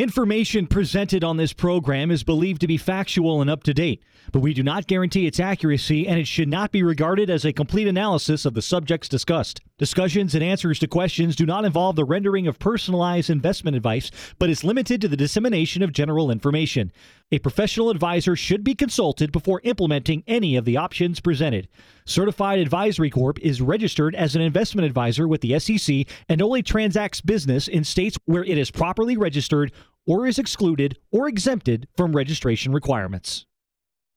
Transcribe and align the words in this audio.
Information 0.00 0.66
presented 0.66 1.22
on 1.22 1.36
this 1.36 1.52
program 1.52 2.10
is 2.10 2.24
believed 2.24 2.62
to 2.62 2.66
be 2.66 2.78
factual 2.78 3.42
and 3.42 3.50
up 3.50 3.62
to 3.64 3.74
date, 3.74 4.02
but 4.32 4.40
we 4.40 4.54
do 4.54 4.62
not 4.62 4.86
guarantee 4.86 5.26
its 5.26 5.38
accuracy 5.38 6.08
and 6.08 6.18
it 6.18 6.26
should 6.26 6.48
not 6.48 6.72
be 6.72 6.82
regarded 6.82 7.28
as 7.28 7.44
a 7.44 7.52
complete 7.52 7.86
analysis 7.86 8.46
of 8.46 8.54
the 8.54 8.62
subjects 8.62 9.10
discussed. 9.10 9.60
Discussions 9.76 10.34
and 10.34 10.42
answers 10.42 10.78
to 10.78 10.86
questions 10.86 11.36
do 11.36 11.44
not 11.44 11.66
involve 11.66 11.96
the 11.96 12.04
rendering 12.06 12.46
of 12.46 12.58
personalized 12.58 13.28
investment 13.28 13.76
advice, 13.76 14.10
but 14.38 14.48
is 14.48 14.64
limited 14.64 15.02
to 15.02 15.08
the 15.08 15.18
dissemination 15.18 15.82
of 15.82 15.92
general 15.92 16.30
information. 16.30 16.92
A 17.32 17.38
professional 17.38 17.90
advisor 17.90 18.34
should 18.34 18.64
be 18.64 18.74
consulted 18.74 19.30
before 19.30 19.60
implementing 19.64 20.24
any 20.26 20.56
of 20.56 20.64
the 20.64 20.78
options 20.78 21.20
presented. 21.20 21.68
Certified 22.04 22.58
Advisory 22.58 23.08
Corp 23.08 23.38
is 23.38 23.62
registered 23.62 24.14
as 24.14 24.34
an 24.34 24.42
investment 24.42 24.84
advisor 24.84 25.28
with 25.28 25.40
the 25.42 25.58
SEC 25.58 26.06
and 26.28 26.42
only 26.42 26.62
transacts 26.62 27.20
business 27.20 27.68
in 27.68 27.84
states 27.84 28.18
where 28.24 28.44
it 28.44 28.58
is 28.58 28.70
properly 28.70 29.16
registered 29.16 29.72
or 30.06 30.26
is 30.26 30.38
excluded 30.38 30.96
or 31.10 31.28
exempted 31.28 31.88
from 31.96 32.14
registration 32.14 32.72
requirements. 32.72 33.46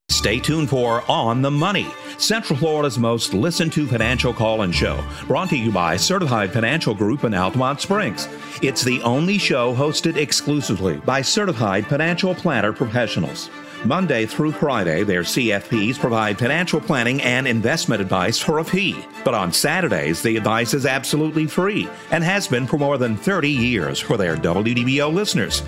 Stay 0.10 0.40
tuned 0.40 0.70
for 0.70 1.04
On 1.10 1.42
the 1.42 1.50
Money, 1.50 1.88
Central 2.18 2.58
Florida's 2.60 3.00
most 3.00 3.34
listened 3.34 3.74
to 3.74 3.88
financial 3.88 4.34
call 4.34 4.62
and 4.62 4.74
show, 4.74 5.04
brought 5.28 5.50
to 5.50 5.58
you 5.58 5.72
by 5.72 5.98
Certified 5.98 6.52
Financial 6.52 6.94
Group 6.94 7.24
in 7.24 7.32
Altamonte 7.32 7.80
Springs. 7.80 8.28
It's 8.62 8.84
the 8.84 9.02
only 9.02 9.38
show 9.38 9.74
hosted 9.74 10.18
exclusively 10.18 10.98
by 10.98 11.22
certified 11.22 11.88
financial 11.88 12.36
planner 12.36 12.74
professionals. 12.74 13.50
Monday 13.86 14.26
through 14.26 14.54
Friday, 14.54 15.04
their 15.04 15.24
CFPs 15.24 16.00
provide 16.00 16.40
financial 16.40 16.80
planning 16.80 17.22
and 17.22 17.46
investment 17.46 18.02
advice 18.02 18.40
for 18.40 18.60
a 18.60 18.64
fee. 18.64 19.04
But 19.26 19.34
on 19.34 19.52
Saturdays, 19.52 20.22
the 20.22 20.38
advice 20.38 20.74
is 20.74 20.86
absolutely 20.86 21.48
free 21.48 21.90
and 22.12 22.24
has 22.24 22.48
been 22.48 22.66
for 22.66 22.78
more 22.78 22.98
than 22.98 23.18
30 23.18 23.50
years 23.50 24.00
for 24.00 24.16
their 24.16 24.38
WDBO 24.38 25.14
listeners. 25.14 25.64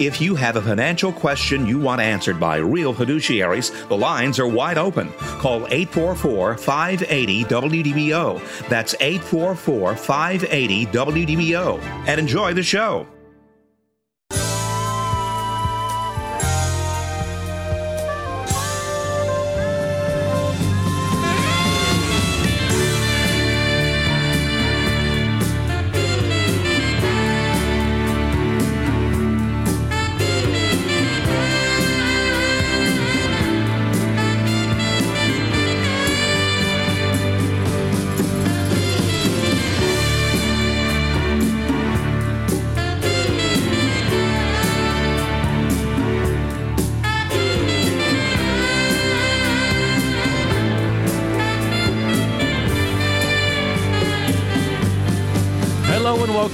If 0.00 0.20
you 0.20 0.34
have 0.34 0.56
a 0.56 0.62
financial 0.62 1.12
question 1.12 1.66
you 1.66 1.78
want 1.78 2.00
answered 2.00 2.40
by 2.40 2.56
real 2.56 2.92
fiduciaries, 2.92 3.88
the 3.88 3.96
lines 3.96 4.40
are 4.40 4.48
wide 4.48 4.78
open. 4.78 5.12
Call 5.38 5.66
844 5.66 6.56
580 6.58 7.44
WDBO. 7.44 8.68
That's 8.68 8.94
844 8.98 9.94
580 9.94 10.86
WDBO. 10.86 11.80
And 12.08 12.18
enjoy 12.18 12.52
the 12.52 12.62
show. 12.64 13.06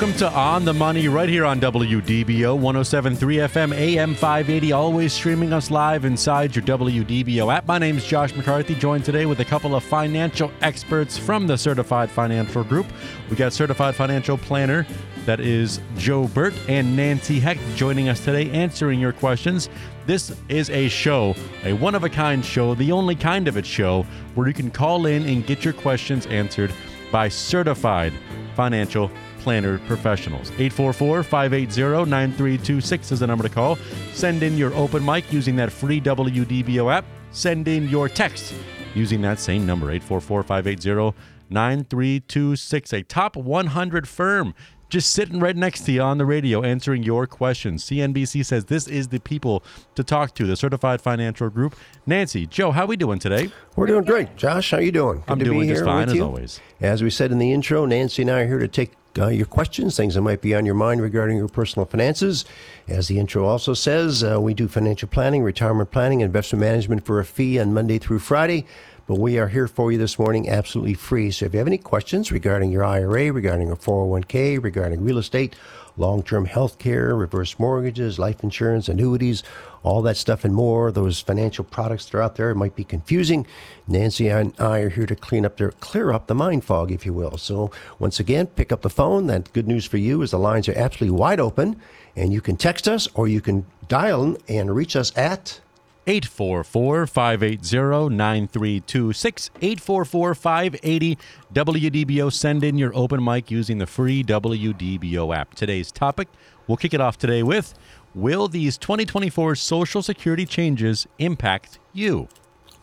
Welcome 0.06 0.20
to 0.20 0.38
On 0.38 0.64
the 0.64 0.72
Money 0.72 1.08
right 1.08 1.28
here 1.28 1.44
on 1.44 1.58
WDBO 1.58 2.54
1073 2.54 3.36
FM 3.38 3.72
AM 3.74 4.14
580, 4.14 4.70
always 4.70 5.12
streaming 5.12 5.52
us 5.52 5.68
live 5.68 6.04
inside 6.04 6.54
your 6.54 6.64
WDBO 6.64 7.52
app. 7.52 7.66
My 7.66 7.78
name 7.78 7.96
is 7.96 8.06
Josh 8.06 8.32
McCarthy, 8.36 8.76
joined 8.76 9.04
today 9.04 9.26
with 9.26 9.40
a 9.40 9.44
couple 9.44 9.74
of 9.74 9.82
financial 9.82 10.52
experts 10.62 11.18
from 11.18 11.48
the 11.48 11.58
Certified 11.58 12.08
Financial 12.08 12.62
Group. 12.62 12.86
We 13.28 13.34
got 13.34 13.52
Certified 13.52 13.96
Financial 13.96 14.38
Planner, 14.38 14.86
that 15.24 15.40
is 15.40 15.80
Joe 15.96 16.28
Bert 16.28 16.54
and 16.68 16.96
Nancy 16.96 17.40
Hecht 17.40 17.60
joining 17.74 18.08
us 18.08 18.24
today, 18.24 18.48
answering 18.52 19.00
your 19.00 19.12
questions. 19.12 19.68
This 20.06 20.32
is 20.48 20.70
a 20.70 20.88
show, 20.88 21.34
a 21.64 21.72
one 21.72 21.96
of 21.96 22.04
a 22.04 22.08
kind 22.08 22.44
show, 22.44 22.76
the 22.76 22.92
only 22.92 23.16
kind 23.16 23.48
of 23.48 23.56
it 23.56 23.66
show, 23.66 24.06
where 24.36 24.46
you 24.46 24.54
can 24.54 24.70
call 24.70 25.06
in 25.06 25.24
and 25.26 25.44
get 25.44 25.64
your 25.64 25.74
questions 25.74 26.26
answered 26.26 26.72
by 27.10 27.28
certified 27.28 28.12
financial 28.54 29.10
planner 29.40 29.78
professionals. 29.86 30.50
844 30.52 31.22
580 31.22 32.10
9326 32.10 33.12
is 33.12 33.20
the 33.20 33.26
number 33.26 33.46
to 33.46 33.54
call. 33.54 33.76
Send 34.12 34.42
in 34.42 34.56
your 34.56 34.74
open 34.74 35.04
mic 35.04 35.32
using 35.32 35.56
that 35.56 35.70
free 35.70 36.00
WDBO 36.00 36.92
app. 36.92 37.04
Send 37.30 37.68
in 37.68 37.88
your 37.88 38.08
text 38.08 38.54
using 38.94 39.20
that 39.20 39.38
same 39.38 39.66
number, 39.66 39.90
844 39.90 40.42
580 40.42 41.16
9326. 41.48 42.92
A 42.92 43.02
top 43.02 43.36
100 43.36 44.08
firm 44.08 44.54
just 44.88 45.10
sitting 45.10 45.40
right 45.40 45.56
next 45.56 45.82
to 45.86 45.92
you 45.92 46.00
on 46.00 46.18
the 46.18 46.26
radio 46.26 46.62
answering 46.62 47.02
your 47.02 47.26
questions. 47.26 47.84
CNBC 47.84 48.44
says 48.44 48.66
this 48.66 48.86
is 48.86 49.08
the 49.08 49.18
people 49.18 49.62
to 49.94 50.04
talk 50.04 50.34
to, 50.34 50.46
the 50.46 50.56
Certified 50.56 51.00
Financial 51.00 51.50
Group. 51.50 51.76
Nancy, 52.06 52.46
Joe, 52.46 52.70
how 52.70 52.84
are 52.84 52.86
we 52.86 52.96
doing 52.96 53.18
today? 53.18 53.50
We're 53.74 53.86
doing 53.86 54.04
great. 54.04 54.36
Josh, 54.36 54.70
how 54.70 54.78
you 54.78 54.92
doing? 54.92 55.18
Good 55.18 55.30
I'm 55.32 55.38
to 55.38 55.44
be 55.44 55.50
doing 55.50 55.68
just 55.68 55.78
here 55.80 55.84
fine 55.86 56.08
as 56.08 56.14
you. 56.14 56.24
always. 56.24 56.60
As 56.80 57.02
we 57.02 57.10
said 57.10 57.32
in 57.32 57.38
the 57.38 57.52
intro, 57.52 57.84
Nancy 57.84 58.22
and 58.22 58.30
I 58.30 58.42
are 58.42 58.46
here 58.46 58.58
to 58.58 58.68
take 58.68 58.92
uh, 59.18 59.28
your 59.28 59.46
questions, 59.46 59.96
things 59.96 60.14
that 60.14 60.20
might 60.20 60.40
be 60.40 60.54
on 60.54 60.66
your 60.66 60.74
mind 60.74 61.00
regarding 61.00 61.38
your 61.38 61.48
personal 61.48 61.86
finances. 61.86 62.44
As 62.86 63.08
the 63.08 63.18
intro 63.18 63.46
also 63.46 63.74
says, 63.74 64.22
uh, 64.22 64.40
we 64.40 64.54
do 64.54 64.68
financial 64.68 65.08
planning, 65.08 65.42
retirement 65.42 65.90
planning, 65.90 66.20
investment 66.20 66.60
management 66.60 67.04
for 67.04 67.18
a 67.18 67.24
fee 67.24 67.58
on 67.58 67.72
Monday 67.72 67.98
through 67.98 68.18
Friday. 68.18 68.66
But 69.06 69.20
we 69.20 69.38
are 69.38 69.46
here 69.46 69.68
for 69.68 69.92
you 69.92 69.98
this 69.98 70.18
morning 70.18 70.48
absolutely 70.48 70.94
free. 70.94 71.30
So 71.30 71.46
if 71.46 71.52
you 71.52 71.58
have 71.58 71.68
any 71.68 71.78
questions 71.78 72.32
regarding 72.32 72.72
your 72.72 72.82
IRA, 72.82 73.30
regarding 73.30 73.68
your 73.68 73.76
401k, 73.76 74.60
regarding 74.60 75.04
real 75.04 75.18
estate, 75.18 75.54
long 75.96 76.24
term 76.24 76.44
health 76.44 76.80
care, 76.80 77.14
reverse 77.14 77.56
mortgages, 77.56 78.18
life 78.18 78.42
insurance, 78.42 78.88
annuities, 78.88 79.44
all 79.84 80.02
that 80.02 80.16
stuff 80.16 80.44
and 80.44 80.52
more, 80.52 80.90
those 80.90 81.20
financial 81.20 81.62
products 81.62 82.06
that 82.06 82.18
are 82.18 82.22
out 82.22 82.34
there 82.34 82.52
might 82.52 82.74
be 82.74 82.82
confusing. 82.82 83.46
Nancy 83.86 84.28
and 84.28 84.52
I 84.58 84.80
are 84.80 84.88
here 84.88 85.06
to 85.06 85.14
clean 85.14 85.46
up 85.46 85.56
their 85.56 85.70
clear 85.70 86.10
up 86.10 86.26
the 86.26 86.34
mind 86.34 86.64
fog, 86.64 86.90
if 86.90 87.06
you 87.06 87.12
will. 87.12 87.38
So 87.38 87.70
once 88.00 88.18
again, 88.18 88.48
pick 88.48 88.72
up 88.72 88.82
the 88.82 88.90
phone. 88.90 89.28
That 89.28 89.52
good 89.52 89.68
news 89.68 89.86
for 89.86 89.98
you 89.98 90.20
is 90.22 90.32
the 90.32 90.38
lines 90.38 90.68
are 90.68 90.76
absolutely 90.76 91.16
wide 91.16 91.38
open 91.38 91.80
and 92.16 92.32
you 92.32 92.40
can 92.40 92.56
text 92.56 92.88
us 92.88 93.06
or 93.14 93.28
you 93.28 93.40
can 93.40 93.66
dial 93.86 94.36
and 94.48 94.74
reach 94.74 94.96
us 94.96 95.16
at 95.16 95.60
844 96.06 97.06
580 97.06 98.14
9326. 98.14 99.50
844 99.56 100.34
580 100.34 101.18
WDBO. 101.52 102.32
Send 102.32 102.62
in 102.62 102.78
your 102.78 102.94
open 102.94 103.22
mic 103.22 103.50
using 103.50 103.78
the 103.78 103.86
free 103.86 104.22
WDBO 104.22 105.36
app. 105.36 105.54
Today's 105.54 105.90
topic, 105.90 106.28
we'll 106.66 106.76
kick 106.76 106.94
it 106.94 107.00
off 107.00 107.18
today 107.18 107.42
with 107.42 107.74
Will 108.14 108.48
these 108.48 108.78
2024 108.78 109.56
Social 109.56 110.00
Security 110.00 110.46
changes 110.46 111.06
impact 111.18 111.78
you? 111.92 112.28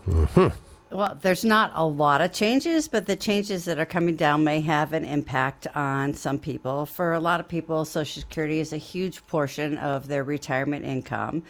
Mm-hmm. 0.07 0.55
Well, 0.95 1.17
there's 1.19 1.43
not 1.43 1.71
a 1.73 1.87
lot 1.87 2.21
of 2.21 2.33
changes, 2.33 2.87
but 2.87 3.07
the 3.07 3.15
changes 3.15 3.65
that 3.65 3.79
are 3.79 3.85
coming 3.85 4.15
down 4.15 4.43
may 4.43 4.61
have 4.61 4.93
an 4.93 5.03
impact 5.03 5.65
on 5.75 6.13
some 6.13 6.37
people. 6.37 6.85
For 6.85 7.13
a 7.13 7.19
lot 7.19 7.39
of 7.39 7.47
people, 7.47 7.83
Social 7.83 8.21
Security 8.21 8.59
is 8.59 8.73
a 8.73 8.77
huge 8.77 9.25
portion 9.25 9.79
of 9.79 10.07
their 10.07 10.23
retirement 10.23 10.85
income. 10.85 11.41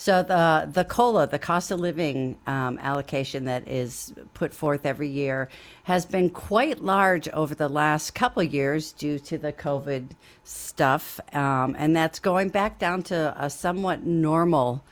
So 0.00 0.22
the 0.22 0.70
the 0.70 0.84
COLA, 0.84 1.26
the 1.26 1.40
cost 1.40 1.72
of 1.72 1.80
living 1.80 2.38
um, 2.46 2.78
allocation 2.80 3.46
that 3.46 3.66
is 3.66 4.14
put 4.32 4.54
forth 4.54 4.86
every 4.86 5.08
year, 5.08 5.48
has 5.82 6.06
been 6.06 6.30
quite 6.30 6.84
large 6.84 7.28
over 7.30 7.52
the 7.52 7.68
last 7.68 8.14
couple 8.14 8.44
years 8.44 8.92
due 8.92 9.18
to 9.18 9.36
the 9.38 9.52
COVID 9.52 10.10
stuff, 10.44 11.18
um, 11.34 11.74
and 11.76 11.96
that's 11.96 12.20
going 12.20 12.50
back 12.50 12.78
down 12.78 13.02
to 13.10 13.34
a 13.36 13.50
somewhat 13.50 14.04
normal 14.04 14.84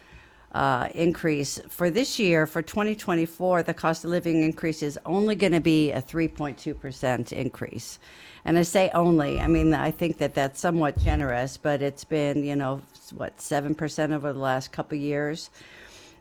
uh, 0.51 0.89
increase. 0.93 1.61
For 1.69 1.89
this 1.89 2.19
year 2.19 2.45
for 2.45 2.61
2024 2.61 3.63
the 3.63 3.75
cost 3.75 4.05
of 4.05 4.11
living 4.11 4.43
increase 4.43 4.83
is 4.83 4.99
only 5.07 5.37
going 5.37 5.53
to 5.53 5.61
be 5.61 5.93
a 5.93 6.03
3.2% 6.03 7.33
increase. 7.33 8.01
And 8.45 8.59
i 8.59 8.63
say 8.63 8.91
only 8.95 9.41
i 9.41 9.49
mean 9.49 9.75
i 9.75 9.91
think 9.91 10.19
that 10.19 10.35
that's 10.35 10.61
somewhat 10.61 10.99
generous 10.99 11.57
but 11.57 11.83
it's 11.83 12.05
been 12.05 12.45
you 12.45 12.55
know 12.55 12.81
what 13.13 13.39
7% 13.39 14.13
over 14.13 14.33
the 14.33 14.39
last 14.39 14.73
couple 14.73 14.99
years 14.99 15.51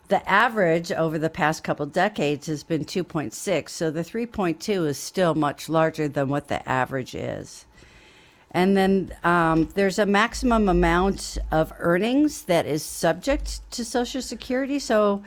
the 0.08 0.28
average 0.30 0.92
over 0.92 1.18
the 1.18 1.32
past 1.32 1.64
couple 1.64 1.88
decades 1.88 2.46
has 2.48 2.64
been 2.64 2.86
2.6 2.86 3.70
so 3.70 3.90
the 3.90 4.02
3.2 4.02 4.88
is 4.88 4.98
still 4.98 5.36
much 5.36 5.68
larger 5.68 6.08
than 6.08 6.30
what 6.30 6.48
the 6.48 6.68
average 6.70 7.16
is 7.16 7.66
and 8.56 8.76
then 8.78 9.14
um, 9.26 9.68
there's 9.76 10.00
a 10.00 10.06
maximum 10.06 10.70
amount 10.70 11.38
of 11.52 11.74
earnings 11.78 12.44
that 12.44 12.66
is 12.66 12.84
subject 12.84 13.70
to 13.72 13.84
Social 13.84 14.22
Security. 14.22 14.80
So 14.80 15.22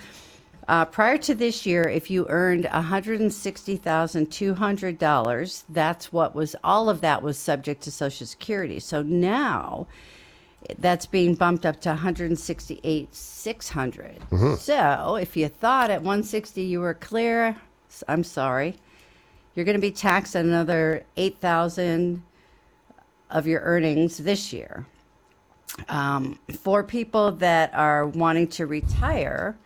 uh, 0.67 0.87
prior 0.87 1.19
to 1.19 1.35
this 1.35 1.67
year, 1.67 1.83
if 1.83 2.11
you 2.11 2.25
earned 2.31 2.65
$160,200, 2.65 5.65
that's 5.69 6.11
what 6.11 6.35
was, 6.35 6.57
all 6.65 6.89
of 6.89 7.03
that 7.03 7.23
was 7.23 7.37
subject 7.37 7.83
to 7.83 7.91
Social 7.91 8.27
Security. 8.27 8.81
So 8.81 9.03
now, 9.03 9.87
that's 10.79 11.07
being 11.07 11.35
bumped 11.35 11.65
up 11.67 11.81
to 11.81 11.89
168 11.91 13.15
600 13.15 14.19
Mm-hmm. 14.31 14.55
so 14.57 15.17
if 15.17 15.37
you 15.37 15.49
thought 15.49 15.91
at 15.91 16.03
160 16.03 16.63
you 16.63 16.81
were 16.81 16.95
clear 16.95 17.57
i'm 18.09 18.23
sorry 18.25 18.77
you're 19.55 19.65
going 19.65 19.77
to 19.77 19.81
be 19.81 19.91
taxed 19.91 20.35
another 20.37 21.03
8000 21.17 22.23
of 23.31 23.47
your 23.47 23.61
earnings 23.63 24.19
this 24.19 24.53
year. 24.53 24.87
Um, 25.89 26.39
for 26.61 26.85
people 26.85 27.33
that 27.33 27.73
are 27.75 28.07
wanting 28.07 28.47
to 28.49 28.67
retire 28.67 29.57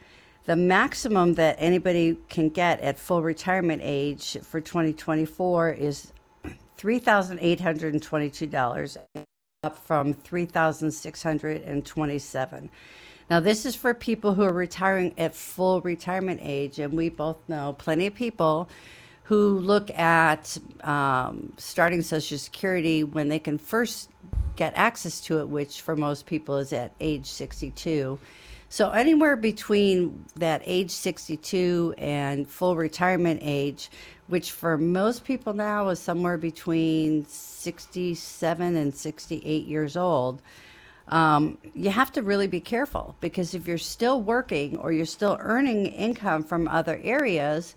the 0.44 0.55
maximum 0.56 1.34
that 1.34 1.56
anybody 1.58 2.16
can 2.28 2.48
get 2.48 2.81
at 2.81 2.98
full 2.98 3.22
retirement 3.22 3.82
age 3.84 4.38
for 4.43 4.60
2024 4.62 5.70
is 5.72 6.12
$3822 6.78 8.96
up 9.64 9.78
from 9.78 10.12
3627 10.12 12.68
now 13.30 13.38
this 13.38 13.64
is 13.64 13.76
for 13.76 13.94
people 13.94 14.34
who 14.34 14.42
are 14.42 14.52
retiring 14.52 15.14
at 15.16 15.36
full 15.36 15.80
retirement 15.82 16.40
age 16.42 16.80
and 16.80 16.94
we 16.94 17.08
both 17.08 17.36
know 17.48 17.72
plenty 17.78 18.08
of 18.08 18.14
people 18.16 18.68
who 19.22 19.60
look 19.60 19.88
at 19.96 20.58
um, 20.80 21.52
starting 21.58 22.02
social 22.02 22.38
security 22.38 23.04
when 23.04 23.28
they 23.28 23.38
can 23.38 23.56
first 23.56 24.10
get 24.56 24.72
access 24.74 25.20
to 25.20 25.38
it 25.38 25.48
which 25.48 25.80
for 25.80 25.94
most 25.94 26.26
people 26.26 26.56
is 26.56 26.72
at 26.72 26.90
age 26.98 27.26
62 27.26 28.18
so 28.72 28.88
anywhere 28.88 29.36
between 29.36 30.24
that 30.36 30.62
age 30.64 30.92
62 30.92 31.94
and 31.98 32.48
full 32.48 32.74
retirement 32.74 33.40
age, 33.42 33.90
which 34.32 34.50
for 34.50 34.79
most 34.79 35.25
people 35.25 35.52
now 35.52 35.90
is 35.90 36.00
somewhere 36.00 36.38
between 36.38 37.26
67 37.26 38.76
and 38.76 38.94
68 38.94 39.67
years 39.67 39.94
old, 39.94 40.40
um, 41.08 41.58
you 41.75 41.90
have 41.90 42.11
to 42.12 42.23
really 42.23 42.46
be 42.46 42.58
careful 42.58 43.14
because 43.20 43.52
if 43.52 43.69
you're 43.69 43.76
still 43.76 44.23
working 44.23 44.79
or 44.79 44.90
you're 44.90 45.05
still 45.05 45.37
earning 45.38 45.84
income 45.84 46.43
from 46.44 46.67
other 46.67 46.99
areas, 47.02 47.76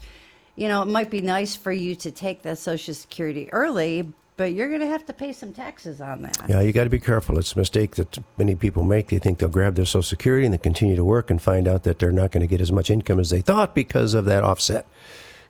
you 0.55 0.69
know, 0.69 0.81
it 0.81 0.85
might 0.87 1.09
be 1.09 1.19
nice 1.19 1.57
for 1.57 1.73
you 1.73 1.93
to 1.95 2.09
take 2.09 2.43
that 2.43 2.57
Social 2.57 2.93
Security 2.93 3.51
early, 3.51 4.13
but 4.37 4.53
you're 4.53 4.69
going 4.69 4.79
to 4.79 4.87
have 4.87 5.05
to 5.07 5.13
pay 5.13 5.33
some 5.33 5.51
taxes 5.51 5.99
on 5.99 6.21
that. 6.21 6.45
Yeah, 6.47 6.61
you 6.61 6.71
got 6.71 6.85
to 6.85 6.89
be 6.89 7.01
careful. 7.01 7.37
It's 7.37 7.51
a 7.51 7.59
mistake 7.59 7.97
that 7.97 8.17
many 8.37 8.55
people 8.55 8.85
make. 8.85 9.09
They 9.09 9.19
think 9.19 9.39
they'll 9.39 9.49
grab 9.49 9.75
their 9.75 9.83
Social 9.83 10.03
Security 10.03 10.45
and 10.45 10.53
they 10.53 10.57
continue 10.57 10.95
to 10.95 11.03
work 11.03 11.29
and 11.29 11.41
find 11.41 11.67
out 11.67 11.83
that 11.83 11.99
they're 11.99 12.13
not 12.13 12.31
going 12.31 12.47
to 12.47 12.47
get 12.47 12.61
as 12.61 12.71
much 12.71 12.89
income 12.89 13.19
as 13.19 13.29
they 13.29 13.41
thought 13.41 13.75
because 13.75 14.13
of 14.13 14.23
that 14.23 14.45
offset. 14.45 14.87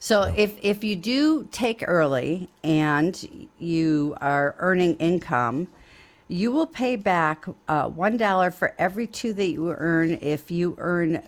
So 0.05 0.31
if 0.37 0.59
if 0.61 0.83
you 0.83 0.95
do 0.95 1.47
take 1.51 1.83
early 1.87 2.47
and 2.63 3.49
you 3.57 4.15
are 4.21 4.53
earning 4.59 4.97
income, 4.97 5.67
you 6.27 6.51
will 6.51 6.67
pay 6.67 6.95
back 6.95 7.47
uh, 7.67 7.89
one 7.89 8.15
dollar 8.15 8.51
for 8.51 8.75
every 8.77 9.07
two 9.07 9.33
that 9.33 9.47
you 9.47 9.71
earn 9.71 10.19
if 10.21 10.51
you 10.51 10.75
earn 10.77 11.23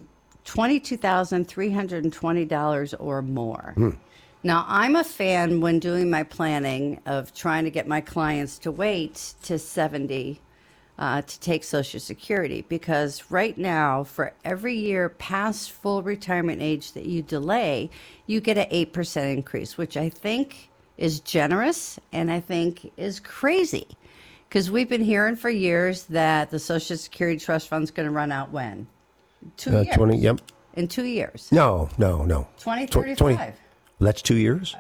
twenty 0.46 0.80
two 0.80 0.96
thousand 0.96 1.48
three 1.48 1.72
hundred 1.72 2.04
and 2.04 2.14
twenty 2.14 2.46
dollars 2.46 2.94
or 2.94 3.24
more. 3.24 3.74
Now 4.44 4.64
I'm 4.68 4.96
a 4.96 5.04
fan 5.04 5.60
when 5.60 5.80
doing 5.80 6.12
my 6.12 6.22
planning 6.22 7.02
of 7.08 7.34
trying 7.34 7.64
to 7.64 7.72
get 7.72 7.88
my 7.88 8.00
clients 8.00 8.60
to 8.60 8.72
wait 8.72 9.34
to 9.42 9.58
seventy 9.58 10.40
uh, 11.00 11.22
to 11.22 11.40
take 11.40 11.64
Social 11.64 12.00
Security 12.00 12.66
because 12.70 13.24
right 13.30 13.58
now, 13.58 14.04
for 14.04 14.34
every 14.44 14.76
year 14.76 15.10
past 15.10 15.72
full 15.72 16.02
retirement 16.02 16.62
age 16.62 16.94
that 16.94 17.06
you 17.06 17.22
delay, 17.22 17.90
you 18.26 18.42
get 18.42 18.58
an 18.58 18.68
8% 18.70 19.34
increase, 19.34 19.78
which 19.78 19.96
I 19.96 20.10
think 20.10 20.70
is 20.98 21.20
generous 21.20 22.00
and 22.12 22.32
I 22.32 22.40
think 22.40 22.92
is 22.98 23.20
crazy 23.20 23.88
because 24.50 24.72
we've 24.72 24.90
been 24.90 25.04
hearing 25.04 25.36
for 25.36 25.50
years 25.50 26.06
that 26.06 26.50
the 26.50 26.58
Social 26.60 26.98
Security 26.98 27.40
Trust 27.40 27.68
Fund's 27.68 27.92
going 27.92 28.08
to 28.08 28.14
run 28.14 28.32
out 28.32 28.52
when? 28.52 28.88
Two 29.58 29.78
Uh, 29.78 29.82
years. 29.82 29.96
20, 29.96 30.18
yep. 30.18 30.40
In 30.74 30.88
two 30.88 31.06
years. 31.06 31.52
No, 31.52 31.90
no, 31.98 32.24
no. 32.24 32.44
Tw- 32.58 32.64
2035. 32.64 33.54
That's 34.00 34.22
two 34.22 34.36
years? 34.38 34.76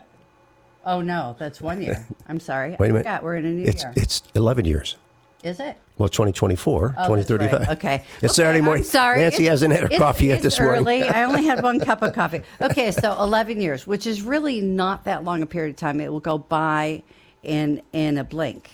Oh, 0.86 1.02
no, 1.02 1.36
that's 1.38 1.60
one 1.62 1.81
year. 1.81 2.08
I'm 2.28 2.40
sorry. 2.40 2.75
Wait 2.80 2.90
a 2.90 2.94
minute. 2.94 3.08
I 3.08 3.18
forgot 3.18 3.24
we're 3.24 3.36
in 3.36 3.46
a 3.46 3.50
new 3.50 3.63
It's, 3.66 3.84
year. 3.84 3.94
it's 3.96 4.24
11 4.36 4.66
years. 4.66 4.96
Is 5.44 5.60
it? 5.60 5.78
Well, 5.98 6.10
2024, 6.10 6.95
Oh, 6.98 7.07
2035. 7.07 7.60
right. 7.60 7.69
Okay. 7.78 7.95
It's 8.22 8.24
Okay, 8.24 8.28
Saturday 8.34 8.60
I'm 8.60 8.66
morning. 8.66 8.84
sorry. 8.84 9.19
Nancy 9.19 9.44
It's- 9.44 9.50
hasn't 9.50 9.74
had 9.74 9.84
her 9.92 9.98
coffee 9.98 10.28
yet 10.28 10.42
this 10.42 10.60
morning. 10.60 10.81
early. 10.81 11.04
I 11.04 11.24
only 11.25 11.45
had 11.45 11.62
one 11.63 11.80
cup 11.89 12.01
of 12.01 12.13
coffee. 12.13 12.42
Okay, 12.62 12.92
so 12.92 13.16
11 13.22 13.62
years, 13.62 13.86
which 13.86 14.07
is 14.07 14.22
really 14.22 14.62
not 14.62 15.04
that 15.06 15.24
long 15.24 15.42
a 15.42 15.45
period 15.45 15.72
of 15.72 15.75
time. 15.78 16.01
It 16.01 16.12
will 16.12 16.19
go 16.19 16.38
by 16.38 17.04
in 17.44 17.81
in 17.94 18.18
a 18.18 18.24
blink. 18.24 18.69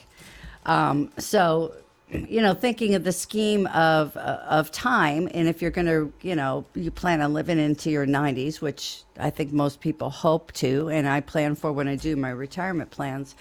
Um, 0.66 1.12
so, 1.18 1.74
you 2.10 2.42
know, 2.42 2.54
thinking 2.54 2.96
of 2.96 3.04
the 3.04 3.12
scheme 3.12 3.68
of 3.68 4.16
uh, 4.16 4.40
of 4.48 4.72
time, 4.72 5.28
and 5.34 5.48
if 5.50 5.62
you're 5.62 5.72
going 5.72 5.88
to, 5.88 6.14
you 6.22 6.36
know, 6.36 6.64
you 6.76 6.90
plan 6.92 7.22
on 7.22 7.34
living 7.34 7.60
into 7.60 7.90
your 7.92 8.06
90s, 8.06 8.62
which 8.62 9.04
I 9.20 9.30
think 9.30 9.52
most 9.52 9.82
people 9.82 10.10
hope 10.10 10.54
to, 10.54 10.90
and 10.90 11.08
I 11.10 11.20
plan 11.20 11.56
for 11.56 11.72
when 11.74 11.88
I 11.90 11.96
do 11.98 12.16
my 12.16 12.30
retirement 12.30 12.90
plans. 12.92 13.36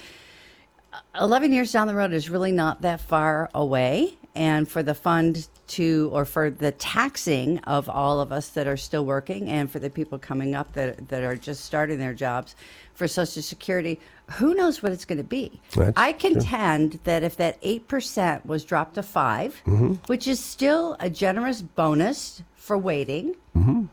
11 1.20 1.52
years 1.52 1.72
down 1.72 1.86
the 1.86 1.94
road 1.94 2.12
is 2.12 2.28
really 2.30 2.52
not 2.52 2.82
that 2.82 3.00
far 3.00 3.50
away. 3.54 4.14
And 4.34 4.66
for 4.66 4.82
the 4.82 4.94
fund 4.94 5.46
to, 5.68 6.08
or 6.10 6.24
for 6.24 6.48
the 6.48 6.72
taxing 6.72 7.58
of 7.60 7.88
all 7.90 8.18
of 8.18 8.32
us 8.32 8.48
that 8.50 8.66
are 8.66 8.78
still 8.78 9.04
working 9.04 9.48
and 9.50 9.70
for 9.70 9.78
the 9.78 9.90
people 9.90 10.18
coming 10.18 10.54
up 10.54 10.72
that, 10.72 11.08
that 11.08 11.22
are 11.22 11.36
just 11.36 11.66
starting 11.66 11.98
their 11.98 12.14
jobs 12.14 12.56
for 12.94 13.06
Social 13.06 13.42
Security, 13.42 14.00
who 14.30 14.54
knows 14.54 14.82
what 14.82 14.90
it's 14.90 15.04
going 15.04 15.18
to 15.18 15.24
be? 15.24 15.60
That's 15.76 15.92
I 15.98 16.12
contend 16.14 16.98
that 17.04 17.22
if 17.22 17.36
that 17.36 17.60
8% 17.60 18.46
was 18.46 18.64
dropped 18.64 18.94
to 18.94 19.02
5 19.02 19.62
Mm-hmm. 19.66 19.92
which 20.06 20.26
is 20.26 20.40
still 20.40 20.96
a 20.98 21.10
generous 21.10 21.60
bonus 21.60 22.42
for 22.54 22.78
waiting, 22.78 23.34
Mm-hmm. 23.54 23.84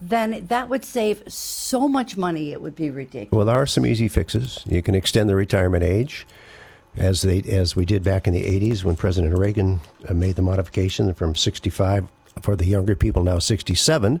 Then 0.00 0.46
that 0.48 0.68
would 0.68 0.84
save 0.84 1.22
so 1.26 1.88
much 1.88 2.16
money, 2.16 2.52
it 2.52 2.60
would 2.60 2.76
be 2.76 2.90
ridiculous. 2.90 3.32
Well, 3.32 3.46
there 3.46 3.56
are 3.56 3.66
some 3.66 3.86
easy 3.86 4.08
fixes. 4.08 4.62
You 4.66 4.82
can 4.82 4.94
extend 4.94 5.28
the 5.28 5.36
retirement 5.36 5.82
age, 5.82 6.26
as 6.96 7.22
they 7.22 7.42
as 7.42 7.76
we 7.76 7.84
did 7.84 8.02
back 8.02 8.26
in 8.26 8.32
the 8.32 8.42
80s 8.42 8.84
when 8.84 8.96
President 8.96 9.36
Reagan 9.36 9.80
uh, 10.08 10.14
made 10.14 10.36
the 10.36 10.42
modification 10.42 11.12
from 11.14 11.34
65 11.34 12.06
for 12.40 12.56
the 12.56 12.66
younger 12.66 12.94
people, 12.94 13.22
now 13.22 13.38
67. 13.38 14.20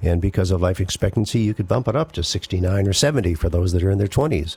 And 0.00 0.20
because 0.20 0.50
of 0.50 0.60
life 0.60 0.80
expectancy, 0.80 1.40
you 1.40 1.54
could 1.54 1.66
bump 1.66 1.88
it 1.88 1.96
up 1.96 2.12
to 2.12 2.22
69 2.22 2.86
or 2.86 2.92
70 2.92 3.34
for 3.34 3.48
those 3.48 3.72
that 3.72 3.82
are 3.82 3.90
in 3.90 3.98
their 3.98 4.06
20s. 4.06 4.56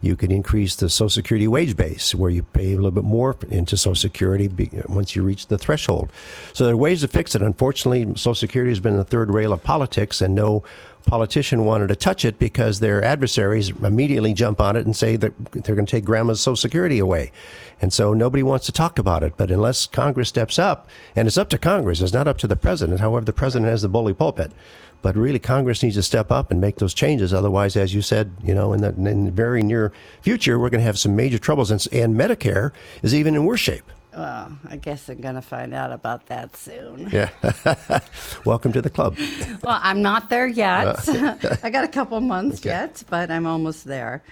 You 0.00 0.16
could 0.16 0.30
increase 0.30 0.76
the 0.76 0.88
Social 0.88 1.10
Security 1.10 1.48
wage 1.48 1.76
base, 1.76 2.14
where 2.14 2.30
you 2.30 2.44
pay 2.44 2.72
a 2.72 2.76
little 2.76 2.92
bit 2.92 3.04
more 3.04 3.36
into 3.50 3.76
Social 3.76 3.96
Security 3.96 4.48
once 4.88 5.16
you 5.16 5.22
reach 5.24 5.48
the 5.48 5.58
threshold. 5.58 6.10
So 6.52 6.64
there 6.64 6.74
are 6.74 6.76
ways 6.76 7.00
to 7.00 7.08
fix 7.08 7.34
it. 7.34 7.42
Unfortunately, 7.42 8.06
Social 8.14 8.34
Security 8.34 8.70
has 8.70 8.80
been 8.80 8.96
the 8.96 9.04
third 9.04 9.30
rail 9.30 9.52
of 9.52 9.62
politics, 9.64 10.20
and 10.20 10.34
no 10.34 10.62
politician 11.08 11.64
wanted 11.64 11.88
to 11.88 11.96
touch 11.96 12.24
it 12.24 12.38
because 12.38 12.78
their 12.78 13.02
adversaries 13.02 13.70
immediately 13.70 14.34
jump 14.34 14.60
on 14.60 14.76
it 14.76 14.86
and 14.86 14.94
say 14.94 15.16
that 15.16 15.32
they're 15.52 15.74
going 15.74 15.86
to 15.86 15.90
take 15.90 16.04
grandma's 16.04 16.40
Social 16.40 16.56
Security 16.56 16.98
away. 16.98 17.32
And 17.80 17.92
so 17.92 18.12
nobody 18.12 18.42
wants 18.42 18.66
to 18.66 18.72
talk 18.72 18.98
about 18.98 19.22
it. 19.22 19.34
But 19.36 19.50
unless 19.50 19.86
Congress 19.86 20.28
steps 20.28 20.58
up, 20.58 20.88
and 21.16 21.26
it's 21.26 21.38
up 21.38 21.48
to 21.50 21.58
Congress, 21.58 22.00
it's 22.00 22.12
not 22.12 22.28
up 22.28 22.38
to 22.38 22.46
the 22.46 22.56
president. 22.56 23.00
However, 23.00 23.24
the 23.24 23.32
president 23.32 23.70
has 23.70 23.82
the 23.82 23.88
bully 23.88 24.14
pulpit. 24.14 24.52
But 25.00 25.16
really, 25.16 25.38
Congress 25.38 25.82
needs 25.82 25.94
to 25.94 26.02
step 26.02 26.30
up 26.30 26.50
and 26.50 26.60
make 26.60 26.76
those 26.76 26.92
changes. 26.92 27.32
Otherwise, 27.32 27.76
as 27.76 27.94
you 27.94 28.02
said, 28.02 28.32
you 28.42 28.54
know, 28.54 28.72
in 28.72 28.80
the, 28.80 28.88
in 28.88 29.26
the 29.26 29.30
very 29.30 29.62
near 29.62 29.92
future, 30.22 30.58
we're 30.58 30.70
going 30.70 30.80
to 30.80 30.86
have 30.86 30.98
some 30.98 31.14
major 31.14 31.38
troubles. 31.38 31.70
And, 31.70 31.86
and 31.92 32.16
Medicare 32.16 32.72
is 33.02 33.14
even 33.14 33.34
in 33.34 33.44
worse 33.44 33.60
shape. 33.60 33.84
Well, 34.18 34.58
I 34.68 34.74
guess 34.74 35.08
I'm 35.08 35.20
going 35.20 35.36
to 35.36 35.42
find 35.42 35.72
out 35.72 35.92
about 35.92 36.26
that 36.26 36.56
soon. 36.56 37.08
Yeah. 37.12 37.30
Welcome 38.44 38.72
to 38.72 38.82
the 38.82 38.90
club. 38.90 39.16
Well, 39.62 39.78
I'm 39.82 40.02
not 40.02 40.28
there 40.28 40.46
yet. 40.46 41.08
I 41.62 41.70
got 41.70 41.84
a 41.84 41.88
couple 41.88 42.20
months 42.20 42.64
yet, 42.64 43.02
but 43.08 43.30
I'm 43.30 43.46
almost 43.46 43.84
there. 43.84 44.22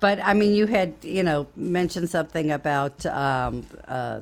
But 0.00 0.20
I 0.22 0.34
mean, 0.34 0.54
you 0.54 0.66
had 0.66 0.94
you 1.02 1.22
know 1.22 1.46
mentioned 1.56 2.08
something 2.10 2.50
about 2.52 3.04
um, 3.06 3.64
uh, 3.88 4.20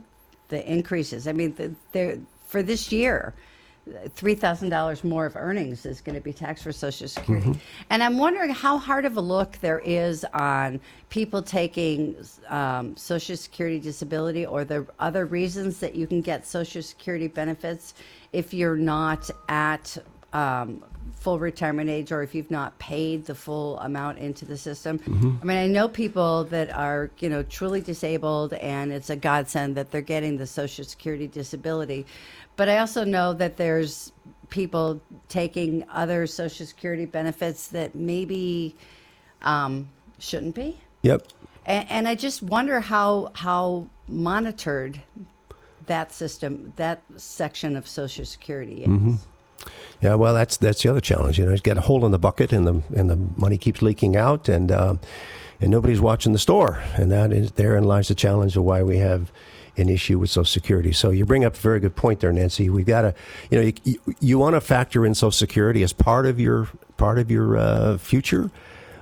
the 0.48 0.60
increases. 0.70 1.26
I 1.26 1.32
mean, 1.32 1.54
the, 1.54 1.74
there 1.92 2.18
for 2.46 2.62
this 2.62 2.92
year, 2.92 3.34
three 4.14 4.34
thousand 4.34 4.68
dollars 4.68 5.02
more 5.02 5.26
of 5.26 5.36
earnings 5.36 5.86
is 5.86 6.00
going 6.00 6.14
to 6.14 6.20
be 6.20 6.32
taxed 6.32 6.64
for 6.64 6.72
Social 6.72 7.08
Security, 7.08 7.58
and 7.90 8.02
I'm 8.02 8.18
wondering 8.18 8.50
how 8.50 8.78
hard 8.78 9.04
of 9.04 9.16
a 9.16 9.20
look 9.20 9.58
there 9.60 9.80
is 9.80 10.24
on 10.32 10.80
people 11.08 11.42
taking 11.42 12.16
um, 12.48 12.96
Social 12.96 13.36
Security 13.36 13.80
disability 13.80 14.46
or 14.46 14.64
the 14.64 14.86
other 14.98 15.26
reasons 15.26 15.80
that 15.80 15.94
you 15.94 16.06
can 16.06 16.20
get 16.20 16.46
Social 16.46 16.82
Security 16.82 17.28
benefits 17.28 17.94
if 18.32 18.54
you're 18.54 18.76
not 18.76 19.28
at 19.48 19.96
um, 20.32 20.84
full 21.14 21.38
retirement 21.38 21.90
age 21.90 22.12
or 22.12 22.22
if 22.22 22.34
you've 22.34 22.50
not 22.50 22.78
paid 22.78 23.26
the 23.26 23.34
full 23.34 23.78
amount 23.80 24.18
into 24.18 24.44
the 24.44 24.56
system. 24.56 25.00
I 25.42 25.44
mean, 25.44 25.58
I 25.58 25.66
know 25.66 25.88
people 25.88 26.44
that 26.44 26.70
are, 26.74 27.10
you 27.18 27.28
know, 27.28 27.42
truly 27.42 27.80
disabled 27.80 28.54
and 28.54 28.92
it's 28.92 29.10
a 29.10 29.16
godsend 29.16 29.76
that 29.76 29.90
they're 29.90 30.00
getting 30.00 30.36
the 30.36 30.46
Social 30.46 30.84
Security 30.84 31.26
disability. 31.26 32.06
But 32.60 32.68
I 32.68 32.76
also 32.76 33.04
know 33.04 33.32
that 33.32 33.56
there's 33.56 34.12
people 34.50 35.00
taking 35.30 35.82
other 35.88 36.26
Social 36.26 36.66
Security 36.66 37.06
benefits 37.06 37.68
that 37.68 37.94
maybe 37.94 38.76
um, 39.40 39.88
shouldn't 40.18 40.54
be. 40.54 40.78
Yep. 41.00 41.26
And, 41.64 41.90
and 41.90 42.06
I 42.06 42.16
just 42.16 42.42
wonder 42.42 42.80
how 42.80 43.30
how 43.34 43.88
monitored 44.08 45.00
that 45.86 46.12
system, 46.12 46.74
that 46.76 47.00
section 47.16 47.76
of 47.76 47.88
Social 47.88 48.26
Security 48.26 48.82
is. 48.82 48.88
Mm-hmm. 48.88 49.14
Yeah, 50.02 50.16
well, 50.16 50.34
that's 50.34 50.58
that's 50.58 50.82
the 50.82 50.90
other 50.90 51.00
challenge. 51.00 51.38
You 51.38 51.46
know, 51.46 51.52
you 51.52 51.58
get 51.60 51.78
a 51.78 51.80
hole 51.80 52.04
in 52.04 52.12
the 52.12 52.18
bucket, 52.18 52.52
and 52.52 52.66
the 52.66 52.82
and 52.94 53.08
the 53.08 53.16
money 53.38 53.56
keeps 53.56 53.80
leaking 53.80 54.16
out, 54.16 54.50
and 54.50 54.70
uh, 54.70 54.96
and 55.62 55.70
nobody's 55.70 56.02
watching 56.02 56.34
the 56.34 56.38
store, 56.38 56.82
and 56.96 57.10
that 57.10 57.32
is 57.32 57.52
therein 57.52 57.84
lies 57.84 58.08
the 58.08 58.14
challenge 58.14 58.54
of 58.54 58.64
why 58.64 58.82
we 58.82 58.98
have 58.98 59.32
an 59.80 59.88
issue 59.88 60.18
with 60.18 60.30
Social 60.30 60.44
Security. 60.44 60.92
So 60.92 61.10
you 61.10 61.24
bring 61.24 61.44
up 61.44 61.54
a 61.54 61.58
very 61.58 61.80
good 61.80 61.96
point 61.96 62.20
there, 62.20 62.32
Nancy. 62.32 62.70
We've 62.70 62.86
got 62.86 63.02
to, 63.02 63.14
you 63.50 63.60
know, 63.60 63.72
you, 63.84 64.00
you, 64.20 64.38
want 64.38 64.54
to 64.54 64.60
factor 64.60 65.04
in 65.04 65.14
Social 65.14 65.32
Security 65.32 65.82
as 65.82 65.92
part 65.92 66.26
of 66.26 66.38
your 66.38 66.68
part 66.96 67.18
of 67.18 67.30
your 67.30 67.56
uh, 67.56 67.98
future 67.98 68.50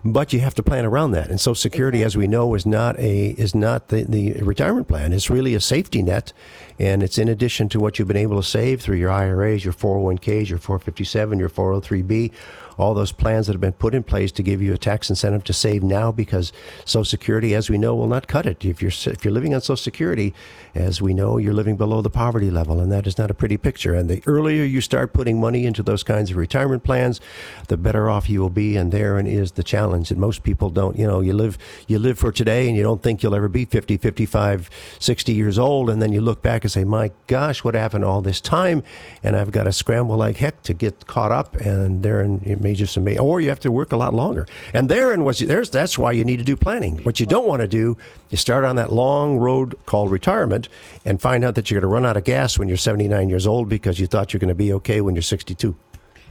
but 0.05 0.33
you 0.33 0.41
have 0.41 0.55
to 0.55 0.63
plan 0.63 0.85
around 0.85 1.13
that. 1.13 1.29
And 1.29 1.41
Social 1.41 1.55
Security, 1.55 2.03
as 2.03 2.17
we 2.17 2.27
know, 2.27 2.55
is 2.55 2.67
not 2.67 2.99
a 2.99 3.31
is 3.31 3.55
not 3.55 3.89
the, 3.89 4.05
the 4.05 4.33
retirement 4.43 4.89
plan. 4.89 5.13
It's 5.13 5.31
really 5.31 5.55
a 5.55 5.61
safety 5.61 6.03
net, 6.03 6.33
and 6.79 7.03
it's 7.03 7.19
in 7.19 7.29
addition 7.29 7.69
to 7.71 7.81
what 7.81 7.99
you've 7.99 8.09
been 8.09 8.17
able 8.17 8.37
to 8.37 8.49
save 8.49 8.81
through 8.81 8.97
your 8.97 9.11
IRAs, 9.11 9.65
your 9.65 9.75
401ks, 9.75 10.49
your 10.49 10.59
457, 10.59 11.39
your 11.39 11.49
403b, 11.49 12.33
all 12.79 12.95
those 12.95 13.13
plans 13.13 13.47
that 13.47 13.55
have 13.55 13.61
been 13.61 13.73
put 13.73 13.95
in 13.95 14.05
place 14.05 14.31
to 14.33 14.43
give 14.43 14.63
you 14.63 14.73
a 14.73 14.79
tax 14.79 15.11
incentive 15.11 15.43
to 15.45 15.53
save 15.53 15.83
now 15.83 16.13
because 16.13 16.53
Social 16.85 17.05
Security, 17.05 17.55
as 17.55 17.69
we 17.69 17.77
know, 17.77 17.95
will 17.97 18.07
not 18.07 18.29
cut 18.29 18.47
it. 18.47 18.65
If 18.65 18.81
you're 18.81 18.93
if 19.13 19.25
you're 19.25 19.35
living 19.35 19.53
on 19.53 19.61
Social 19.61 19.77
Security, 19.77 20.33
as 20.75 21.03
we 21.03 21.13
know, 21.13 21.39
you're 21.39 21.53
living 21.53 21.77
below 21.77 22.01
the 22.01 22.11
poverty 22.11 22.51
level, 22.51 22.79
and 22.79 22.93
that 22.93 23.07
is 23.07 23.19
not 23.19 23.31
a 23.31 23.35
pretty 23.35 23.57
picture. 23.57 23.95
And 23.95 24.09
the 24.09 24.23
earlier 24.27 24.63
you 24.63 24.81
start 24.81 25.13
putting 25.13 25.41
money 25.41 25.67
into 25.67 25.83
those 25.83 26.05
kinds 26.05 26.31
of 26.31 26.37
retirement 26.37 26.85
plans, 26.85 27.21
the 27.67 27.77
better 27.77 28.09
off 28.09 28.31
you 28.31 28.41
will 28.41 28.51
be. 28.51 28.77
And 28.77 28.93
therein 28.93 29.27
is 29.27 29.53
the 29.53 29.65
challenge 29.65 30.11
that 30.11 30.19
most 30.19 30.45
people 30.45 30.71
don't. 30.71 30.97
You 30.97 31.07
know, 31.07 31.21
you 31.21 31.33
live 31.33 31.59
you 31.89 31.99
live 31.99 32.19
for 32.19 32.31
today, 32.31 32.69
and 32.69 32.77
you 32.77 32.85
don't 32.85 33.03
think 33.03 33.25
you'll 33.25 33.35
ever 33.35 33.49
be 33.49 33.65
50, 33.65 33.97
55, 33.97 34.71
60 35.01 35.33
years 35.33 35.59
old, 35.59 35.91
and 35.91 36.01
then 36.01 36.13
you 36.13 36.21
look 36.21 36.43
back 36.43 36.65
and 36.75 36.83
say, 36.83 36.85
"My 36.85 37.11
gosh, 37.27 37.65
what 37.65 37.75
happened 37.75 38.05
all 38.05 38.21
this 38.21 38.41
time?" 38.41 38.83
And 39.23 39.37
I've 39.37 39.51
got 39.51 39.65
to 39.65 39.73
scramble 39.73 40.17
like 40.17 40.37
heck 40.37 40.63
to 40.65 40.75
get 40.75 41.07
caught 41.07 41.33
up. 41.33 41.57
And 41.57 42.03
therein 42.03 42.43
it 42.45 42.61
may 42.61 42.75
just 42.75 42.97
amazing, 42.97 43.21
or 43.21 43.41
you 43.41 43.49
have 43.49 43.61
to 43.61 43.73
work 43.73 43.93
a 43.93 43.97
lot 43.97 44.15
longer. 44.15 44.47
And 44.73 44.89
therein 44.89 45.25
was 45.25 45.39
there's 45.39 45.71
that's 45.71 45.99
why 45.99 46.13
you 46.13 46.25
need 46.25 46.39
to 46.39 46.45
do 46.45 46.57
planning. 46.57 46.99
What 46.99 47.21
you 47.21 47.27
don't 47.27 47.47
want 47.47 47.63
to 47.63 47.69
do 47.69 47.97
is 48.31 48.41
start 48.41 48.65
on 48.65 48.77
that 48.77 48.93
long 48.93 49.39
road 49.39 49.75
called 49.87 50.11
retirement 50.11 50.69
and 51.05 51.21
find 51.21 51.45
out 51.45 51.55
that 51.55 51.71
you're 51.71 51.81
going 51.81 51.89
to 51.89 51.95
run 51.95 52.07
out 52.07 52.17
of 52.17 52.25
gas 52.25 52.59
when 52.59 52.69
you're 52.69 52.77
79 52.77 53.29
years 53.29 53.47
old 53.47 53.69
because 53.69 53.99
you 53.99 54.07
thought 54.07 54.33
you're 54.33 54.41
going 54.41 54.49
to 54.49 54.55
be 54.55 54.73
okay 54.75 55.01
when 55.01 55.15
you're 55.15 55.23
62. 55.23 55.75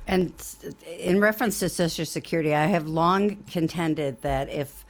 And 0.07 0.33
in 0.99 1.19
reference 1.19 1.59
to 1.59 1.69
Social 1.69 2.05
Security, 2.05 2.55
I 2.55 2.67
have 2.67 2.87
long 2.87 3.43
contended 3.51 4.21
that 4.21 4.49
if 4.49 4.85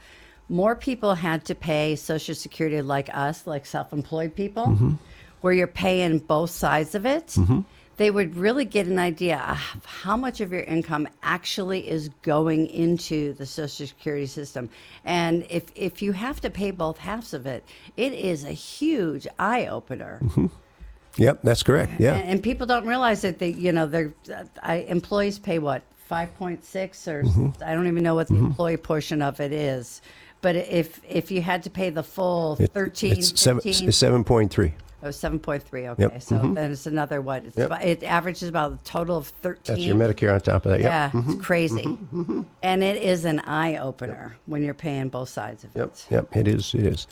more 0.48 0.76
people 0.76 1.14
had 1.14 1.44
to 1.46 1.54
pay 1.54 1.96
Social 1.96 2.34
Security 2.34 2.80
like 2.80 3.10
us, 3.12 3.46
like 3.46 3.66
self 3.66 3.92
employed 3.92 4.34
people, 4.34 4.66
mm-hmm. 4.66 4.92
Where 5.40 5.52
you're 5.52 5.66
paying 5.66 6.18
both 6.18 6.50
sides 6.50 6.94
of 6.94 7.06
it, 7.06 7.26
mm-hmm. 7.28 7.60
they 7.96 8.10
would 8.10 8.36
really 8.36 8.64
get 8.64 8.86
an 8.86 8.98
idea 8.98 9.38
of 9.76 9.84
how 9.84 10.16
much 10.16 10.40
of 10.40 10.52
your 10.52 10.62
income 10.62 11.08
actually 11.22 11.88
is 11.88 12.10
going 12.22 12.66
into 12.68 13.32
the 13.34 13.46
Social 13.46 13.86
Security 13.86 14.26
system. 14.26 14.68
And 15.04 15.46
if, 15.50 15.64
if 15.74 16.02
you 16.02 16.12
have 16.12 16.40
to 16.40 16.50
pay 16.50 16.70
both 16.70 16.98
halves 16.98 17.34
of 17.34 17.46
it, 17.46 17.64
it 17.96 18.12
is 18.12 18.44
a 18.44 18.52
huge 18.52 19.26
eye 19.38 19.66
opener. 19.66 20.20
Mm-hmm. 20.22 20.46
Yep, 21.16 21.40
that's 21.42 21.64
correct. 21.64 21.92
Yeah, 21.98 22.14
and, 22.14 22.28
and 22.28 22.42
people 22.42 22.66
don't 22.66 22.86
realize 22.86 23.22
that 23.22 23.40
they, 23.40 23.50
you 23.50 23.72
know, 23.72 23.86
their 23.86 24.12
uh, 24.62 24.72
employees 24.86 25.38
pay 25.38 25.58
what 25.58 25.82
five 25.96 26.32
point 26.38 26.64
six 26.64 27.08
or 27.08 27.24
mm-hmm. 27.24 27.62
I 27.62 27.74
don't 27.74 27.86
even 27.88 28.04
know 28.04 28.14
what 28.14 28.28
the 28.28 28.34
mm-hmm. 28.34 28.46
employee 28.46 28.76
portion 28.76 29.20
of 29.20 29.40
it 29.40 29.52
is. 29.52 30.00
But 30.40 30.54
if 30.54 31.00
if 31.08 31.32
you 31.32 31.42
had 31.42 31.64
to 31.64 31.70
pay 31.70 31.90
the 31.90 32.04
full 32.04 32.54
thirteen, 32.54 33.18
it's 33.18 33.40
seven 33.40 33.90
seven 33.90 34.22
point 34.22 34.52
three. 34.52 34.74
Oh, 35.02 35.08
7.3. 35.08 35.88
Okay. 35.90 36.02
Yep. 36.02 36.22
So 36.22 36.36
mm-hmm. 36.36 36.54
then 36.54 36.72
it's 36.72 36.86
another 36.86 37.20
what? 37.20 37.44
It's 37.44 37.56
yep. 37.56 37.66
about, 37.66 37.84
it 37.84 38.02
averages 38.02 38.48
about 38.48 38.72
a 38.72 38.76
total 38.84 39.16
of 39.16 39.28
13. 39.28 39.62
That's 39.64 39.80
your 39.80 39.94
Medicare 39.94 40.34
on 40.34 40.40
top 40.40 40.66
of 40.66 40.72
that. 40.72 40.80
Yep. 40.80 40.90
Yeah. 40.90 41.10
Mm-hmm. 41.10 41.30
It's 41.30 41.44
crazy. 41.44 41.82
Mm-hmm. 41.82 42.20
mm-hmm. 42.20 42.42
And 42.62 42.82
it 42.82 43.00
is 43.02 43.24
an 43.24 43.40
eye 43.40 43.76
opener 43.76 44.36
when 44.46 44.62
you're 44.64 44.74
paying 44.74 45.08
both 45.08 45.28
sides 45.28 45.62
of 45.62 45.70
yep. 45.76 45.86
it. 45.88 46.06
Yep. 46.10 46.36
It 46.36 46.48
is. 46.48 46.74
It 46.74 46.86
is. 46.86 47.06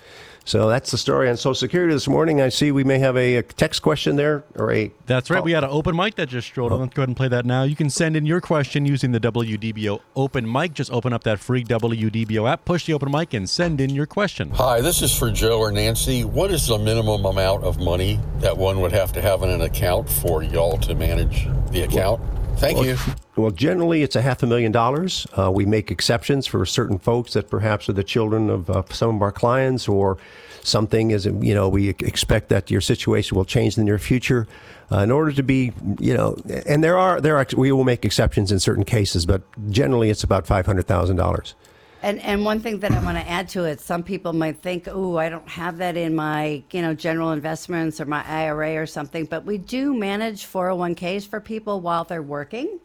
So 0.44 0.68
that's 0.68 0.90
the 0.90 0.98
story 0.98 1.28
on 1.28 1.36
Social 1.36 1.54
Security 1.54 1.92
this 1.92 2.08
morning. 2.08 2.40
I 2.40 2.48
see 2.48 2.72
we 2.72 2.84
may 2.84 2.98
have 2.98 3.16
a, 3.16 3.36
a 3.36 3.42
text 3.42 3.82
question 3.82 4.16
there 4.16 4.44
or 4.56 4.72
a. 4.72 4.92
That's 5.06 5.30
right. 5.30 5.42
We 5.42 5.52
had 5.52 5.64
an 5.64 5.70
open 5.70 5.96
mic 5.96 6.16
that 6.16 6.28
just 6.28 6.48
strolled 6.48 6.72
oh. 6.72 6.76
Let's 6.76 6.94
go 6.94 7.02
ahead 7.02 7.08
and 7.08 7.16
play 7.16 7.28
that 7.28 7.46
now. 7.46 7.62
You 7.62 7.76
can 7.76 7.90
send 7.90 8.16
in 8.16 8.26
your 8.26 8.40
question 8.40 8.84
using 8.84 9.12
the 9.12 9.20
WDBO 9.20 10.00
open 10.14 10.50
mic. 10.50 10.74
Just 10.74 10.92
open 10.92 11.12
up 11.12 11.24
that 11.24 11.38
free 11.38 11.64
WDBO 11.64 12.50
app, 12.50 12.64
push 12.64 12.86
the 12.86 12.92
open 12.92 13.10
mic, 13.10 13.34
and 13.34 13.48
send 13.48 13.80
in 13.80 13.90
your 13.90 14.06
question. 14.06 14.50
Hi, 14.50 14.80
this 14.80 15.02
is 15.02 15.16
for 15.16 15.30
Joe 15.30 15.58
or 15.58 15.72
Nancy. 15.72 16.24
What 16.24 16.50
is 16.50 16.66
the 16.66 16.78
minimum 16.78 17.24
amount 17.24 17.64
of 17.64 17.75
money 17.78 18.20
that 18.38 18.56
one 18.56 18.80
would 18.80 18.92
have 18.92 19.12
to 19.12 19.20
have 19.20 19.42
in 19.42 19.50
an 19.50 19.62
account 19.62 20.08
for 20.08 20.42
y'all 20.42 20.78
to 20.78 20.94
manage 20.94 21.48
the 21.70 21.82
account? 21.82 22.20
Thank 22.56 22.78
well, 22.78 22.86
you. 22.86 22.96
Well, 23.36 23.50
generally, 23.50 24.02
it's 24.02 24.16
a 24.16 24.22
half 24.22 24.42
a 24.42 24.46
million 24.46 24.72
dollars. 24.72 25.26
Uh, 25.36 25.50
we 25.50 25.66
make 25.66 25.90
exceptions 25.90 26.46
for 26.46 26.64
certain 26.64 26.98
folks 26.98 27.34
that 27.34 27.50
perhaps 27.50 27.88
are 27.88 27.92
the 27.92 28.04
children 28.04 28.48
of 28.48 28.70
uh, 28.70 28.82
some 28.90 29.16
of 29.16 29.22
our 29.22 29.32
clients, 29.32 29.88
or 29.88 30.16
something 30.62 31.10
is, 31.10 31.26
you 31.26 31.54
know, 31.54 31.68
we 31.68 31.90
expect 31.90 32.48
that 32.48 32.70
your 32.70 32.80
situation 32.80 33.36
will 33.36 33.44
change 33.44 33.76
in 33.76 33.82
the 33.82 33.84
near 33.84 33.98
future. 33.98 34.46
Uh, 34.90 34.98
in 34.98 35.10
order 35.10 35.32
to 35.32 35.42
be, 35.42 35.72
you 35.98 36.14
know, 36.14 36.36
and 36.64 36.82
there 36.82 36.96
are 36.96 37.20
there 37.20 37.36
are 37.36 37.46
we 37.56 37.72
will 37.72 37.84
make 37.84 38.04
exceptions 38.04 38.50
in 38.50 38.58
certain 38.58 38.84
cases, 38.84 39.26
but 39.26 39.42
generally, 39.70 40.08
it's 40.08 40.24
about 40.24 40.46
five 40.46 40.64
hundred 40.64 40.86
thousand 40.86 41.16
dollars. 41.16 41.54
And 42.02 42.20
and 42.20 42.44
one 42.44 42.60
thing 42.60 42.80
that 42.80 42.92
I 42.92 43.02
want 43.02 43.18
to 43.18 43.28
add 43.28 43.48
to 43.50 43.64
it, 43.64 43.80
some 43.80 44.02
people 44.02 44.32
might 44.32 44.62
think, 44.62 44.86
"Oh, 44.90 45.16
I 45.16 45.28
don't 45.28 45.48
have 45.48 45.78
that 45.78 45.96
in 45.96 46.14
my, 46.14 46.62
you 46.70 46.82
know, 46.82 46.94
general 46.94 47.32
investments 47.32 48.00
or 48.00 48.04
my 48.04 48.24
IRA 48.26 48.76
or 48.76 48.86
something." 48.86 49.24
But 49.24 49.44
we 49.44 49.58
do 49.58 49.94
manage 49.94 50.44
401ks 50.44 51.26
for 51.26 51.40
people 51.40 51.80
while 51.80 52.04
they're 52.04 52.22
working. 52.22 52.78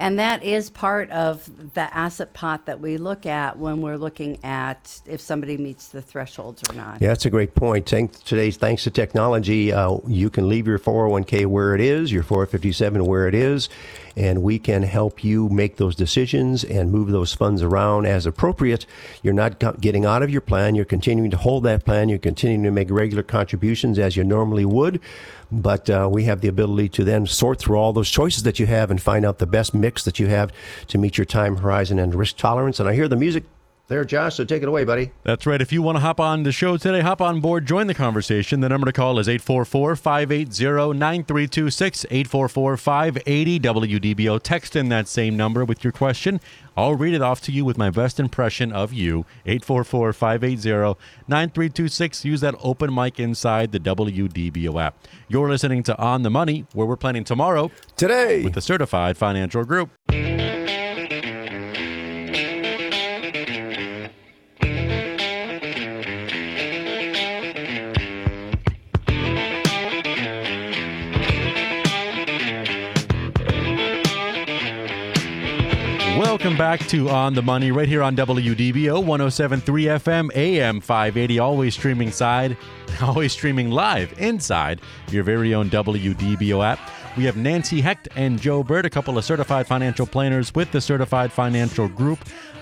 And 0.00 0.20
that 0.20 0.44
is 0.44 0.70
part 0.70 1.10
of 1.10 1.74
the 1.74 1.92
asset 1.94 2.32
pot 2.32 2.66
that 2.66 2.80
we 2.80 2.98
look 2.98 3.26
at 3.26 3.58
when 3.58 3.80
we're 3.82 3.96
looking 3.96 4.38
at 4.44 5.00
if 5.06 5.20
somebody 5.20 5.56
meets 5.56 5.88
the 5.88 6.00
thresholds 6.00 6.62
or 6.70 6.74
not. 6.74 7.02
Yeah, 7.02 7.08
that's 7.08 7.26
a 7.26 7.30
great 7.30 7.56
point. 7.56 7.88
Thanks, 7.88 8.20
today's 8.20 8.56
thanks 8.56 8.84
to 8.84 8.92
technology, 8.92 9.72
uh, 9.72 9.96
you 10.06 10.30
can 10.30 10.48
leave 10.48 10.68
your 10.68 10.78
401k 10.78 11.46
where 11.46 11.74
it 11.74 11.80
is, 11.80 12.12
your 12.12 12.22
457 12.22 13.04
where 13.06 13.26
it 13.26 13.34
is, 13.34 13.68
and 14.18 14.42
we 14.42 14.58
can 14.58 14.82
help 14.82 15.22
you 15.22 15.48
make 15.48 15.76
those 15.76 15.94
decisions 15.94 16.64
and 16.64 16.90
move 16.90 17.10
those 17.12 17.32
funds 17.32 17.62
around 17.62 18.04
as 18.04 18.26
appropriate. 18.26 18.84
You're 19.22 19.32
not 19.32 19.80
getting 19.80 20.04
out 20.04 20.24
of 20.24 20.30
your 20.30 20.40
plan. 20.40 20.74
You're 20.74 20.84
continuing 20.84 21.30
to 21.30 21.36
hold 21.36 21.62
that 21.64 21.84
plan. 21.84 22.08
You're 22.08 22.18
continuing 22.18 22.64
to 22.64 22.72
make 22.72 22.90
regular 22.90 23.22
contributions 23.22 23.96
as 23.96 24.16
you 24.16 24.24
normally 24.24 24.64
would. 24.64 25.00
But 25.52 25.88
uh, 25.88 26.08
we 26.10 26.24
have 26.24 26.40
the 26.40 26.48
ability 26.48 26.88
to 26.90 27.04
then 27.04 27.26
sort 27.26 27.60
through 27.60 27.76
all 27.76 27.92
those 27.92 28.10
choices 28.10 28.42
that 28.42 28.58
you 28.58 28.66
have 28.66 28.90
and 28.90 29.00
find 29.00 29.24
out 29.24 29.38
the 29.38 29.46
best 29.46 29.72
mix 29.72 30.02
that 30.04 30.18
you 30.18 30.26
have 30.26 30.52
to 30.88 30.98
meet 30.98 31.16
your 31.16 31.24
time 31.24 31.56
horizon 31.56 32.00
and 32.00 32.12
risk 32.12 32.36
tolerance. 32.36 32.80
And 32.80 32.88
I 32.88 32.94
hear 32.94 33.06
the 33.06 33.16
music 33.16 33.44
there, 33.88 34.04
Josh. 34.04 34.36
So 34.36 34.44
take 34.44 34.62
it 34.62 34.68
away, 34.68 34.84
buddy. 34.84 35.10
That's 35.24 35.46
right. 35.46 35.60
If 35.60 35.72
you 35.72 35.82
want 35.82 35.96
to 35.96 36.00
hop 36.00 36.20
on 36.20 36.42
the 36.42 36.52
show 36.52 36.76
today, 36.76 37.00
hop 37.00 37.20
on 37.20 37.40
board, 37.40 37.66
join 37.66 37.86
the 37.86 37.94
conversation. 37.94 38.60
The 38.60 38.68
number 38.68 38.84
to 38.84 38.92
call 38.92 39.18
is 39.18 39.28
844 39.28 39.96
580 39.96 40.98
9326, 40.98 42.04
844 42.10 42.76
580 42.76 43.60
WDBO. 43.60 44.40
Text 44.42 44.76
in 44.76 44.88
that 44.90 45.08
same 45.08 45.36
number 45.36 45.64
with 45.64 45.82
your 45.82 45.92
question. 45.92 46.40
I'll 46.76 46.94
read 46.94 47.14
it 47.14 47.22
off 47.22 47.40
to 47.42 47.52
you 47.52 47.64
with 47.64 47.76
my 47.76 47.90
best 47.90 48.20
impression 48.20 48.72
of 48.72 48.92
you. 48.92 49.26
844 49.46 50.12
580 50.12 50.98
9326. 51.26 52.24
Use 52.24 52.40
that 52.40 52.54
open 52.62 52.94
mic 52.94 53.18
inside 53.18 53.72
the 53.72 53.80
WDBO 53.80 54.80
app. 54.80 54.96
You're 55.26 55.48
listening 55.48 55.82
to 55.84 55.98
On 55.98 56.22
the 56.22 56.30
Money, 56.30 56.66
where 56.74 56.86
we're 56.86 56.96
planning 56.96 57.24
tomorrow. 57.24 57.70
Today. 57.96 58.44
With 58.44 58.54
the 58.54 58.60
Certified 58.60 59.16
Financial 59.16 59.64
Group. 59.64 59.90
Back 76.58 76.80
to 76.88 77.08
On 77.08 77.34
the 77.34 77.42
Money 77.42 77.70
right 77.70 77.88
here 77.88 78.02
on 78.02 78.16
WDBO 78.16 79.04
1073 79.04 79.84
FM 79.84 80.34
AM 80.34 80.80
580 80.80 81.38
always 81.38 81.74
streaming 81.74 82.10
side 82.10 82.56
always 83.00 83.30
streaming 83.32 83.70
live 83.70 84.12
inside 84.18 84.80
your 85.12 85.22
very 85.22 85.54
own 85.54 85.70
WDBO 85.70 86.64
app. 86.66 86.80
We 87.16 87.24
have 87.24 87.36
Nancy 87.36 87.80
Hecht 87.80 88.08
and 88.16 88.40
Joe 88.40 88.64
Bert, 88.64 88.84
a 88.84 88.90
couple 88.90 89.16
of 89.16 89.24
certified 89.24 89.68
financial 89.68 90.04
planners 90.04 90.52
with 90.52 90.72
the 90.72 90.80
Certified 90.80 91.32
Financial 91.32 91.86
Group 91.86 92.18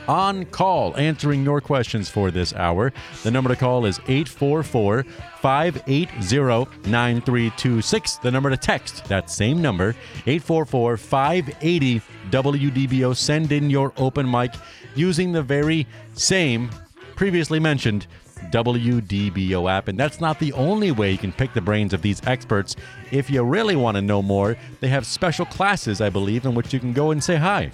on 0.09 0.45
call 0.47 0.97
answering 0.97 1.45
your 1.45 1.61
questions 1.61 2.09
for 2.09 2.31
this 2.31 2.55
hour. 2.55 2.93
The 3.23 3.31
number 3.31 3.51
to 3.51 3.57
call 3.57 3.87
is 3.87 3.99
844 4.09 5.05
580 5.41 6.89
9326. 6.89 8.17
The 8.17 8.31
number 8.31 8.51
to 8.51 8.57
text, 8.57 9.05
that 9.07 9.31
same 9.31 9.61
number, 9.61 9.91
844 10.27 10.97
580 10.97 12.01
WDBO. 12.31 13.17
Send 13.17 13.53
in 13.53 13.71
your 13.71 13.93
open 13.97 14.31
mic 14.31 14.53
using 14.95 15.33
the 15.33 15.43
very 15.43 15.87
same 16.15 16.71
previously 17.15 17.61
mentioned 17.61 18.07
WDBO 18.51 19.71
app. 19.71 19.89
And 19.89 19.99
that's 19.99 20.21
not 20.21 20.39
the 20.39 20.53
only 20.53 20.93
way 20.93 21.13
you 21.13 21.19
can 21.19 21.33
pick 21.33 21.53
the 21.55 21.61
brains 21.61 21.93
of 21.93 22.03
these 22.03 22.21
experts. 22.27 22.77
If 23.11 23.31
you 23.31 23.43
really 23.43 23.77
want 23.77 23.97
to 23.97 24.03
know 24.03 24.23
more, 24.23 24.57
they 24.81 24.89
have 24.89 25.07
special 25.07 25.47
classes, 25.47 26.01
I 26.01 26.11
believe, 26.11 26.45
in 26.45 26.55
which 26.55 26.73
you 26.73 26.81
can 26.81 26.93
go 26.93 27.11
and 27.11 27.23
say 27.23 27.37
hi. 27.37 27.71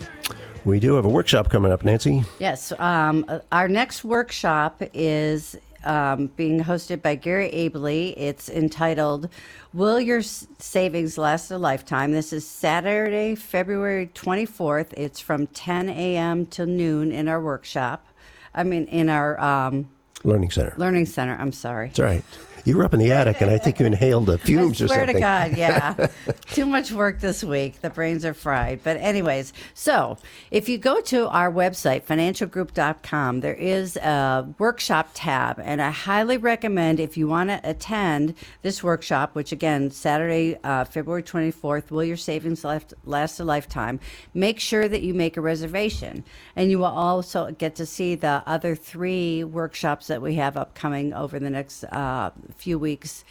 We 0.64 0.78
do 0.78 0.94
have 0.94 1.04
a 1.04 1.08
workshop 1.08 1.50
coming 1.50 1.72
up, 1.72 1.84
Nancy. 1.84 2.24
Yes, 2.38 2.72
um, 2.78 3.24
uh, 3.28 3.40
our 3.50 3.66
next 3.68 4.04
workshop 4.04 4.80
is 4.94 5.56
um, 5.84 6.28
being 6.36 6.62
hosted 6.62 7.02
by 7.02 7.16
Gary 7.16 7.50
Abley. 7.52 8.14
It's 8.16 8.48
entitled 8.48 9.28
Will 9.72 10.00
Your 10.00 10.18
S- 10.18 10.46
Savings 10.60 11.18
Last 11.18 11.50
a 11.50 11.58
Lifetime? 11.58 12.12
This 12.12 12.32
is 12.32 12.46
Saturday, 12.46 13.34
February 13.34 14.06
24th. 14.14 14.92
It's 14.96 15.18
from 15.18 15.48
10 15.48 15.88
a.m. 15.88 16.46
till 16.46 16.66
noon 16.66 17.10
in 17.10 17.26
our 17.26 17.40
workshop. 17.40 18.06
I 18.54 18.62
mean, 18.62 18.84
in 18.84 19.08
our 19.08 19.40
um, 19.40 19.88
Learning 20.22 20.50
Center. 20.52 20.74
learning 20.76 21.06
center. 21.06 21.36
I'm 21.40 21.50
sorry. 21.50 21.88
That's 21.88 21.98
right. 21.98 22.24
You 22.64 22.76
were 22.76 22.84
up 22.84 22.94
in 22.94 23.00
the 23.00 23.10
attic, 23.10 23.40
and 23.40 23.50
I 23.50 23.58
think 23.58 23.80
you 23.80 23.86
inhaled 23.86 24.26
the 24.26 24.38
fumes 24.46 24.80
I 24.80 24.84
or 24.84 24.88
swear 24.88 25.06
to 25.06 25.18
God, 25.18 25.56
yeah. 25.56 26.06
Too 26.52 26.64
much 26.64 26.92
work 26.92 27.18
this 27.18 27.42
week. 27.42 27.80
The 27.80 27.90
brains 27.90 28.24
are 28.24 28.34
fried. 28.34 28.80
But, 28.84 28.98
anyways, 28.98 29.52
so 29.74 30.16
if 30.52 30.68
you 30.68 30.78
go 30.78 31.00
to 31.00 31.28
our 31.28 31.50
website, 31.50 32.04
financialgroup.com, 32.04 33.40
there 33.40 33.54
is 33.54 33.96
a 33.96 34.46
workshop 34.58 35.10
tab. 35.12 35.58
And 35.58 35.82
I 35.82 35.90
highly 35.90 36.36
recommend 36.36 37.00
if 37.00 37.16
you 37.16 37.26
want 37.26 37.50
to 37.50 37.60
attend 37.64 38.34
this 38.62 38.80
workshop, 38.80 39.34
which 39.34 39.50
again, 39.50 39.90
Saturday, 39.90 40.56
uh, 40.62 40.84
February 40.84 41.24
24th, 41.24 41.90
Will 41.90 42.04
Your 42.04 42.16
Savings 42.16 42.64
Last, 42.64 42.94
last 43.04 43.40
a 43.40 43.44
Lifetime, 43.44 43.98
make 44.34 44.60
sure 44.60 44.86
that 44.86 45.02
you 45.02 45.14
make 45.14 45.36
a 45.36 45.40
reservation. 45.40 46.22
And 46.54 46.70
you 46.70 46.78
will 46.78 46.84
also 46.86 47.50
get 47.50 47.74
to 47.76 47.86
see 47.86 48.14
the 48.14 48.44
other 48.46 48.76
three 48.76 49.42
workshops 49.42 50.06
that 50.06 50.22
we 50.22 50.36
have 50.36 50.56
upcoming 50.56 51.12
over 51.12 51.40
the 51.40 51.50
next 51.50 51.82
uh, 51.84 52.30
few 52.52 52.78
weeks 52.78 53.24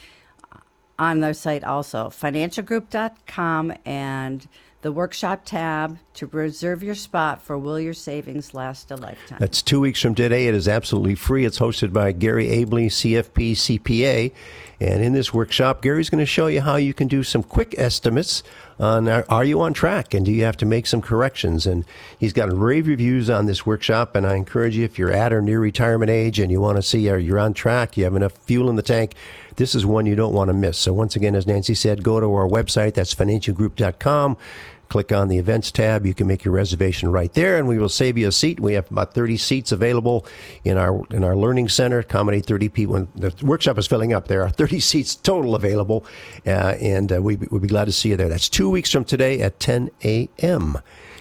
on 0.99 1.19
their 1.19 1.33
site 1.33 1.63
also 1.63 2.09
financialgroup.com 2.09 3.73
and 3.85 4.47
the 4.81 4.91
workshop 4.91 5.41
tab 5.45 5.99
to 6.13 6.25
reserve 6.27 6.81
your 6.81 6.95
spot 6.95 7.41
for 7.41 7.57
will 7.57 7.79
your 7.79 7.93
savings 7.93 8.53
last 8.53 8.89
a 8.91 8.95
lifetime 8.95 9.37
That's 9.39 9.61
two 9.61 9.79
weeks 9.79 10.01
from 10.01 10.15
today. 10.15 10.47
It 10.47 10.55
is 10.55 10.67
absolutely 10.67 11.15
free. 11.15 11.45
It's 11.45 11.59
hosted 11.59 11.93
by 11.93 12.11
Gary 12.11 12.47
Abley, 12.47 12.87
CFP, 12.87 13.51
CPA. 13.51 14.31
And 14.79 15.03
in 15.03 15.13
this 15.13 15.31
workshop, 15.33 15.83
Gary's 15.83 16.09
going 16.09 16.19
to 16.19 16.25
show 16.25 16.47
you 16.47 16.61
how 16.61 16.77
you 16.77 16.93
can 16.93 17.07
do 17.07 17.21
some 17.21 17.43
quick 17.43 17.75
estimates 17.77 18.41
Uh, 18.81 18.85
on 18.85 19.07
are, 19.07 19.25
are 19.29 19.45
you 19.45 19.61
on 19.61 19.73
track 19.73 20.13
and 20.13 20.25
do 20.25 20.31
you 20.31 20.43
have 20.43 20.57
to 20.57 20.65
make 20.65 20.87
some 20.87 21.01
corrections? 21.01 21.67
And 21.67 21.85
he's 22.17 22.33
got 22.33 22.51
rave 22.51 22.87
reviews 22.87 23.29
on 23.29 23.45
this 23.45 23.65
workshop. 23.65 24.15
And 24.15 24.25
I 24.25 24.35
encourage 24.35 24.75
you, 24.75 24.83
if 24.83 24.97
you're 24.97 25.11
at 25.11 25.31
or 25.31 25.41
near 25.41 25.59
retirement 25.59 26.09
age 26.09 26.39
and 26.39 26.51
you 26.51 26.59
want 26.59 26.77
to 26.77 26.81
see 26.81 27.07
are 27.09 27.19
you're 27.19 27.39
on 27.39 27.53
track, 27.53 27.95
you 27.95 28.03
have 28.05 28.15
enough 28.15 28.33
fuel 28.33 28.69
in 28.69 28.75
the 28.75 28.81
tank, 28.81 29.13
this 29.57 29.75
is 29.75 29.85
one 29.85 30.05
you 30.05 30.15
don't 30.15 30.33
want 30.33 30.47
to 30.47 30.53
miss. 30.53 30.77
So 30.77 30.93
once 30.93 31.15
again, 31.15 31.35
as 31.35 31.45
Nancy 31.45 31.75
said, 31.75 32.03
go 32.03 32.19
to 32.19 32.33
our 32.33 32.47
website. 32.47 32.95
That's 32.95 33.13
financialgroup.com. 33.13 34.37
Click 34.91 35.13
on 35.13 35.29
the 35.29 35.37
events 35.37 35.71
tab. 35.71 36.05
You 36.05 36.13
can 36.13 36.27
make 36.27 36.43
your 36.43 36.53
reservation 36.53 37.13
right 37.13 37.31
there, 37.33 37.57
and 37.57 37.65
we 37.65 37.77
will 37.77 37.87
save 37.87 38.17
you 38.17 38.27
a 38.27 38.31
seat. 38.33 38.59
We 38.59 38.73
have 38.73 38.91
about 38.91 39.13
30 39.13 39.37
seats 39.37 39.71
available 39.71 40.25
in 40.65 40.77
our 40.77 41.05
in 41.11 41.23
our 41.23 41.33
learning 41.33 41.69
center. 41.69 41.99
Accommodate 41.99 42.45
30 42.45 42.67
people. 42.67 42.95
When 42.95 43.07
the 43.15 43.33
workshop 43.41 43.77
is 43.77 43.87
filling 43.87 44.11
up, 44.11 44.27
there 44.27 44.41
are 44.41 44.49
30 44.61 44.81
seats 44.81 45.15
total 45.15 45.55
available, 45.55 46.03
uh, 46.45 46.75
and 46.81 47.09
uh, 47.09 47.21
we, 47.21 47.37
we'd 47.37 47.61
be 47.61 47.69
glad 47.69 47.85
to 47.85 47.93
see 47.93 48.09
you 48.09 48.17
there. 48.17 48.27
That's 48.27 48.49
two 48.49 48.69
weeks 48.69 48.91
from 48.91 49.05
today 49.05 49.39
at 49.39 49.61
10 49.61 49.91
a.m. 50.03 50.77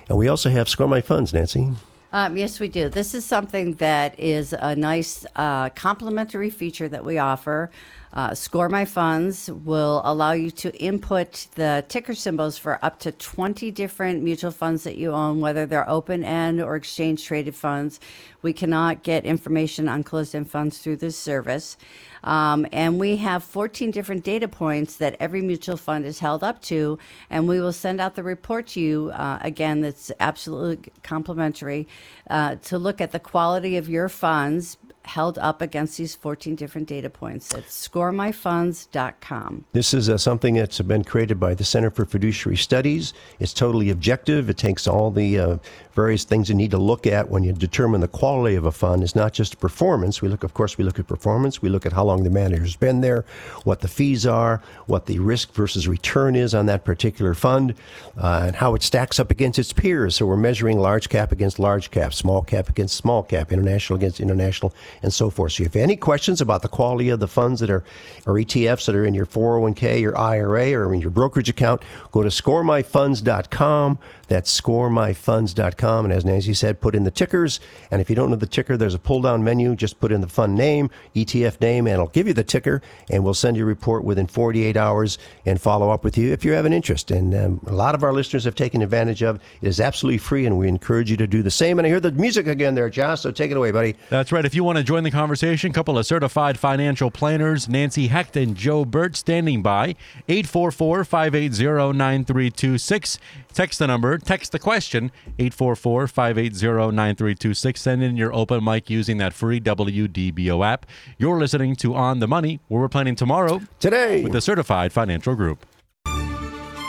And 0.09 0.19
we 0.19 0.27
also 0.27 0.51
have 0.51 0.69
Score 0.69 0.89
My 0.89 1.01
Funds, 1.01 1.33
Nancy. 1.33 1.71
Um, 2.13 2.37
yes, 2.37 2.59
we 2.59 2.67
do. 2.67 2.89
This 2.89 3.15
is 3.15 3.25
something 3.25 3.75
that 3.75 4.19
is 4.19 4.53
a 4.53 4.75
nice 4.75 5.25
uh, 5.37 5.69
complementary 5.69 6.51
feature 6.51 6.89
that 6.89 7.05
we 7.05 7.19
offer. 7.19 7.71
Uh, 8.13 8.35
Score 8.35 8.69
My 8.69 8.85
Funds 8.85 9.49
will 9.49 10.03
allow 10.05 10.33
you 10.33 10.51
to 10.51 10.77
input 10.83 11.47
the 11.55 11.85
ticker 11.89 12.15
symbols 12.15 12.59
for 12.59 12.85
up 12.85 12.99
to 13.01 13.13
20 13.13 13.71
different 13.71 14.23
mutual 14.23 14.51
funds 14.51 14.83
that 14.83 14.97
you 14.97 15.13
own, 15.13 15.41
whether 15.41 15.65
they're 15.65 15.89
open 15.89 16.25
end 16.25 16.61
or 16.61 16.75
exchange 16.75 17.25
traded 17.25 17.55
funds. 17.55 18.01
We 18.43 18.53
cannot 18.53 19.05
get 19.05 19.25
information 19.25 19.89
on 19.89 20.03
closed 20.03 20.35
end 20.35 20.51
funds 20.51 20.79
through 20.79 20.97
this 20.97 21.17
service. 21.17 21.77
Um, 22.25 22.67
and 22.73 22.99
we 22.99 23.17
have 23.19 23.45
14 23.45 23.93
different 23.93 24.25
data 24.25 24.49
points 24.49 24.97
that 24.97 25.17
every 25.21 25.41
mutual 25.41 25.77
fund 25.77 26.05
is 26.05 26.19
held 26.19 26.43
up 26.43 26.61
to, 26.63 26.99
and 27.31 27.47
we 27.47 27.61
will 27.61 27.73
send 27.73 28.01
out 28.01 28.17
the 28.17 28.23
report 28.23 28.67
to 28.69 28.81
you 28.81 29.11
uh, 29.15 29.39
again. 29.41 29.81
That's 29.83 30.11
absolutely 30.19 30.93
complimentary 31.03 31.87
uh, 32.29 32.57
to 32.57 32.79
look 32.79 33.01
at 33.01 33.13
the 33.13 33.21
quality 33.21 33.77
of 33.77 33.89
your 33.89 34.09
funds 34.09 34.77
held 35.11 35.39
up 35.39 35.61
against 35.61 35.99
these 35.99 36.15
14 36.15 36.55
different 36.55 36.87
data 36.87 37.11
points. 37.11 37.53
It's 37.53 37.89
scoremyfunds.com. 37.89 39.65
This 39.73 39.93
is 39.93 40.09
uh, 40.09 40.17
something 40.17 40.55
that's 40.55 40.81
been 40.83 41.03
created 41.03 41.41
by 41.41 41.55
the 41.55 41.65
Center 41.65 41.91
for 41.91 42.05
Fiduciary 42.07 42.57
Studies. 42.57 43.13
It's 43.41 43.53
totally 43.53 43.91
objective. 43.91 44.49
It 44.49 44.57
takes 44.57 44.87
all 44.87 45.11
the 45.11 45.39
uh, 45.41 45.57
various 45.95 46.25
things 46.25 46.49
you 46.49 46.55
need 46.55 46.71
to 46.71 46.79
look 46.79 47.07
at 47.07 47.29
when 47.29 47.43
you 47.43 47.53
determine 47.53 48.01
the 48.01 48.09
quality 48.09 48.55
of 48.55 48.65
a 48.65 48.73
fund. 48.73 49.03
It's 49.03 49.17
not 49.17 49.33
just 49.33 49.59
performance. 49.59 50.23
We 50.23 50.29
look, 50.29 50.45
of 50.45 50.55
course, 50.55 50.79
we 50.79 50.85
look 50.85 50.99
at 51.01 51.09
performance. 51.09 51.61
We 51.61 51.69
look 51.69 51.85
at 51.85 51.93
how 51.93 52.05
long 52.05 52.23
the 52.23 52.31
manager's 52.31 52.77
been 52.77 53.01
there, 53.01 53.25
what 53.65 53.81
the 53.81 53.89
fees 53.89 54.27
are, 54.27 54.63
what 54.87 55.07
the 55.07 55.19
risk 55.19 55.53
versus 55.53 55.89
return 55.89 56.37
is 56.37 56.55
on 56.55 56.67
that 56.67 56.85
particular 56.85 57.35
fund, 57.35 57.75
uh, 58.17 58.45
and 58.47 58.57
how 58.57 58.75
it 58.77 58.83
stacks 58.83 59.19
up 59.19 59.31
against 59.31 59.59
its 59.59 59.73
peers. 59.73 60.17
So 60.17 60.27
we're 60.27 60.37
measuring 60.37 60.79
large 60.79 61.09
cap 61.09 61.33
against 61.33 61.59
large 61.59 61.91
cap, 61.91 62.15
small 62.15 62.43
cap 62.43 62.69
against 62.69 62.97
small 62.97 63.23
cap, 63.23 63.51
international 63.53 63.97
against 63.97 64.21
international, 64.21 64.73
and 65.03 65.13
so 65.13 65.31
forth. 65.31 65.53
So 65.53 65.63
if 65.65 65.75
you 65.75 65.81
have 65.81 65.89
any 65.89 65.97
questions 65.97 66.41
about 66.41 66.63
the 66.63 66.69
quality 66.69 67.09
of 67.09 67.21
the 67.21 67.29
funds 67.29 67.61
that 67.61 67.71
are, 67.71 67.85
or 68.27 68.35
ETFs 68.35 68.87
that 68.87 68.95
are 68.95 69.05
in 69.05 69.15
your 69.15 69.27
401k, 69.27 70.01
your 70.01 70.17
IRA, 70.17 70.73
or 70.73 70.93
in 70.95 71.01
your 71.01 71.11
brokerage 71.11 71.49
account, 71.49 71.83
go 72.13 72.23
to 72.23 72.29
scoremyfunds.com. 72.29 73.99
That's 74.29 74.61
scoremyfunds.com. 74.61 76.05
And 76.05 76.15
as 76.15 76.25
Nancy 76.25 76.55
said, 76.55 76.81
put 76.81 76.95
in 76.95 77.03
the 77.03 77.11
tickers. 77.11 77.59
And 77.91 78.01
if 78.01 78.09
you 78.09 78.15
don't 78.15 78.31
know 78.31 78.37
the 78.37 78.47
ticker, 78.47 78.77
there's 78.77 78.95
a 78.95 78.99
pull 78.99 79.21
down 79.23 79.43
menu. 79.43 79.75
Just 79.75 79.99
put 79.99 80.13
in 80.13 80.21
the 80.21 80.29
fund 80.29 80.55
name, 80.55 80.89
ETF 81.17 81.61
name, 81.61 81.89
and 81.89 81.95
it'll 81.95 82.07
give 82.07 82.29
you 82.29 82.33
the 82.33 82.45
ticker. 82.45 82.81
And 83.11 83.25
we'll 83.25 83.35
send 83.35 83.57
you 83.57 83.65
a 83.65 83.67
report 83.67 84.05
within 84.05 84.29
48 84.29 84.77
hours 84.77 85.19
and 85.45 85.61
follow 85.61 85.91
up 85.91 86.05
with 86.05 86.17
you 86.17 86.33
if 86.33 86.45
you 86.45 86.53
have 86.53 86.65
an 86.65 86.73
interest. 86.73 87.11
And 87.11 87.35
um, 87.35 87.61
a 87.67 87.73
lot 87.73 87.97
of 87.97 88.05
our 88.05 88.13
listeners 88.13 88.45
have 88.45 88.55
taken 88.55 88.83
advantage 88.83 89.23
of 89.23 89.37
it. 89.37 89.43
Is 89.63 89.81
absolutely 89.81 90.19
free, 90.19 90.47
and 90.47 90.59
we 90.59 90.69
encourage 90.69 91.11
you 91.11 91.17
to 91.17 91.27
do 91.27 91.43
the 91.43 91.51
same. 91.51 91.79
And 91.79 91.87
I 91.87 91.91
hear 91.91 92.01
the 92.01 92.13
music 92.13 92.47
again 92.47 92.75
there, 92.75 92.89
Josh. 92.89 93.23
So 93.23 93.31
take 93.31 93.51
it 93.51 93.57
away, 93.57 93.73
buddy. 93.73 93.97
That's 94.11 94.33
right. 94.33 94.45
If 94.45 94.55
you 94.55 94.65
want 94.65 94.79
to 94.79 94.85
join 94.91 95.05
the 95.05 95.11
conversation, 95.13 95.73
couple 95.73 95.97
of 95.97 96.05
certified 96.05 96.59
financial 96.59 97.13
planners, 97.13 97.69
Nancy 97.69 98.09
Hecht 98.09 98.37
and 98.37 98.57
Joe 98.57 98.85
Bert, 98.85 99.15
standing 99.15 99.63
by. 99.63 99.95
844 100.27 101.05
580 101.05 101.97
9326. 101.97 103.21
Text 103.53 103.79
the 103.79 103.87
number, 103.87 104.19
text 104.19 104.51
the 104.51 104.59
question, 104.59 105.13
844 105.39 106.09
580 106.09 106.67
9326. 106.91 107.81
Send 107.81 108.03
in 108.03 108.17
your 108.17 108.35
open 108.35 108.65
mic 108.65 108.91
using 108.91 109.19
that 109.19 109.33
free 109.33 109.61
WDBO 109.61 110.67
app. 110.67 110.87
You're 111.19 111.39
listening 111.39 111.77
to 111.77 111.95
On 111.95 112.19
the 112.19 112.27
Money, 112.27 112.59
where 112.67 112.81
we're 112.81 112.89
planning 112.89 113.15
tomorrow 113.15 113.61
Today. 113.79 114.25
with 114.25 114.33
the 114.33 114.41
certified 114.41 114.93
financial 114.93 115.37
group. 115.37 115.67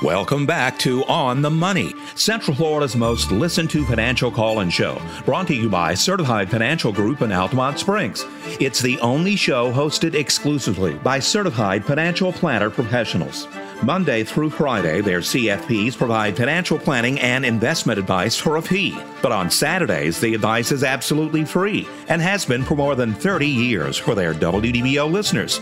Welcome 0.02 0.48
back 0.48 0.80
to 0.80 1.06
On 1.06 1.44
the 1.44 1.52
Money, 1.52 1.94
Central 2.16 2.58
Florida's 2.58 2.96
most 2.96 3.32
listened 3.32 3.70
to 3.70 3.86
financial 3.86 4.32
call 4.32 4.62
and 4.62 4.74
show. 4.74 5.00
Brought 5.26 5.46
to 5.46 5.54
you 5.54 5.70
by 5.70 5.94
Certified 5.94 6.50
Financial 6.50 6.92
Group 6.92 7.22
in 7.22 7.30
Altamonte 7.30 7.78
Springs. 7.78 8.26
It's 8.60 8.82
the 8.82 9.00
only 9.02 9.36
show 9.36 9.72
hosted 9.72 10.16
exclusively 10.16 10.96
by 10.96 11.20
certified 11.20 11.86
financial 11.86 12.34
planner 12.34 12.72
professionals. 12.72 13.46
Monday 13.84 14.24
through 14.24 14.52
Friday, 14.52 15.02
their 15.02 15.22
CFPs 15.22 15.98
provide 15.98 16.38
financial 16.38 16.78
planning 16.78 17.20
and 17.20 17.44
investment 17.44 17.98
advice 17.98 18.38
for 18.38 18.58
a 18.58 18.62
fee. 18.62 18.96
But 19.24 19.32
on 19.32 19.50
Saturdays, 19.50 20.20
the 20.20 20.36
advice 20.36 20.72
is 20.72 20.84
absolutely 20.84 21.46
free 21.46 21.88
and 22.08 22.22
has 22.22 22.46
been 22.46 22.64
for 22.64 22.76
more 22.76 22.94
than 22.94 23.16
30 23.16 23.48
years 23.48 23.98
for 23.98 24.14
their 24.14 24.36
WDBO 24.36 25.12
listeners. 25.12 25.62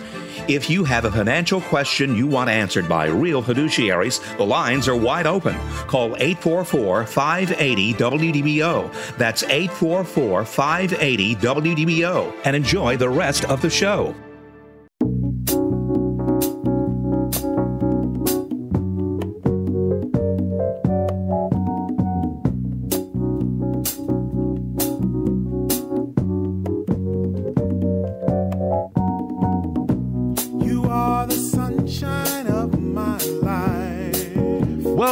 If 0.49 0.69
you 0.69 0.83
have 0.83 1.05
a 1.05 1.11
financial 1.11 1.61
question 1.61 2.13
you 2.13 2.27
want 2.27 2.49
answered 2.49 2.89
by 2.89 3.05
real 3.05 3.41
fiduciaries, 3.41 4.19
the 4.35 4.45
lines 4.45 4.89
are 4.89 4.97
wide 4.97 5.27
open. 5.27 5.55
Call 5.87 6.17
844 6.17 7.05
580 7.05 7.93
WDBO. 7.93 9.17
That's 9.17 9.43
844 9.43 10.43
580 10.43 11.35
WDBO 11.35 12.35
and 12.43 12.55
enjoy 12.55 12.97
the 12.97 13.09
rest 13.09 13.45
of 13.45 13.61
the 13.61 13.69
show. 13.69 14.13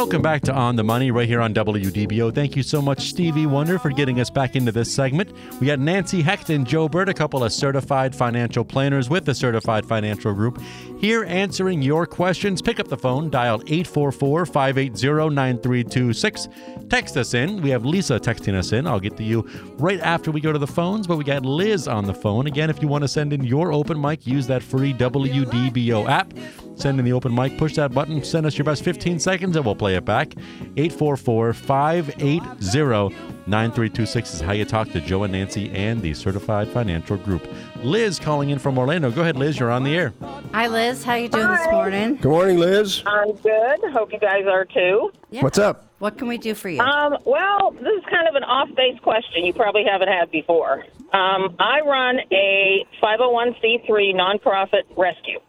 Welcome 0.08 0.22
back 0.22 0.40
to 0.44 0.54
On 0.54 0.74
the 0.74 0.82
Money 0.82 1.10
right 1.10 1.28
here 1.28 1.42
on 1.42 1.52
WDBO. 1.52 2.34
Thank 2.34 2.56
you 2.56 2.62
so 2.62 2.80
much, 2.80 3.10
Stevie 3.10 3.44
Wonder, 3.44 3.78
for 3.78 3.90
getting 3.90 4.20
us 4.20 4.30
back 4.30 4.56
into 4.56 4.72
this 4.72 4.90
segment. 4.90 5.30
We 5.60 5.66
got 5.66 5.80
Nancy 5.80 6.22
Hecht 6.22 6.48
and 6.48 6.66
Joe 6.66 6.88
Bert, 6.88 7.10
a 7.10 7.12
couple 7.12 7.44
of 7.44 7.52
certified 7.52 8.16
financial 8.16 8.64
planners 8.64 9.10
with 9.10 9.26
the 9.26 9.34
Certified 9.34 9.84
Financial 9.84 10.32
Group, 10.32 10.62
here 10.98 11.24
answering 11.24 11.82
your 11.82 12.06
questions. 12.06 12.62
Pick 12.62 12.80
up 12.80 12.88
the 12.88 12.96
phone, 12.96 13.28
dial 13.28 13.60
844 13.66 14.46
580 14.46 15.34
9326. 15.34 16.48
Text 16.88 17.18
us 17.18 17.34
in. 17.34 17.60
We 17.60 17.68
have 17.68 17.84
Lisa 17.84 18.18
texting 18.18 18.54
us 18.54 18.72
in. 18.72 18.86
I'll 18.86 19.00
get 19.00 19.14
to 19.18 19.22
you 19.22 19.46
right 19.76 20.00
after 20.00 20.30
we 20.30 20.40
go 20.40 20.54
to 20.54 20.58
the 20.58 20.66
phones, 20.66 21.06
but 21.06 21.18
we 21.18 21.24
got 21.24 21.44
Liz 21.44 21.86
on 21.86 22.06
the 22.06 22.14
phone. 22.14 22.46
Again, 22.46 22.70
if 22.70 22.80
you 22.80 22.88
want 22.88 23.02
to 23.02 23.08
send 23.08 23.34
in 23.34 23.44
your 23.44 23.74
open 23.74 24.00
mic, 24.00 24.26
use 24.26 24.46
that 24.46 24.62
free 24.62 24.94
WDBO 24.94 26.08
app. 26.08 26.32
Send 26.78 27.00
in 27.00 27.04
the 27.04 27.12
open 27.12 27.34
mic, 27.34 27.58
push 27.58 27.74
that 27.74 27.92
button, 27.92 28.22
send 28.22 28.46
us 28.46 28.56
your 28.56 28.64
best 28.64 28.84
15 28.84 29.18
seconds, 29.18 29.56
and 29.56 29.64
we'll 29.64 29.74
play 29.74 29.96
it 29.98 30.04
back. 30.06 30.34
844 30.76 31.52
580 31.52 33.14
9326 33.48 34.34
is 34.34 34.40
how 34.40 34.52
you 34.52 34.64
talk 34.64 34.90
to 34.90 35.00
Joe 35.00 35.22
and 35.24 35.32
Nancy 35.32 35.70
and 35.70 36.02
the 36.02 36.12
Certified 36.12 36.68
Financial 36.68 37.16
Group. 37.16 37.46
Liz 37.82 38.18
calling 38.18 38.50
in 38.50 38.58
from 38.58 38.78
Orlando. 38.78 39.10
Go 39.10 39.22
ahead, 39.22 39.36
Liz. 39.36 39.58
You're 39.58 39.70
on 39.70 39.84
the 39.84 39.96
air. 39.96 40.12
Hi, 40.52 40.66
Liz. 40.66 41.02
How 41.02 41.14
you 41.14 41.28
doing 41.28 41.48
this 41.48 41.66
morning? 41.70 42.16
Good 42.16 42.28
morning, 42.28 42.58
Liz. 42.58 43.02
I'm 43.06 43.32
good. 43.36 43.78
Hope 43.92 44.12
you 44.12 44.18
guys 44.18 44.44
are 44.46 44.66
too. 44.66 45.12
Yeah. 45.30 45.42
What's 45.42 45.58
up? 45.58 45.86
What 45.98 46.16
can 46.18 46.28
we 46.28 46.38
do 46.38 46.54
for 46.54 46.68
you? 46.68 46.80
Um, 46.80 47.16
well, 47.24 47.72
this 47.72 47.82
is 47.82 48.04
kind 48.10 48.28
of 48.28 48.34
an 48.34 48.44
off-base 48.44 49.00
question 49.00 49.44
you 49.44 49.52
probably 49.52 49.84
haven't 49.90 50.08
had 50.08 50.30
before. 50.30 50.84
Um, 51.12 51.56
I 51.58 51.80
run 51.80 52.20
a 52.30 52.86
501c3 53.02 54.14
nonprofit 54.14 54.82
rescue, 54.96 55.40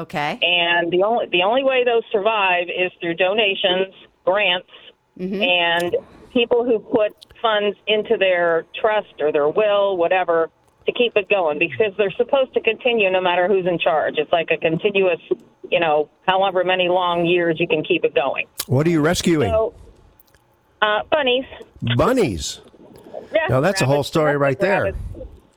okay. 0.00 0.38
and 0.42 0.90
the 0.90 1.02
only 1.02 1.26
the 1.30 1.42
only 1.42 1.64
way 1.64 1.84
those 1.84 2.02
survive 2.12 2.66
is 2.68 2.90
through 3.00 3.14
donations, 3.14 3.94
grants, 4.24 4.68
and 5.42 5.96
people 6.32 6.64
who 6.64 6.78
put 6.78 7.12
funds 7.42 7.76
into 7.86 8.16
their 8.16 8.64
trust 8.80 9.14
or 9.20 9.32
their 9.32 9.48
will, 9.48 9.96
whatever, 9.96 10.50
to 10.86 10.92
keep 10.92 11.16
it 11.16 11.28
going 11.28 11.58
because 11.58 11.92
they're 11.98 12.12
supposed 12.12 12.54
to 12.54 12.60
continue 12.60 13.10
no 13.10 13.20
matter 13.20 13.48
who's 13.48 13.66
in 13.66 13.78
charge. 13.78 14.14
It's 14.16 14.32
like 14.32 14.48
a 14.50 14.56
continuous, 14.56 15.20
you 15.70 15.80
know, 15.80 16.08
however 16.26 16.64
many 16.64 16.88
long 16.88 17.26
years 17.26 17.56
you 17.60 17.68
can 17.68 17.84
keep 17.84 18.04
it 18.04 18.14
going. 18.14 18.46
What 18.66 18.86
are 18.86 18.90
you 18.90 19.00
rescuing? 19.02 19.50
So, 19.50 19.74
uh, 20.80 21.02
bunnies. 21.10 21.44
Bunnies. 21.96 22.60
Yeah, 23.32 23.46
Now, 23.48 23.60
that's 23.60 23.80
a 23.80 23.86
whole 23.86 24.02
story 24.02 24.36
right 24.36 24.58
there. 24.58 24.84
rabbits. 24.84 24.98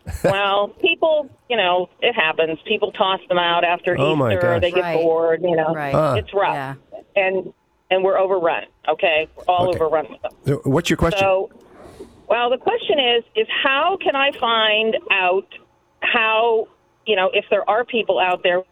well, 0.24 0.70
people, 0.82 1.30
you 1.50 1.58
know, 1.58 1.88
it 2.02 2.14
happens. 2.14 2.60
People 2.68 2.92
toss 2.92 3.20
them 3.30 3.38
out 3.38 3.64
after 3.64 3.96
Oh, 3.98 4.16
my 4.16 4.34
Easter. 4.34 4.42
gosh. 4.42 4.62
They 4.62 4.72
get 4.72 4.82
Right. 4.82 5.02
bored. 5.02 5.42
You 5.42 5.56
know, 5.56 5.74
Right. 5.74 5.94
Huh. 5.94 6.16
it's 6.18 6.34
rough, 6.34 6.54
Yeah. 6.56 6.76
and 7.16 7.54
and 7.90 8.04
we're 8.04 8.18
overrun. 8.18 8.64
Okay, 8.88 9.28
we're 9.36 9.44
all 9.48 9.70
Okay. 9.70 9.76
overrun 9.84 10.08
with 10.10 10.22
them. 10.22 10.32
Uh, 10.48 10.70
what's 10.70 10.90
your 10.90 10.98
question? 10.98 11.20
So, 11.20 11.50
well, 12.28 12.50
the 12.50 12.58
question 12.58 12.98
is, 13.00 13.24
is 13.36 13.48
how 13.64 13.98
can 14.02 14.16
I 14.16 14.32
find 14.40 14.98
out 15.12 15.46
how, 16.00 16.68
you 17.06 17.16
know, 17.16 17.30
if 17.34 17.46
there 17.52 17.70
are 17.70 17.86
people 17.86 18.20
out 18.20 18.42
there 18.42 18.64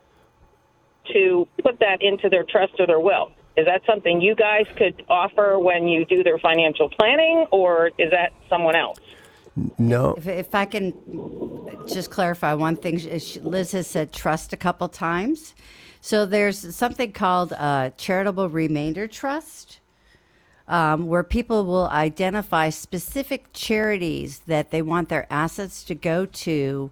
to 1.13 1.47
put 1.63 1.79
that 1.79 2.01
into 2.01 2.29
their 2.29 2.43
trust 2.43 2.73
or 2.79 2.87
their 2.87 2.99
will? 2.99 3.31
Is 3.57 3.65
that 3.65 3.81
something 3.85 4.21
you 4.21 4.33
guys 4.33 4.65
could 4.77 5.03
offer 5.09 5.59
when 5.59 5.87
you 5.87 6.05
do 6.05 6.23
their 6.23 6.39
financial 6.39 6.89
planning, 6.89 7.45
or 7.51 7.87
is 7.97 8.09
that 8.11 8.31
someone 8.49 8.75
else? 8.75 8.97
No. 9.77 10.13
If, 10.17 10.27
if 10.27 10.55
I 10.55 10.65
can 10.65 10.93
just 11.87 12.11
clarify 12.11 12.53
one 12.53 12.75
thing, 12.75 13.01
Liz 13.41 13.71
has 13.73 13.87
said 13.87 14.13
trust 14.13 14.53
a 14.53 14.57
couple 14.57 14.87
times. 14.87 15.53
So 15.99 16.25
there's 16.25 16.75
something 16.75 17.11
called 17.11 17.51
a 17.51 17.93
charitable 17.97 18.49
remainder 18.49 19.07
trust. 19.07 19.79
Um, 20.67 21.07
where 21.07 21.23
people 21.23 21.65
will 21.65 21.87
identify 21.87 22.69
specific 22.69 23.47
charities 23.51 24.39
that 24.47 24.71
they 24.71 24.81
want 24.81 25.09
their 25.09 25.27
assets 25.29 25.83
to 25.85 25.95
go 25.95 26.25
to 26.25 26.91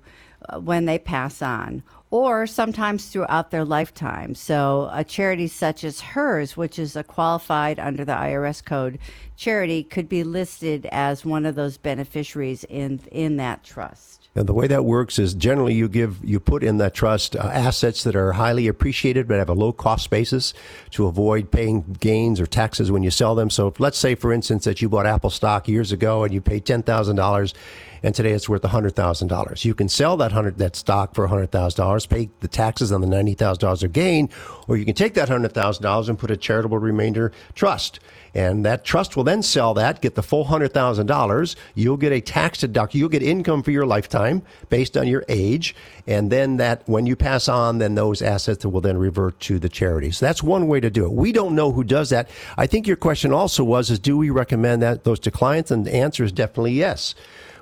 uh, 0.49 0.59
when 0.59 0.83
they 0.83 0.99
pass 0.99 1.41
on, 1.41 1.83
or 2.11 2.47
sometimes 2.47 3.07
throughout 3.07 3.51
their 3.51 3.65
lifetime. 3.65 4.33
So, 4.33 4.89
a 4.91 5.03
charity 5.03 5.47
such 5.47 5.83
as 5.83 6.01
hers, 6.01 6.57
which 6.57 6.79
is 6.79 6.95
a 6.95 7.03
qualified 7.03 7.79
under 7.79 8.03
the 8.03 8.13
IRS 8.13 8.63
code 8.63 8.99
charity, 9.35 9.83
could 9.83 10.09
be 10.09 10.23
listed 10.23 10.87
as 10.91 11.23
one 11.23 11.45
of 11.45 11.55
those 11.55 11.77
beneficiaries 11.77 12.63
in 12.63 12.99
in 13.11 13.37
that 13.37 13.63
trust. 13.63 14.19
And 14.35 14.47
the 14.47 14.53
way 14.53 14.67
that 14.67 14.85
works 14.85 15.17
is 15.17 15.33
generally 15.33 15.73
you 15.73 15.89
give 15.89 16.23
you 16.23 16.39
put 16.39 16.63
in 16.63 16.77
that 16.77 16.93
trust 16.93 17.35
uh, 17.35 17.39
assets 17.39 18.03
that 18.03 18.15
are 18.15 18.33
highly 18.33 18.67
appreciated 18.67 19.27
but 19.27 19.37
have 19.37 19.49
a 19.49 19.53
low 19.53 19.71
cost 19.71 20.09
basis 20.09 20.53
to 20.91 21.07
avoid 21.07 21.51
paying 21.51 21.97
gains 21.99 22.39
or 22.39 22.45
taxes 22.45 22.91
when 22.91 23.01
you 23.01 23.09
sell 23.09 23.33
them. 23.33 23.49
So 23.49 23.73
let's 23.79 23.97
say, 23.97 24.13
for 24.13 24.31
instance, 24.31 24.65
that 24.65 24.81
you 24.81 24.89
bought 24.89 25.07
Apple 25.07 25.31
stock 25.31 25.67
years 25.67 25.91
ago 25.91 26.23
and 26.23 26.33
you 26.33 26.41
paid 26.41 26.65
ten 26.65 26.83
thousand 26.83 27.15
dollars, 27.15 27.55
and 28.03 28.15
today 28.15 28.31
it's 28.31 28.47
worth 28.47 28.63
hundred 28.63 28.95
thousand 28.95 29.27
dollars. 29.27 29.65
You 29.65 29.73
can 29.73 29.89
sell 29.89 30.17
that 30.17 30.31
hundred 30.31 30.57
that 30.57 30.75
stock 30.75 31.15
for 31.15 31.27
hundred 31.27 31.51
thousand 31.51 31.83
dollars, 31.83 32.05
pay 32.05 32.29
the 32.39 32.47
taxes 32.47 32.91
on 32.91 33.01
the 33.01 33.07
ninety 33.07 33.33
thousand 33.33 33.61
dollars 33.61 33.83
of 33.83 33.93
gain, 33.93 34.29
or 34.67 34.77
you 34.77 34.85
can 34.85 34.95
take 34.95 35.13
that 35.15 35.29
hundred 35.29 35.53
thousand 35.53 35.83
dollars 35.83 36.09
and 36.09 36.17
put 36.17 36.31
a 36.31 36.37
charitable 36.37 36.77
remainder 36.77 37.31
trust. 37.55 37.99
And 38.35 38.63
that 38.63 38.85
trust 38.85 39.17
will 39.17 39.23
then 39.23 39.41
sell 39.41 39.73
that, 39.73 40.01
get 40.01 40.13
the 40.13 40.21
full 40.21 40.43
hundred 40.43 40.73
thousand 40.73 41.07
dollars. 41.07 41.55
You'll 41.73 41.97
get 41.97 42.11
a 42.11 42.21
tax 42.21 42.59
deduction. 42.59 42.99
You'll 42.99 43.09
get 43.09 43.23
income 43.23 43.63
for 43.63 43.71
your 43.71 43.87
lifetime 43.87 44.43
based 44.69 44.95
on 44.95 45.07
your 45.07 45.25
age, 45.27 45.75
and 46.05 46.31
then 46.31 46.57
that 46.57 46.87
when 46.87 47.05
you 47.05 47.15
pass 47.15 47.47
on, 47.49 47.79
then 47.79 47.95
those 47.95 48.21
assets 48.21 48.65
will 48.65 48.81
then 48.81 48.97
revert 48.97 49.39
to 49.41 49.57
the 49.57 49.69
charity. 49.69 50.11
So 50.11 50.25
that's 50.25 50.43
one 50.43 50.67
way 50.67 50.79
to 50.79 50.89
do 50.91 51.05
it. 51.05 51.11
We 51.11 51.31
don't 51.31 51.55
know 51.55 51.71
who 51.71 51.83
does 51.83 52.11
that. 52.11 52.29
I 52.55 52.67
think 52.67 52.85
your 52.85 52.97
question 52.97 53.33
also 53.33 53.63
was: 53.63 53.89
is 53.89 53.97
do 53.99 54.15
we 54.15 54.29
recommend 54.29 54.83
that 54.83 55.03
those 55.05 55.19
to 55.21 55.31
clients? 55.31 55.71
And 55.71 55.85
the 55.85 55.95
answer 55.95 56.23
is 56.23 56.31
definitely 56.31 56.73
yes. 56.73 57.15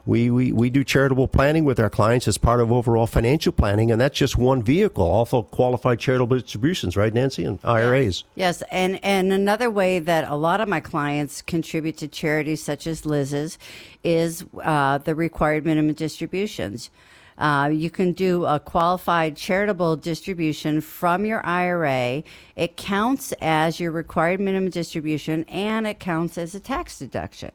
We, 0.07 0.31
we, 0.31 0.53
we 0.53 0.69
do 0.69 0.85
charitable 0.85 1.27
planning 1.27 1.65
with 1.65 1.81
our 1.81 1.89
clients 1.89 2.29
as 2.29 2.37
part 2.37 2.61
of 2.61 2.71
overall 2.71 3.07
financial 3.07 3.51
planning, 3.51 3.91
and 3.91 3.99
that's 3.99 4.17
just 4.17 4.37
one 4.37 4.63
vehicle. 4.63 5.03
Also, 5.03 5.43
qualified 5.43 5.99
charitable 5.99 6.39
distributions, 6.39 6.95
right, 6.95 7.13
Nancy, 7.13 7.43
and 7.43 7.59
IRAs. 7.65 8.23
Yes, 8.35 8.63
and 8.71 9.03
and 9.03 9.33
another 9.33 9.69
way 9.69 9.99
that 9.99 10.29
a 10.29 10.35
lot 10.35 10.61
of 10.61 10.69
my 10.69 10.79
clients 10.79 11.41
contribute 11.41 11.97
to 11.97 12.07
charities 12.07 12.63
such 12.63 12.87
as 12.87 13.05
Liz's 13.05 13.59
is 14.01 14.45
uh, 14.63 14.99
the 14.99 15.13
required 15.13 15.65
minimum 15.65 15.93
distributions. 15.93 16.89
Uh, 17.37 17.69
you 17.71 17.89
can 17.89 18.13
do 18.13 18.45
a 18.45 18.61
qualified 18.61 19.35
charitable 19.35 19.97
distribution 19.97 20.79
from 20.79 21.25
your 21.25 21.45
IRA. 21.45 22.23
It 22.55 22.77
counts 22.77 23.33
as 23.41 23.81
your 23.81 23.91
required 23.91 24.39
minimum 24.39 24.69
distribution, 24.69 25.43
and 25.49 25.85
it 25.85 25.99
counts 25.99 26.37
as 26.37 26.55
a 26.55 26.61
tax 26.61 26.97
deduction. 26.97 27.51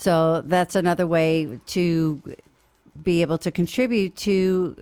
So 0.00 0.42
that's 0.42 0.74
another 0.74 1.06
way 1.06 1.60
to 1.66 2.22
be 3.02 3.22
able 3.22 3.38
to 3.38 3.50
contribute 3.50 4.16
to 4.16 4.76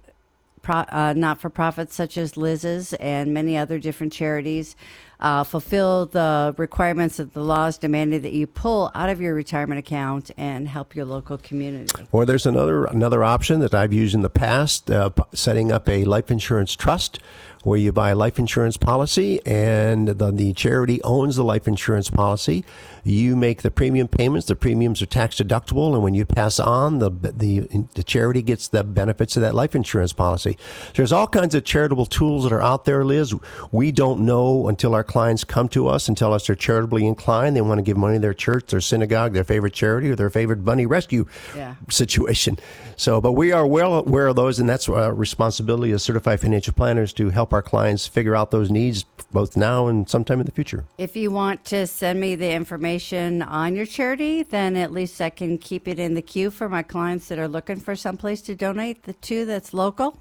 pro, 0.62 0.76
uh, 0.76 1.14
not 1.16 1.40
for 1.40 1.48
profits 1.48 1.94
such 1.94 2.18
as 2.18 2.36
Liz's 2.36 2.92
and 2.94 3.32
many 3.32 3.56
other 3.56 3.78
different 3.78 4.12
charities. 4.12 4.76
Uh, 5.18 5.42
fulfill 5.42 6.04
the 6.04 6.54
requirements 6.58 7.18
of 7.18 7.32
the 7.32 7.40
laws 7.40 7.78
demanding 7.78 8.20
that 8.20 8.34
you 8.34 8.46
pull 8.46 8.90
out 8.94 9.08
of 9.08 9.18
your 9.18 9.34
retirement 9.34 9.78
account 9.78 10.30
and 10.36 10.68
help 10.68 10.94
your 10.94 11.06
local 11.06 11.38
community. 11.38 12.06
Or 12.12 12.26
there's 12.26 12.44
another 12.44 12.84
another 12.84 13.24
option 13.24 13.60
that 13.60 13.74
I've 13.74 13.94
used 13.94 14.14
in 14.14 14.20
the 14.20 14.28
past, 14.28 14.90
uh, 14.90 15.08
setting 15.32 15.72
up 15.72 15.88
a 15.88 16.04
life 16.04 16.30
insurance 16.30 16.76
trust 16.76 17.18
where 17.66 17.76
you 17.80 17.90
buy 17.90 18.10
a 18.10 18.14
life 18.14 18.38
insurance 18.38 18.76
policy 18.76 19.40
and 19.44 20.06
the, 20.06 20.30
the 20.30 20.52
charity 20.52 21.02
owns 21.02 21.34
the 21.34 21.42
life 21.42 21.66
insurance 21.66 22.08
policy. 22.08 22.64
You 23.02 23.34
make 23.34 23.62
the 23.62 23.70
premium 23.72 24.06
payments. 24.08 24.46
The 24.46 24.54
premiums 24.56 25.00
are 25.02 25.06
tax 25.06 25.36
deductible, 25.36 25.92
and 25.94 26.02
when 26.02 26.14
you 26.14 26.24
pass 26.24 26.58
on, 26.60 26.98
the 26.98 27.10
the 27.10 27.60
the 27.94 28.02
charity 28.02 28.42
gets 28.42 28.66
the 28.68 28.82
benefits 28.82 29.36
of 29.36 29.42
that 29.42 29.54
life 29.54 29.76
insurance 29.76 30.12
policy. 30.12 30.58
There's 30.94 31.12
all 31.12 31.26
kinds 31.28 31.54
of 31.54 31.62
charitable 31.64 32.06
tools 32.06 32.42
that 32.44 32.52
are 32.52 32.62
out 32.62 32.84
there, 32.84 33.04
Liz. 33.04 33.32
We 33.70 33.92
don't 33.92 34.20
know 34.20 34.66
until 34.68 34.92
our 34.94 35.04
clients 35.04 35.44
come 35.44 35.68
to 35.70 35.86
us 35.86 36.08
and 36.08 36.16
tell 36.16 36.32
us 36.32 36.46
they're 36.48 36.56
charitably 36.56 37.06
inclined. 37.06 37.54
They 37.54 37.60
want 37.60 37.78
to 37.78 37.82
give 37.82 37.96
money 37.96 38.16
to 38.16 38.20
their 38.20 38.34
church, 38.34 38.66
their 38.68 38.80
synagogue, 38.80 39.32
their 39.34 39.44
favorite 39.44 39.72
charity, 39.72 40.10
or 40.10 40.16
their 40.16 40.30
favorite 40.30 40.64
bunny 40.64 40.86
rescue 40.86 41.26
Yeah. 41.56 41.76
situation. 41.88 42.58
So, 42.96 43.20
but 43.20 43.32
we 43.32 43.52
are 43.52 43.66
well 43.66 43.94
aware 43.94 44.26
of 44.26 44.34
those, 44.36 44.58
and 44.58 44.68
that's 44.68 44.88
our 44.88 45.14
responsibility 45.14 45.92
as 45.92 46.02
certified 46.02 46.40
financial 46.40 46.72
planners 46.74 47.12
to 47.14 47.30
help 47.30 47.52
our 47.56 47.62
clients 47.62 48.06
figure 48.06 48.36
out 48.36 48.50
those 48.52 48.70
needs 48.70 49.04
both 49.32 49.56
now 49.56 49.88
and 49.88 50.08
sometime 50.08 50.38
in 50.38 50.46
the 50.46 50.52
future. 50.52 50.84
If 50.98 51.16
you 51.16 51.30
want 51.30 51.64
to 51.66 51.86
send 51.86 52.20
me 52.20 52.36
the 52.36 52.52
information 52.52 53.42
on 53.42 53.74
your 53.74 53.86
charity, 53.86 54.44
then 54.44 54.76
at 54.76 54.92
least 54.92 55.20
I 55.20 55.30
can 55.30 55.58
keep 55.58 55.88
it 55.88 55.98
in 55.98 56.14
the 56.14 56.22
queue 56.22 56.50
for 56.50 56.68
my 56.68 56.82
clients 56.82 57.28
that 57.28 57.38
are 57.38 57.48
looking 57.48 57.80
for 57.80 57.96
someplace 57.96 58.40
to 58.42 58.54
donate 58.54 59.02
the 59.02 59.14
two 59.14 59.44
that's 59.44 59.74
local. 59.74 60.18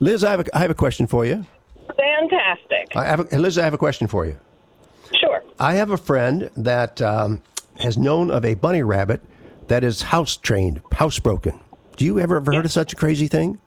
Liz, 0.00 0.24
I 0.24 0.30
have 0.30 0.40
a, 0.40 0.56
I 0.56 0.60
have 0.60 0.70
a 0.70 0.74
question 0.74 1.06
for 1.06 1.26
you. 1.26 1.44
Fantastic. 1.96 2.96
I 2.96 3.04
have 3.04 3.32
a, 3.32 3.38
Liz, 3.38 3.58
I 3.58 3.64
have 3.64 3.74
a 3.74 3.78
question 3.78 4.06
for 4.06 4.24
you. 4.26 4.38
Sure. 5.20 5.42
I 5.58 5.74
have 5.74 5.90
a 5.90 5.96
friend 5.96 6.50
that 6.56 7.00
um, 7.02 7.42
has 7.78 7.98
known 7.98 8.30
of 8.30 8.44
a 8.44 8.54
bunny 8.54 8.82
rabbit 8.82 9.22
that 9.68 9.84
is 9.84 10.02
house 10.02 10.36
trained, 10.36 10.82
housebroken. 10.84 11.60
Do 11.96 12.04
you 12.04 12.20
ever 12.20 12.36
ever 12.36 12.52
heard 12.52 12.64
of 12.64 12.72
such 12.72 12.92
a 12.92 12.96
crazy 12.96 13.28
thing? 13.28 13.58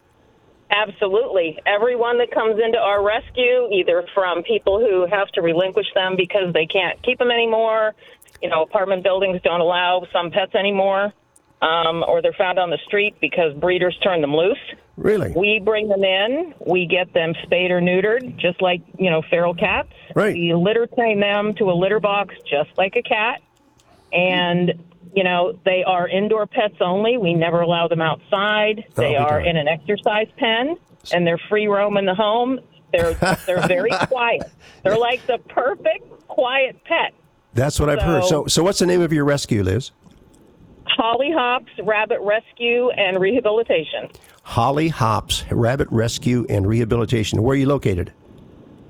Absolutely. 0.72 1.58
Everyone 1.66 2.20
that 2.20 2.32
comes 2.32 2.60
into 2.64 2.78
our 2.78 3.04
rescue, 3.04 3.70
either 3.72 4.06
from 4.14 4.44
people 4.44 4.80
who 4.80 5.08
have 5.10 5.28
to 5.30 5.42
relinquish 5.42 5.88
them 5.96 6.16
because 6.16 6.54
they 6.54 6.68
can't 6.68 7.02
keep 7.02 7.18
them 7.18 7.32
anymore, 7.32 7.96
you 8.42 8.50
know, 8.50 8.62
apartment 8.62 9.04
buildings 9.04 9.42
don't 9.44 9.62
allow 9.62 10.06
some 10.14 10.30
pets 10.30 10.54
anymore, 10.54 11.12
um, 11.62 12.04
or 12.08 12.22
they're 12.22 12.34
found 12.38 12.60
on 12.60 12.70
the 12.70 12.78
street 12.86 13.16
because 13.20 13.54
breeders 13.56 13.98
turn 14.04 14.22
them 14.22 14.36
loose. 14.36 14.60
Really? 14.96 15.32
We 15.36 15.60
bring 15.64 15.88
them 15.88 16.04
in. 16.04 16.54
We 16.60 16.86
get 16.86 17.14
them 17.14 17.34
spayed 17.44 17.72
or 17.72 17.82
neutered, 17.82 18.38
just 18.38 18.62
like 18.62 18.82
you 18.98 19.10
know 19.10 19.22
feral 19.30 19.56
cats. 19.56 19.90
Right. 20.14 20.34
We 20.34 20.54
litter 20.54 20.88
train 20.88 21.20
them 21.20 21.56
to 21.56 21.72
a 21.72 21.74
litter 21.74 22.00
box, 22.00 22.36
just 22.50 22.70
like 22.78 22.96
a 22.96 23.02
cat. 23.02 23.42
And 24.12 24.89
you 25.16 25.24
know 25.24 25.58
they 25.66 25.84
are 25.86 26.08
indoor 26.08 26.46
pets 26.46 26.76
only. 26.82 27.18
We 27.18 27.34
never 27.34 27.62
allow 27.62 27.88
them 27.88 28.02
outside. 28.02 28.86
Oh, 28.90 29.02
They 29.02 29.16
are 29.16 29.40
in 29.42 29.58
an 29.58 29.68
exercise 29.68 30.28
pen, 30.38 30.78
and 31.12 31.26
they're 31.26 31.40
free 31.50 31.68
roam 31.68 31.98
in 31.98 32.06
the 32.06 32.16
home. 32.16 32.60
They're 32.92 33.14
they're 33.46 33.68
very 33.68 33.92
quiet. 34.08 34.44
They're 34.84 34.98
like 34.98 35.26
the 35.28 35.38
perfect 35.50 36.28
quiet 36.28 36.84
pet. 36.86 37.14
That's 37.54 37.80
what 37.80 37.90
I've 37.90 38.02
heard. 38.02 38.24
So, 38.24 38.30
So- 38.44 38.48
so 38.48 38.64
what's 38.64 38.80
the 38.80 38.86
name 38.86 39.02
of 39.02 39.12
your 39.14 39.26
rescue, 39.26 39.64
Liz? 39.64 39.92
Holly 40.86 41.32
Hops 41.32 41.72
Rabbit 41.84 42.20
Rescue 42.22 42.90
and 42.92 43.20
Rehabilitation. 43.20 44.10
Holly 44.44 44.88
Hops 44.90 45.44
Rabbit 45.52 45.88
Rescue 45.92 46.46
and 46.50 46.68
Rehabilitation. 46.68 47.42
Where 47.44 47.54
are 47.54 47.58
you 47.60 47.68
located? 47.68 48.12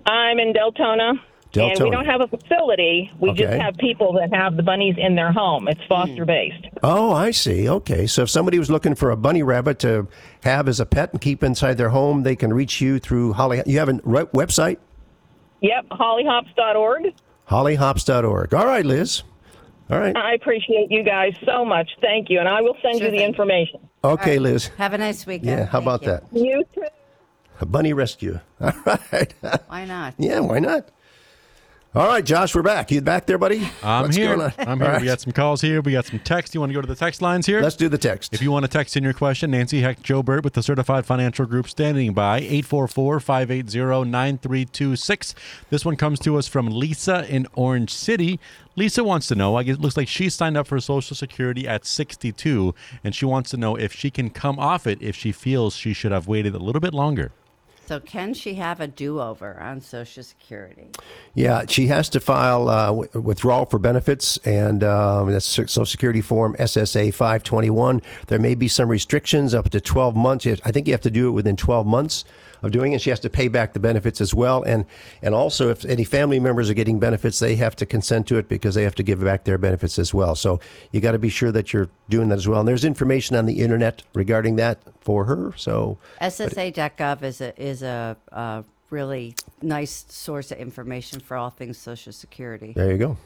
I'm 0.06 0.40
in 0.40 0.54
Deltona. 0.54 1.20
And 1.54 1.72
Deltona. 1.72 1.84
we 1.86 1.90
don't 1.90 2.06
have 2.06 2.22
a 2.22 2.28
facility. 2.28 3.12
We 3.20 3.34
just 3.34 3.54
have 3.60 3.76
people 3.78 4.14
that 4.14 4.32
have 4.34 4.56
the 4.56 4.62
bunnies 4.62 4.96
in 4.98 5.16
their 5.16 5.32
home. 5.32 5.68
It's 5.68 5.82
hmm. 5.82 5.88
foster 5.88 6.26
based. 6.26 6.66
Oh, 6.84 7.12
I 7.12 7.32
see. 7.32 7.68
Okay. 7.68 8.06
So 8.06 8.24
if 8.24 8.30
somebody 8.30 8.60
was 8.60 8.70
looking 8.70 8.94
for 8.94 9.10
a 9.10 9.18
bunny 9.18 9.42
rabbit 9.42 9.80
to 9.80 10.08
have 10.44 10.68
as 10.68 10.80
a 10.80 10.86
pet 10.86 11.12
and 11.12 11.20
keep 11.20 11.44
inside 11.44 11.76
their 11.78 11.90
home, 11.90 12.24
they 12.24 12.36
can 12.36 12.54
reach 12.54 12.82
you 12.82 13.00
through 13.00 13.34
Holly. 13.34 13.64
You 13.66 13.80
have 13.80 13.90
a 13.90 14.00
re- 14.04 14.26
website? 14.26 14.78
Yep, 15.62 15.88
hollyhops.org. 15.92 17.14
Hollyhops.org. 17.46 18.54
All 18.54 18.66
right, 18.66 18.86
Liz. 18.86 19.24
All 19.90 20.00
right. 20.00 20.16
I 20.16 20.36
appreciate 20.36 20.92
you 20.92 21.04
guys 21.04 21.34
so 21.44 21.66
much. 21.66 21.90
Thank 22.00 22.30
you. 22.30 22.40
And 22.40 22.48
I 22.48 22.62
will 22.62 22.78
send 22.82 22.98
Sure 22.98 23.06
you 23.08 23.12
the 23.12 23.18
thing. 23.18 23.28
information. 23.28 23.80
Okay, 24.04 24.38
Liz. 24.38 24.68
Have 24.78 24.94
a 24.94 25.00
nice 25.00 25.26
weekend. 25.26 25.50
Yeah, 25.50 25.66
how 25.66 25.82
Thank 25.82 25.84
about 25.84 26.02
you. 26.04 26.08
that? 26.08 26.24
You 26.32 26.64
too. 26.76 26.84
A 27.60 27.66
bunny 27.66 27.92
rescue. 27.94 28.40
All 28.62 28.72
right. 29.12 29.34
Why 29.68 29.86
not? 29.86 30.14
yeah, 30.18 30.40
why 30.40 30.60
not? 30.60 30.90
All 31.96 32.06
right, 32.06 32.24
Josh, 32.24 32.54
we're 32.54 32.62
back. 32.62 32.92
You 32.92 33.02
back 33.02 33.26
there, 33.26 33.40
buddy? 33.40 33.68
I'm 33.82 34.04
What's 34.04 34.16
here. 34.16 34.54
I'm 34.60 34.80
here. 34.80 34.88
right. 34.88 35.02
We 35.02 35.08
got 35.08 35.22
some 35.22 35.34
calls 35.34 35.60
here. 35.60 35.82
We 35.82 35.94
got 35.94 36.06
some 36.06 36.20
text. 36.20 36.54
You 36.54 36.60
want 36.60 36.70
to 36.70 36.76
go 36.76 36.82
to 36.82 36.88
the 36.88 36.94
text 36.94 37.20
lines 37.20 37.48
here? 37.48 37.62
Let's 37.62 37.76
do 37.76 37.90
the 37.90 37.98
text. 37.98 38.32
If 38.32 38.44
you 38.44 38.52
want 38.52 38.66
to 38.66 38.70
text 38.70 38.96
in 38.96 39.04
your 39.04 39.14
question, 39.14 39.50
Nancy 39.50 39.82
Hecht, 39.82 40.04
Joe 40.04 40.22
Bert 40.22 40.44
with 40.44 40.54
the 40.54 40.62
Certified 40.62 41.08
Financial 41.08 41.48
Group 41.48 41.68
standing 41.68 42.14
by 42.14 42.42
844-580-9326. 42.42 45.34
This 45.72 45.84
one 45.84 45.96
comes 45.96 46.20
to 46.20 46.38
us 46.38 46.48
from 46.48 46.68
Lisa 46.68 47.26
in 47.28 47.48
Orange 47.56 47.92
City. 47.92 48.40
Lisa 48.76 49.04
wants 49.04 49.26
to 49.26 49.34
know, 49.34 49.56
I 49.56 49.64
guess 49.64 49.78
it 49.78 49.82
looks 49.82 49.98
like 49.98 50.08
she 50.08 50.30
signed 50.30 50.58
up 50.58 50.68
for 50.68 50.80
Social 50.80 51.16
Security 51.16 51.68
at 51.68 51.88
62 51.88 52.76
and 53.04 53.16
she 53.16 53.26
wants 53.26 53.50
to 53.50 53.58
know 53.58 53.76
if 53.76 53.94
she 53.94 54.12
can 54.12 54.30
come 54.30 54.60
off 54.60 54.86
it 54.86 55.02
if 55.02 55.16
she 55.16 55.32
feels 55.32 55.76
she 55.76 55.94
should 55.94 56.12
have 56.12 56.28
waited 56.28 56.54
a 56.54 56.60
little 56.60 56.82
bit 56.82 56.94
longer. 56.94 57.32
So, 57.90 58.00
can 58.00 58.36
she 58.36 58.54
have 58.54 58.82
a 58.82 58.88
do 58.88 59.20
over 59.20 59.60
on 59.60 59.82
Social 59.82 60.22
Security? 60.22 60.90
Yeah, 61.34 61.64
she 61.68 61.88
has 61.88 62.08
to 62.10 62.20
file 62.20 62.70
uh, 62.70 62.86
wi- 62.86 63.10
withdrawal 63.16 63.66
for 63.66 63.80
benefits, 63.80 64.38
and 64.46 64.84
um, 64.84 65.32
that's 65.32 65.48
Social 65.48 65.88
Security 65.88 66.22
form 66.22 66.56
SSA 66.60 67.12
521. 67.12 68.04
There 68.28 68.38
may 68.38 68.54
be 68.54 68.68
some 68.68 68.90
restrictions 68.90 69.56
up 69.56 69.72
to 69.72 69.82
12 69.82 70.16
months. 70.16 70.46
I 70.46 70.72
think 70.72 70.86
you 70.86 70.94
have 70.94 71.02
to 71.02 71.10
do 71.10 71.30
it 71.30 71.32
within 71.32 71.56
12 71.56 71.88
months 71.88 72.26
of 72.62 72.72
doing 72.72 72.94
it. 72.94 73.02
She 73.02 73.10
has 73.10 73.20
to 73.22 73.30
pay 73.30 73.48
back 73.48 73.74
the 73.74 73.80
benefits 73.80 74.22
as 74.22 74.34
well, 74.34 74.64
and 74.64 74.86
and 75.22 75.34
also 75.36 75.70
if 75.70 75.86
any 75.86 76.04
family 76.04 76.40
members 76.40 76.70
are 76.70 76.74
getting 76.74 77.00
benefits, 77.00 77.40
they 77.40 77.56
have 77.56 77.76
to 77.78 77.86
consent 77.86 78.28
to 78.28 78.38
it 78.38 78.48
because 78.48 78.76
they 78.76 78.84
have 78.84 78.96
to 78.96 79.04
give 79.04 79.22
back 79.24 79.44
their 79.44 79.58
benefits 79.58 80.00
as 80.00 80.14
well. 80.14 80.36
So 80.36 80.60
you 80.92 81.02
got 81.02 81.14
to 81.14 81.20
be 81.20 81.30
sure 81.30 81.52
that 81.52 81.74
you're 81.74 81.90
doing 82.10 82.30
that 82.30 82.38
as 82.38 82.48
well. 82.48 82.60
And 82.60 82.68
there's 82.68 82.86
information 82.86 83.36
on 83.36 83.46
the 83.46 83.60
internet 83.60 84.04
regarding 84.14 84.56
that 84.58 84.80
for 85.02 85.26
her. 85.26 85.54
So 85.56 85.98
SSA.gov 86.22 87.24
is 87.24 87.42
a 87.42 87.62
is 87.62 87.84
a, 87.84 88.18
uh 88.32 88.64
really 88.90 89.36
nice 89.62 90.06
source 90.10 90.52
of 90.52 90.58
information 90.58 91.20
for 91.20 91.38
all 91.38 91.50
things 91.52 91.78
Social 91.78 92.12
Security. 92.12 92.74
there 92.76 92.92
you 92.92 92.98
go. 92.98 93.18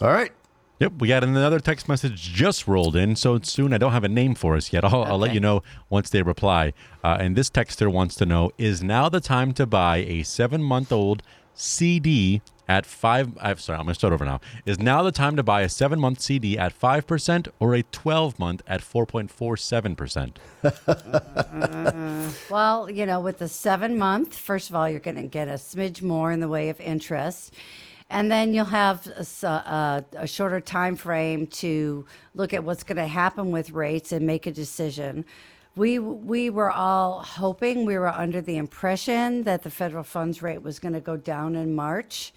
All 0.00 0.08
right. 0.08 0.32
Yep, 0.78 0.92
we 0.98 1.08
got 1.08 1.24
another 1.24 1.58
text 1.58 1.88
message 1.88 2.20
just 2.34 2.68
rolled 2.68 2.96
in. 2.96 3.16
So 3.16 3.38
soon, 3.42 3.72
I 3.72 3.78
don't 3.78 3.92
have 3.92 4.04
a 4.04 4.08
name 4.08 4.34
for 4.34 4.56
us 4.56 4.72
yet. 4.74 4.84
I'll, 4.86 5.04
I'll 5.04 5.18
let 5.18 5.32
you 5.32 5.40
know 5.40 5.62
once 5.88 6.10
they 6.10 6.22
reply. 6.22 6.74
Uh, 7.02 7.16
and 7.18 7.34
this 7.34 7.48
texter 7.48 7.90
wants 7.90 8.14
to 8.16 8.26
know: 8.26 8.50
Is 8.58 8.82
now 8.82 9.08
the 9.08 9.20
time 9.20 9.52
to 9.54 9.66
buy 9.66 9.98
a 9.98 10.22
seven-month-old 10.22 11.22
CD 11.54 12.42
at 12.68 12.84
five? 12.84 13.30
I'm 13.40 13.56
sorry, 13.56 13.78
I'm 13.78 13.86
going 13.86 13.94
to 13.94 13.98
start 13.98 14.12
over 14.12 14.26
now. 14.26 14.40
Is 14.66 14.78
now 14.78 15.02
the 15.02 15.12
time 15.12 15.34
to 15.36 15.42
buy 15.42 15.62
a 15.62 15.68
seven-month 15.70 16.20
CD 16.20 16.58
at 16.58 16.74
five 16.74 17.06
percent 17.06 17.48
or 17.58 17.74
a 17.74 17.82
twelve-month 17.82 18.62
at 18.66 18.82
four 18.82 19.06
point 19.06 19.30
four 19.30 19.56
seven 19.56 19.96
percent? 19.96 20.38
Well, 22.50 22.90
you 22.90 23.06
know, 23.06 23.20
with 23.20 23.38
the 23.38 23.48
seven 23.48 23.96
month, 23.98 24.36
first 24.36 24.68
of 24.68 24.76
all, 24.76 24.88
you're 24.88 25.00
going 25.00 25.16
to 25.16 25.26
get 25.26 25.48
a 25.48 25.52
smidge 25.52 26.02
more 26.02 26.30
in 26.32 26.40
the 26.40 26.48
way 26.48 26.68
of 26.68 26.80
interest. 26.80 27.54
And 28.08 28.30
then 28.30 28.54
you'll 28.54 28.66
have 28.66 29.06
uh, 29.42 30.02
a 30.16 30.26
shorter 30.26 30.60
time 30.60 30.94
frame 30.96 31.46
to 31.48 32.06
look 32.34 32.54
at 32.54 32.62
what's 32.62 32.84
going 32.84 32.98
to 32.98 33.06
happen 33.06 33.50
with 33.50 33.70
rates 33.70 34.12
and 34.12 34.26
make 34.26 34.46
a 34.46 34.52
decision. 34.52 35.24
We 35.74 35.98
we 35.98 36.48
were 36.48 36.70
all 36.70 37.20
hoping 37.20 37.84
we 37.84 37.98
were 37.98 38.08
under 38.08 38.40
the 38.40 38.56
impression 38.56 39.42
that 39.42 39.62
the 39.62 39.70
federal 39.70 40.04
funds 40.04 40.40
rate 40.40 40.62
was 40.62 40.78
going 40.78 40.94
to 40.94 41.00
go 41.00 41.16
down 41.16 41.54
in 41.56 41.74
March. 41.74 42.32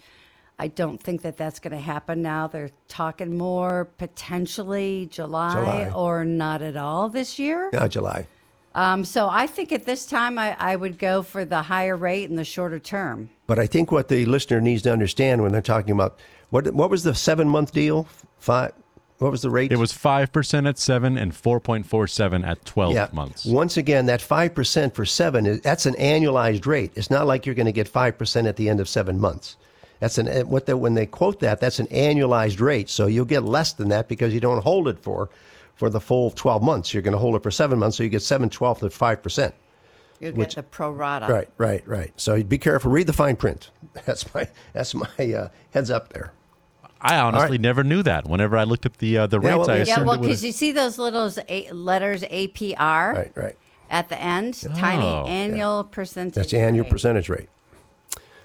I 0.58 0.68
don't 0.68 1.02
think 1.02 1.22
that 1.22 1.38
that's 1.38 1.58
going 1.58 1.72
to 1.72 1.80
happen 1.80 2.20
now. 2.20 2.46
They're 2.46 2.70
talking 2.86 3.38
more 3.38 3.86
potentially 3.96 5.08
July, 5.10 5.54
July. 5.54 5.90
or 5.94 6.22
not 6.22 6.60
at 6.60 6.76
all 6.76 7.08
this 7.08 7.38
year. 7.38 7.70
Now 7.72 7.88
July. 7.88 8.26
Um, 8.74 9.04
so 9.04 9.28
I 9.28 9.46
think 9.46 9.72
at 9.72 9.84
this 9.84 10.06
time 10.06 10.38
I, 10.38 10.56
I 10.58 10.76
would 10.76 10.98
go 10.98 11.22
for 11.22 11.44
the 11.44 11.62
higher 11.62 11.96
rate 11.96 12.30
and 12.30 12.38
the 12.38 12.44
shorter 12.44 12.78
term. 12.78 13.30
But 13.46 13.58
I 13.58 13.66
think 13.66 13.90
what 13.90 14.08
the 14.08 14.26
listener 14.26 14.60
needs 14.60 14.82
to 14.82 14.92
understand 14.92 15.42
when 15.42 15.52
they're 15.52 15.60
talking 15.60 15.92
about 15.92 16.18
what 16.50 16.72
what 16.72 16.90
was 16.90 17.02
the 17.02 17.14
seven 17.14 17.48
month 17.48 17.72
deal? 17.72 18.06
Five. 18.38 18.72
What 19.18 19.30
was 19.30 19.42
the 19.42 19.50
rate? 19.50 19.70
It 19.70 19.76
was 19.76 19.92
five 19.92 20.32
percent 20.32 20.66
at 20.66 20.78
seven 20.78 21.18
and 21.18 21.34
four 21.34 21.60
point 21.60 21.84
four 21.84 22.06
seven 22.06 22.44
at 22.44 22.64
twelve 22.64 22.94
yeah. 22.94 23.08
months. 23.12 23.44
Once 23.44 23.76
again, 23.76 24.06
that 24.06 24.22
five 24.22 24.54
percent 24.54 24.94
for 24.94 25.04
seven 25.04 25.46
is 25.46 25.60
that's 25.60 25.84
an 25.84 25.94
annualized 25.94 26.64
rate. 26.64 26.92
It's 26.94 27.10
not 27.10 27.26
like 27.26 27.46
you're 27.46 27.54
going 27.54 27.66
to 27.66 27.72
get 27.72 27.88
five 27.88 28.16
percent 28.16 28.46
at 28.46 28.56
the 28.56 28.68
end 28.68 28.80
of 28.80 28.88
seven 28.88 29.20
months. 29.20 29.56
That's 29.98 30.16
an 30.16 30.48
what 30.48 30.66
they, 30.66 30.74
when 30.74 30.94
they 30.94 31.06
quote 31.06 31.40
that. 31.40 31.60
That's 31.60 31.80
an 31.80 31.88
annualized 31.88 32.60
rate. 32.60 32.88
So 32.88 33.06
you'll 33.06 33.26
get 33.26 33.42
less 33.42 33.72
than 33.74 33.90
that 33.90 34.08
because 34.08 34.32
you 34.32 34.40
don't 34.40 34.62
hold 34.62 34.88
it 34.88 34.98
for 34.98 35.28
for 35.80 35.88
the 35.90 35.98
full 36.00 36.30
twelve 36.30 36.62
months. 36.62 36.92
You're 36.94 37.02
going 37.02 37.12
to 37.12 37.18
hold 37.18 37.34
it 37.34 37.42
for 37.42 37.50
seven 37.50 37.78
months, 37.78 37.96
so 37.96 38.02
you 38.04 38.10
get 38.10 38.20
seven 38.22 38.48
twelfths 38.50 38.82
of 38.82 38.92
five 38.94 39.22
percent. 39.22 39.54
You 40.20 40.32
Which- 40.32 40.50
get 40.50 40.56
the 40.56 40.62
pro 40.62 40.90
rata. 40.90 41.26
Right, 41.32 41.48
right, 41.56 41.82
right. 41.88 42.12
So 42.20 42.40
be 42.44 42.58
careful. 42.58 42.92
Read 42.92 43.06
the 43.06 43.14
fine 43.14 43.34
print. 43.36 43.70
That's 44.04 44.32
my 44.34 44.46
that's 44.74 44.94
my 44.94 45.08
uh, 45.18 45.48
heads 45.70 45.90
up 45.90 46.12
there. 46.12 46.32
I 47.00 47.16
honestly 47.18 47.52
right. 47.52 47.60
never 47.62 47.82
knew 47.82 48.02
that. 48.02 48.28
Whenever 48.28 48.58
I 48.58 48.64
looked 48.64 48.84
at 48.84 48.98
the 48.98 49.16
uh, 49.16 49.26
the 49.26 49.40
Yeah, 49.40 49.48
rates, 49.48 49.58
well, 49.58 49.70
I 49.70 49.76
yeah, 49.78 49.84
Yeah, 49.84 49.92
assumed 49.94 50.06
well, 50.06 50.18
because 50.18 50.44
you 50.44 50.52
see 50.52 50.70
those 50.72 50.98
little 50.98 51.32
a- 51.48 51.72
letters 51.72 52.22
APR 52.24 53.14
Right, 53.14 53.32
right. 53.34 53.56
at 53.88 54.10
the 54.10 54.20
end, 54.20 54.60
tiny 54.76 55.02
Oh, 55.02 55.24
yeah. 55.24 55.30
annual 55.32 55.84
percentage. 55.84 56.34
That's 56.34 56.50
the 56.50 56.58
annual 56.60 56.84
rate. 56.84 56.90
percentage 56.92 57.30
rate. 57.30 57.48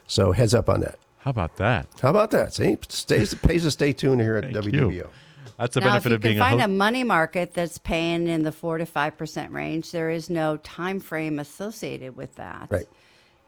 So 0.08 0.32
heads 0.32 0.54
up 0.56 0.69
on 0.69 0.80
that. 0.80 0.98
How 1.19 1.32
about 1.32 1.58
that? 1.58 1.88
How 2.02 2.12
about 2.12 2.32
that? 2.32 2.54
See, 2.54 2.78
stays 2.88 3.34
pays 3.34 3.63
to 3.63 3.71
stay 3.71 3.91
tuned 3.91 4.21
here 4.21 4.38
at 4.38 4.45
Thank 4.45 4.56
WWO. 4.56 4.93
you. 4.93 5.10
That's 5.58 5.74
the 5.74 5.82
Now, 5.82 5.96
if 5.98 6.06
you 6.06 6.13
of 6.15 6.22
can 6.22 6.30
being 6.32 6.39
find 6.39 6.62
a 6.62 6.65
a 6.65 6.68
money 6.68 7.04
market 7.04 7.54
that's 7.54 7.78
paying 7.78 8.28
in 8.28 8.44
the 8.44 8.52
four 8.52 8.78
to 8.78 8.86
five 8.86 9.18
percent 9.18 9.52
range, 9.52 9.91
there 9.91 10.10
is 10.10 10.30
no 10.30 10.58
time 10.58 11.00
frame 11.00 11.39
associated 11.39 12.15
with 12.15 12.36
that. 12.36 12.68
Right. 12.70 12.86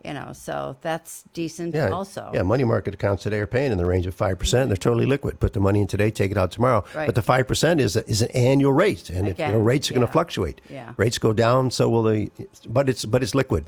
You 0.06 0.13
know, 0.13 0.32
so 0.32 0.78
that's 0.82 1.24
decent 1.34 1.74
Yeah, 1.74 1.89
also. 1.89 2.32
yeah. 2.34 2.43
Money 2.43 2.63
market 2.63 2.93
accounts 2.93 3.24
today 3.24 3.39
are 3.39 3.48
paying 3.48 3.72
in 3.72 3.78
the 3.78 3.86
range 3.86 4.06
of 4.06 4.13
five 4.13 4.38
percent. 4.39 4.70
They're 4.70 4.78
totally 4.78 5.06
liquid. 5.08 5.39
Put 5.39 5.54
the 5.54 5.60
money 5.60 5.82
in 5.82 5.88
today, 5.88 6.12
take 6.12 6.32
it 6.32 6.38
out 6.38 6.52
tomorrow. 6.52 6.86
Right. 6.93 7.08
But 7.08 7.15
the 7.15 7.22
five 7.24 7.48
percent 7.48 7.82
is 7.82 7.96
a, 7.96 8.08
is 8.08 8.22
an 8.22 8.30
annual 8.32 8.72
rate, 8.72 9.10
and 9.10 9.28
if 9.28 9.39
you 9.39 9.48
know, 9.48 9.58
rates 9.58 9.89
are 9.89 9.96
going 9.96 10.06
to 10.06 10.12
fluctuate. 10.13 10.62
Yeah. 10.70 10.93
Rates 10.98 11.17
go 11.17 11.34
down, 11.34 11.72
so 11.72 11.89
will 11.89 12.04
the. 12.04 12.32
But 12.70 12.88
it's 12.89 13.06
but 13.06 13.22
it's 13.24 13.36
liquid. 13.36 13.65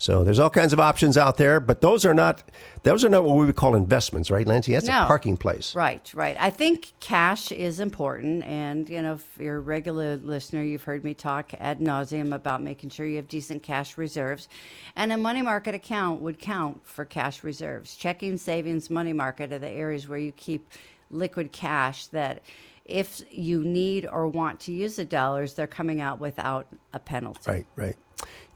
So 0.00 0.24
there's 0.24 0.38
all 0.38 0.48
kinds 0.48 0.72
of 0.72 0.80
options 0.80 1.18
out 1.18 1.36
there, 1.36 1.60
but 1.60 1.82
those 1.82 2.06
are 2.06 2.14
not 2.14 2.42
those 2.84 3.04
are 3.04 3.10
not 3.10 3.22
what 3.22 3.36
we 3.36 3.44
would 3.44 3.54
call 3.56 3.74
investments, 3.74 4.30
right, 4.30 4.46
Nancy? 4.46 4.72
That's 4.72 4.86
No. 4.86 5.02
a 5.02 5.06
parking 5.06 5.36
place. 5.36 5.74
Right, 5.74 6.10
right. 6.14 6.38
I 6.40 6.48
think 6.48 6.94
cash 7.00 7.52
is 7.52 7.80
important, 7.80 8.42
and 8.44 8.88
you 8.88 9.02
know, 9.02 9.12
if 9.12 9.28
you're 9.38 9.58
a 9.58 9.60
regular 9.60 10.16
listener, 10.16 10.62
you've 10.62 10.84
heard 10.84 11.04
me 11.04 11.12
talk 11.12 11.52
ad 11.60 11.80
nauseum 11.80 12.34
about 12.34 12.62
making 12.62 12.88
sure 12.88 13.04
you 13.04 13.16
have 13.16 13.28
decent 13.28 13.62
cash 13.62 13.98
reserves, 13.98 14.48
and 14.96 15.12
a 15.12 15.18
money 15.18 15.42
market 15.42 15.74
account 15.74 16.22
would 16.22 16.38
count 16.38 16.80
for 16.82 17.04
cash 17.04 17.44
reserves. 17.44 17.94
Checking, 17.94 18.38
savings, 18.38 18.88
money 18.88 19.12
market 19.12 19.52
are 19.52 19.58
the 19.58 19.68
areas 19.68 20.08
where 20.08 20.18
you 20.18 20.32
keep 20.32 20.66
liquid 21.10 21.52
cash 21.52 22.06
that. 22.06 22.40
If 22.86 23.22
you 23.30 23.62
need 23.62 24.08
or 24.10 24.26
want 24.26 24.58
to 24.60 24.72
use 24.72 24.96
the 24.96 25.04
dollars, 25.04 25.54
they're 25.54 25.68
coming 25.68 26.00
out 26.00 26.18
without 26.18 26.66
a 26.92 26.98
penalty. 26.98 27.48
Right, 27.48 27.66
right. 27.76 27.96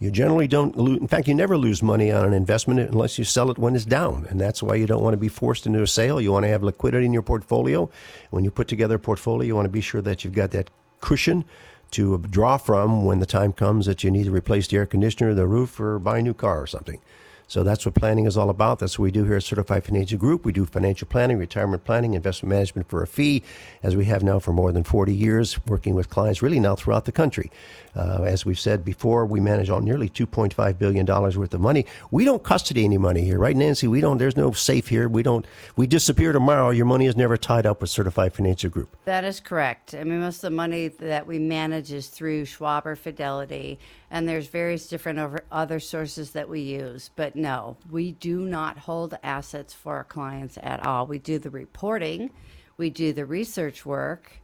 You 0.04 0.10
generally 0.10 0.46
don't 0.46 0.76
lose. 0.76 0.98
In 0.98 1.08
fact, 1.08 1.28
you 1.28 1.34
never 1.34 1.56
lose 1.56 1.82
money 1.82 2.12
on 2.12 2.26
an 2.26 2.34
investment 2.34 2.78
unless 2.78 3.16
you 3.18 3.24
sell 3.24 3.50
it 3.50 3.56
when 3.56 3.74
it's 3.74 3.86
down, 3.86 4.26
and 4.28 4.38
that's 4.38 4.62
why 4.62 4.74
you 4.74 4.86
don't 4.86 5.02
want 5.02 5.14
to 5.14 5.18
be 5.18 5.28
forced 5.28 5.64
into 5.64 5.80
a 5.80 5.86
sale. 5.86 6.20
You 6.20 6.30
want 6.30 6.44
to 6.44 6.50
have 6.50 6.62
liquidity 6.62 7.06
in 7.06 7.14
your 7.14 7.22
portfolio. 7.22 7.88
When 8.28 8.44
you 8.44 8.50
put 8.50 8.68
together 8.68 8.96
a 8.96 8.98
portfolio, 8.98 9.46
you 9.46 9.54
want 9.54 9.64
to 9.64 9.70
be 9.70 9.80
sure 9.80 10.02
that 10.02 10.22
you've 10.22 10.34
got 10.34 10.50
that 10.50 10.68
cushion 11.00 11.46
to 11.92 12.18
draw 12.18 12.58
from 12.58 13.06
when 13.06 13.20
the 13.20 13.24
time 13.24 13.54
comes 13.54 13.86
that 13.86 14.04
you 14.04 14.10
need 14.10 14.24
to 14.24 14.30
replace 14.30 14.68
the 14.68 14.76
air 14.76 14.84
conditioner, 14.84 15.32
the 15.32 15.46
roof, 15.46 15.80
or 15.80 15.98
buy 15.98 16.18
a 16.18 16.22
new 16.22 16.34
car 16.34 16.60
or 16.60 16.66
something. 16.66 17.00
So 17.46 17.62
that's 17.62 17.84
what 17.84 17.94
planning 17.94 18.26
is 18.26 18.36
all 18.36 18.50
about. 18.50 18.78
That's 18.78 18.98
what 18.98 19.04
we 19.04 19.10
do 19.10 19.24
here 19.24 19.36
at 19.36 19.42
Certified 19.42 19.84
Financial 19.84 20.18
Group. 20.18 20.44
We 20.44 20.52
do 20.52 20.64
financial 20.64 21.06
planning, 21.06 21.38
retirement 21.38 21.84
planning, 21.84 22.14
investment 22.14 22.50
management 22.50 22.88
for 22.88 23.02
a 23.02 23.06
fee, 23.06 23.42
as 23.82 23.96
we 23.96 24.06
have 24.06 24.22
now 24.22 24.38
for 24.38 24.52
more 24.52 24.72
than 24.72 24.82
40 24.82 25.14
years, 25.14 25.64
working 25.66 25.94
with 25.94 26.08
clients 26.08 26.42
really 26.42 26.60
now 26.60 26.74
throughout 26.74 27.04
the 27.04 27.12
country. 27.12 27.50
Uh, 27.96 28.24
as 28.24 28.44
we've 28.44 28.58
said 28.58 28.84
before, 28.84 29.24
we 29.24 29.40
manage 29.40 29.70
on 29.70 29.84
nearly 29.84 30.08
$2.5 30.08 30.78
billion 30.78 31.06
worth 31.06 31.54
of 31.54 31.60
money. 31.60 31.86
We 32.10 32.24
don't 32.24 32.42
custody 32.42 32.84
any 32.84 32.98
money 32.98 33.24
here, 33.24 33.38
right, 33.38 33.56
Nancy? 33.56 33.86
We 33.86 34.00
don't, 34.00 34.18
there's 34.18 34.36
no 34.36 34.52
safe 34.52 34.88
here. 34.88 35.08
We 35.08 35.22
don't, 35.22 35.46
we 35.76 35.86
disappear 35.86 36.32
tomorrow. 36.32 36.70
Your 36.70 36.86
money 36.86 37.06
is 37.06 37.16
never 37.16 37.36
tied 37.36 37.66
up 37.66 37.80
with 37.80 37.90
Certified 37.90 38.34
Financial 38.34 38.70
Group. 38.70 38.96
That 39.04 39.24
is 39.24 39.38
correct. 39.38 39.94
I 39.94 40.02
mean, 40.02 40.20
most 40.20 40.36
of 40.36 40.50
the 40.50 40.50
money 40.50 40.88
that 40.88 41.26
we 41.26 41.38
manage 41.38 41.92
is 41.92 42.08
through 42.08 42.46
Schwab 42.46 42.86
or 42.86 42.96
Fidelity, 42.96 43.78
and 44.10 44.28
there's 44.28 44.46
various 44.46 44.86
different 44.86 45.18
over, 45.18 45.44
other 45.50 45.80
sources 45.80 46.30
that 46.32 46.48
we 46.48 46.60
use. 46.60 47.10
But 47.16 47.36
no, 47.36 47.76
we 47.90 48.12
do 48.12 48.40
not 48.40 48.78
hold 48.78 49.18
assets 49.22 49.72
for 49.72 49.96
our 49.96 50.04
clients 50.04 50.58
at 50.62 50.84
all. 50.84 51.06
We 51.06 51.18
do 51.18 51.38
the 51.38 51.50
reporting, 51.50 52.30
we 52.76 52.90
do 52.90 53.12
the 53.12 53.26
research 53.26 53.84
work. 53.86 54.40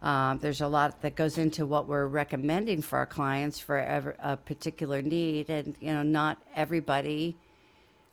Um, 0.00 0.38
there's 0.38 0.60
a 0.60 0.68
lot 0.68 1.02
that 1.02 1.16
goes 1.16 1.38
into 1.38 1.66
what 1.66 1.88
we're 1.88 2.06
recommending 2.06 2.82
for 2.82 2.98
our 2.98 3.06
clients 3.06 3.58
for 3.58 3.78
ever, 3.78 4.14
a 4.20 4.36
particular 4.36 5.02
need, 5.02 5.50
and 5.50 5.74
you 5.80 5.92
know, 5.92 6.04
not 6.04 6.40
everybody 6.54 7.36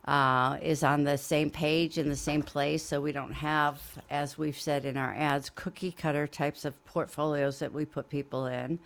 uh, 0.06 0.58
is 0.62 0.82
on 0.82 1.04
the 1.04 1.18
same 1.18 1.50
page 1.50 1.98
in 1.98 2.08
the 2.08 2.16
same 2.16 2.42
place. 2.42 2.82
So 2.82 3.00
we 3.00 3.12
don't 3.12 3.32
have, 3.32 3.80
as 4.10 4.38
we've 4.38 4.58
said 4.58 4.84
in 4.84 4.96
our 4.96 5.14
ads, 5.14 5.50
cookie 5.50 5.92
cutter 5.92 6.26
types 6.26 6.64
of 6.64 6.84
portfolios 6.84 7.58
that 7.58 7.72
we 7.72 7.84
put 7.84 8.08
people 8.08 8.46
in. 8.46 8.78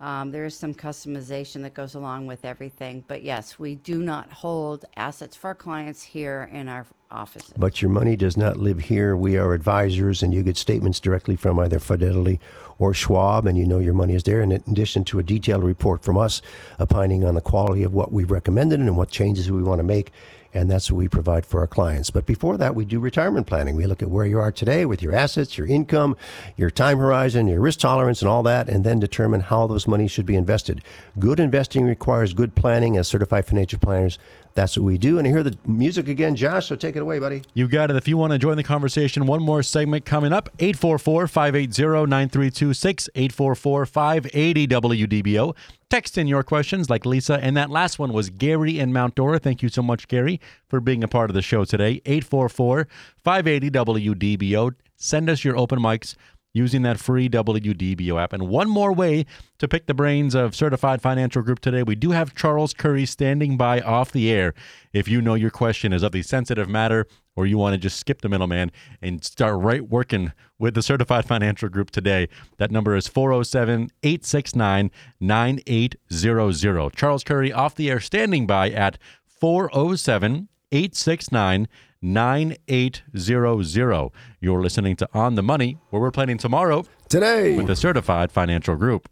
Um, 0.00 0.30
there 0.30 0.44
is 0.44 0.54
some 0.54 0.74
customization 0.74 1.62
that 1.62 1.74
goes 1.74 1.94
along 1.94 2.26
with 2.26 2.44
everything. 2.44 3.04
But 3.08 3.22
yes, 3.22 3.58
we 3.58 3.76
do 3.76 4.02
not 4.02 4.30
hold 4.30 4.84
assets 4.96 5.34
for 5.36 5.54
clients 5.54 6.02
here 6.02 6.50
in 6.52 6.68
our 6.68 6.86
offices. 7.10 7.54
But 7.56 7.80
your 7.80 7.90
money 7.90 8.16
does 8.16 8.36
not 8.36 8.58
live 8.58 8.80
here. 8.80 9.16
We 9.16 9.36
are 9.36 9.54
advisors, 9.54 10.22
and 10.22 10.34
you 10.34 10.42
get 10.42 10.56
statements 10.56 11.00
directly 11.00 11.36
from 11.36 11.58
either 11.58 11.78
Fidelity 11.78 12.40
or 12.78 12.92
Schwab, 12.92 13.46
and 13.46 13.56
you 13.56 13.64
know 13.64 13.78
your 13.78 13.94
money 13.94 14.14
is 14.14 14.24
there. 14.24 14.42
In 14.42 14.52
addition 14.52 15.04
to 15.04 15.18
a 15.18 15.22
detailed 15.22 15.64
report 15.64 16.02
from 16.02 16.18
us 16.18 16.42
opining 16.78 17.24
on 17.24 17.34
the 17.34 17.40
quality 17.40 17.82
of 17.82 17.94
what 17.94 18.12
we've 18.12 18.30
recommended 18.30 18.80
and 18.80 18.96
what 18.96 19.10
changes 19.10 19.50
we 19.50 19.62
want 19.62 19.78
to 19.78 19.84
make 19.84 20.12
and 20.56 20.70
that's 20.70 20.90
what 20.90 20.98
we 20.98 21.08
provide 21.08 21.44
for 21.44 21.60
our 21.60 21.66
clients. 21.66 22.10
But 22.10 22.26
before 22.26 22.56
that, 22.56 22.74
we 22.74 22.84
do 22.84 22.98
retirement 22.98 23.46
planning. 23.46 23.76
We 23.76 23.86
look 23.86 24.02
at 24.02 24.10
where 24.10 24.26
you 24.26 24.38
are 24.38 24.50
today 24.50 24.86
with 24.86 25.02
your 25.02 25.14
assets, 25.14 25.58
your 25.58 25.66
income, 25.66 26.16
your 26.56 26.70
time 26.70 26.98
horizon, 26.98 27.46
your 27.46 27.60
risk 27.60 27.80
tolerance, 27.80 28.22
and 28.22 28.28
all 28.28 28.42
that, 28.44 28.68
and 28.68 28.82
then 28.82 28.98
determine 28.98 29.40
how 29.40 29.66
those 29.66 29.86
monies 29.86 30.10
should 30.10 30.26
be 30.26 30.36
invested. 30.36 30.82
Good 31.18 31.38
investing 31.38 31.84
requires 31.84 32.32
good 32.34 32.54
planning 32.54 32.96
as 32.96 33.06
certified 33.06 33.46
financial 33.46 33.78
planners. 33.78 34.18
That's 34.56 34.74
what 34.74 34.84
we 34.84 34.96
do. 34.96 35.18
And 35.18 35.28
I 35.28 35.30
hear 35.30 35.42
the 35.42 35.56
music 35.66 36.08
again, 36.08 36.34
Josh, 36.34 36.68
so 36.68 36.76
take 36.76 36.96
it 36.96 37.02
away, 37.02 37.18
buddy. 37.18 37.42
You 37.52 37.68
got 37.68 37.90
it. 37.90 37.96
If 37.96 38.08
you 38.08 38.16
want 38.16 38.32
to 38.32 38.38
join 38.38 38.56
the 38.56 38.62
conversation, 38.62 39.26
one 39.26 39.42
more 39.42 39.62
segment 39.62 40.06
coming 40.06 40.32
up 40.32 40.48
844 40.58 41.28
580 41.28 41.82
9326, 42.06 43.10
844 43.14 43.86
580 43.86 44.66
WDBO. 44.66 45.54
Text 45.90 46.16
in 46.16 46.26
your 46.26 46.42
questions 46.42 46.88
like 46.88 47.04
Lisa. 47.04 47.38
And 47.40 47.54
that 47.58 47.68
last 47.68 47.98
one 47.98 48.14
was 48.14 48.30
Gary 48.30 48.78
in 48.78 48.94
Mount 48.94 49.14
Dora. 49.14 49.38
Thank 49.38 49.62
you 49.62 49.68
so 49.68 49.82
much, 49.82 50.08
Gary, 50.08 50.40
for 50.66 50.80
being 50.80 51.04
a 51.04 51.08
part 51.08 51.28
of 51.28 51.34
the 51.34 51.42
show 51.42 51.66
today. 51.66 52.00
844 52.06 52.88
580 53.22 53.70
WDBO. 53.70 54.74
Send 54.96 55.28
us 55.28 55.44
your 55.44 55.58
open 55.58 55.78
mics 55.78 56.16
using 56.56 56.82
that 56.82 56.98
free 56.98 57.28
WDBO 57.28 58.20
app. 58.20 58.32
And 58.32 58.48
one 58.48 58.68
more 58.68 58.92
way 58.92 59.26
to 59.58 59.68
pick 59.68 59.86
the 59.86 59.94
brains 59.94 60.34
of 60.34 60.56
Certified 60.56 61.02
Financial 61.02 61.42
Group 61.42 61.60
today, 61.60 61.82
we 61.82 61.94
do 61.94 62.12
have 62.12 62.34
Charles 62.34 62.72
Curry 62.72 63.04
standing 63.04 63.56
by 63.56 63.80
off 63.80 64.10
the 64.10 64.30
air. 64.30 64.54
If 64.92 65.06
you 65.06 65.20
know 65.20 65.34
your 65.34 65.50
question 65.50 65.92
is 65.92 66.02
of 66.02 66.12
the 66.12 66.22
sensitive 66.22 66.68
matter 66.68 67.06
or 67.36 67.46
you 67.46 67.58
want 67.58 67.74
to 67.74 67.78
just 67.78 67.98
skip 67.98 68.22
the 68.22 68.30
middleman 68.30 68.72
and 69.02 69.22
start 69.22 69.60
right 69.60 69.86
working 69.86 70.32
with 70.58 70.74
the 70.74 70.82
Certified 70.82 71.26
Financial 71.26 71.68
Group 71.68 71.90
today, 71.90 72.28
that 72.56 72.70
number 72.70 72.96
is 72.96 73.06
407 73.06 73.90
869 74.02 74.90
9800. 75.20 76.96
Charles 76.96 77.24
Curry 77.24 77.52
off 77.52 77.74
the 77.74 77.90
air 77.90 78.00
standing 78.00 78.46
by 78.46 78.70
at 78.70 78.98
407 79.26 80.48
869 80.72 81.68
9800. 82.02 84.10
You're 84.40 84.62
listening 84.62 84.96
to 84.96 85.08
On 85.12 85.34
the 85.34 85.42
Money, 85.42 85.78
where 85.90 86.00
we're 86.02 86.10
planning 86.10 86.38
tomorrow 86.38 86.84
Today. 87.08 87.56
with 87.56 87.66
the 87.66 87.76
Certified 87.76 88.32
Financial 88.32 88.76
Group. 88.76 89.08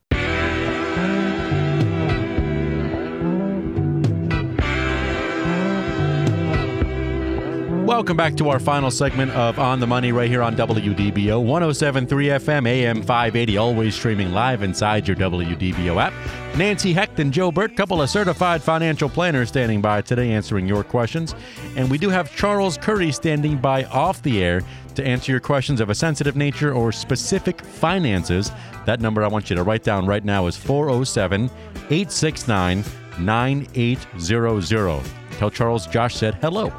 Welcome 7.85 8.17
back 8.17 8.35
to 8.37 8.49
our 8.49 8.59
final 8.59 8.91
segment 8.91 9.31
of 9.33 9.59
On 9.59 9.79
the 9.79 9.87
Money 9.87 10.11
right 10.11 10.31
here 10.31 10.41
on 10.41 10.57
WDBO 10.57 11.45
1073 11.45 12.29
FM 12.29 12.67
AM 12.67 13.03
580, 13.03 13.59
always 13.59 13.95
streaming 13.95 14.33
live 14.33 14.63
inside 14.63 15.07
your 15.07 15.19
WDBO 15.19 16.03
app. 16.03 16.15
Nancy 16.57 16.95
Hecht 16.95 17.21
and 17.21 17.31
Joe 17.31 17.53
Bert, 17.53 17.77
couple 17.77 18.01
of 18.01 18.09
certified 18.09 18.63
financial 18.63 19.11
planners 19.11 19.51
standing 19.51 19.83
by 19.83 20.01
today 20.01 20.33
answering 20.33 20.67
your 20.67 20.83
questions. 20.83 21.35
And 21.77 21.91
we 21.91 21.99
do 21.99 22.09
have 22.09 22.35
Charles 22.35 22.79
Curry 22.79 23.13
standing 23.13 23.59
by 23.59 23.85
off 23.85 24.23
the 24.23 24.43
air 24.43 24.63
to 24.95 25.07
answer 25.07 25.31
your 25.31 25.41
questions 25.43 25.83
of 25.83 25.91
a 25.91 25.95
sensitive 25.95 26.37
nature 26.37 26.73
or 26.73 26.91
specific 26.91 27.61
finances. 27.61 28.51
That 28.87 29.03
number 29.03 29.23
I 29.23 29.29
want 29.29 29.51
you 29.51 29.57
to 29.57 29.63
write 29.63 29.83
down 29.83 30.07
right 30.07 30.25
now 30.25 30.47
is 30.47 30.57
407 30.57 31.51
869 31.91 32.83
9800. 33.19 35.03
Tell 35.33 35.51
Charles 35.51 35.87
Josh 35.87 36.15
said 36.15 36.37
hello. 36.37 36.73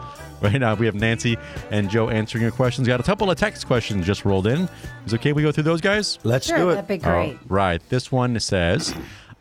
Right 0.46 0.60
now, 0.60 0.76
we 0.76 0.86
have 0.86 0.94
Nancy 0.94 1.38
and 1.72 1.90
Joe 1.90 2.10
answering 2.10 2.44
your 2.44 2.52
questions. 2.52 2.88
We 2.88 2.92
Got 2.92 3.00
a 3.00 3.04
couple 3.04 3.32
of 3.32 3.38
text 3.38 3.66
questions 3.66 4.06
just 4.06 4.26
rolled 4.26 4.46
in. 4.46 4.70
Is 5.08 5.12
it 5.14 5.16
okay 5.16 5.34
we 5.34 5.42
go 5.42 5.52
through 5.52 5.64
those 5.64 5.82
guys? 5.82 6.20
Let's 6.24 6.46
Sure, 6.46 6.58
do 6.58 6.66
that'd 6.68 6.84
it. 6.84 6.88
be 6.88 6.98
great. 7.00 7.32
All 7.34 7.40
right. 7.48 7.82
This 7.90 8.12
one 8.12 8.40
says, 8.40 8.94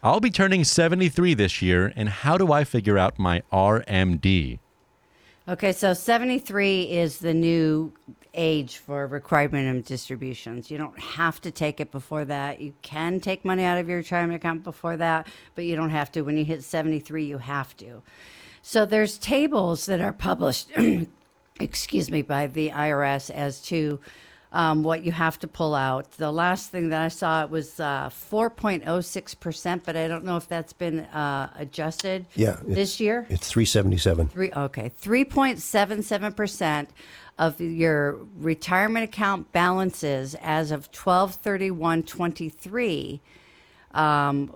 I'll 0.03 0.21
be 0.21 0.31
turning 0.31 0.65
73 0.65 1.35
this 1.35 1.61
year, 1.61 1.93
and 1.95 2.09
how 2.09 2.39
do 2.39 2.53
I 2.55 2.65
figure 2.65 2.97
out 2.97 3.19
my 3.19 3.43
RMD? 3.53 4.61
Okay, 5.47 5.73
so 5.73 5.93
73 5.93 6.85
is 6.85 7.19
the 7.19 7.35
new 7.35 7.93
age 8.33 8.79
for 8.79 9.07
required 9.07 9.53
minimum 9.53 9.83
distributions. 9.83 10.71
You 10.71 10.79
don't 10.79 10.99
have 10.99 11.39
to 11.43 11.51
take 11.51 11.81
it 11.81 11.93
before 11.93 12.25
that. 12.25 12.63
You 12.63 12.73
can 12.81 13.21
take 13.21 13.45
money 13.45 13.65
out 13.65 13.77
of 13.77 13.91
your 13.91 13.99
retirement 13.99 14.37
account 14.37 14.65
before 14.65 14.97
that, 14.97 15.27
but 15.55 15.67
you 15.67 15.77
don't 15.77 15.91
have 15.91 16.11
to. 16.13 16.23
When 16.23 16.39
you 16.39 16.47
hit 16.47 16.65
73, 16.65 17.27
you 17.27 17.37
have 17.37 17.77
to. 17.77 18.01
So 18.67 18.87
there's 18.87 19.19
tables 19.19 19.85
that 19.87 20.01
are 20.01 20.15
published, 20.15 20.71
excuse 21.61 22.11
me, 22.11 22.23
by 22.23 22.47
the 22.47 22.71
IRS 22.71 23.29
as 23.31 23.61
to 23.65 24.01
um, 24.53 24.83
what 24.83 25.05
you 25.05 25.13
have 25.13 25.39
to 25.41 25.47
pull 25.47 25.75
out. 25.75 26.11
The 26.13 26.33
last 26.33 26.71
thing 26.71 26.89
that 26.89 27.03
I 27.03 27.09
saw 27.09 27.45
it 27.45 27.51
was 27.51 27.79
uh, 27.79 28.09
4.06%, 28.09 29.83
but 29.85 29.97
I 29.97 30.09
don't 30.09 30.25
know 30.25 30.39
if 30.39 30.49
that's 30.49 30.73
been 30.73 31.01
uh, 31.01 31.53
adjusted 31.57 32.25
Yeah, 32.37 32.53
it's- 32.61 32.75
this 32.75 33.01
year. 33.01 33.27
It's 33.29 33.51
377. 33.51 34.29
Three, 34.29 34.51
okay, 34.53 34.89
three 34.97 35.27
point 35.27 35.59
seven 35.61 36.03
seven 36.03 36.33
percent 36.33 36.89
of 37.39 37.61
your 37.61 38.15
retirement 38.39 39.05
account 39.05 39.53
balances 39.53 40.37
as 40.41 40.71
of 40.71 40.91
twelve 40.91 41.35
thirty 41.35 41.71
one 41.71 42.03
twenty 42.03 42.49
three 42.49 43.21
um, 43.93 44.55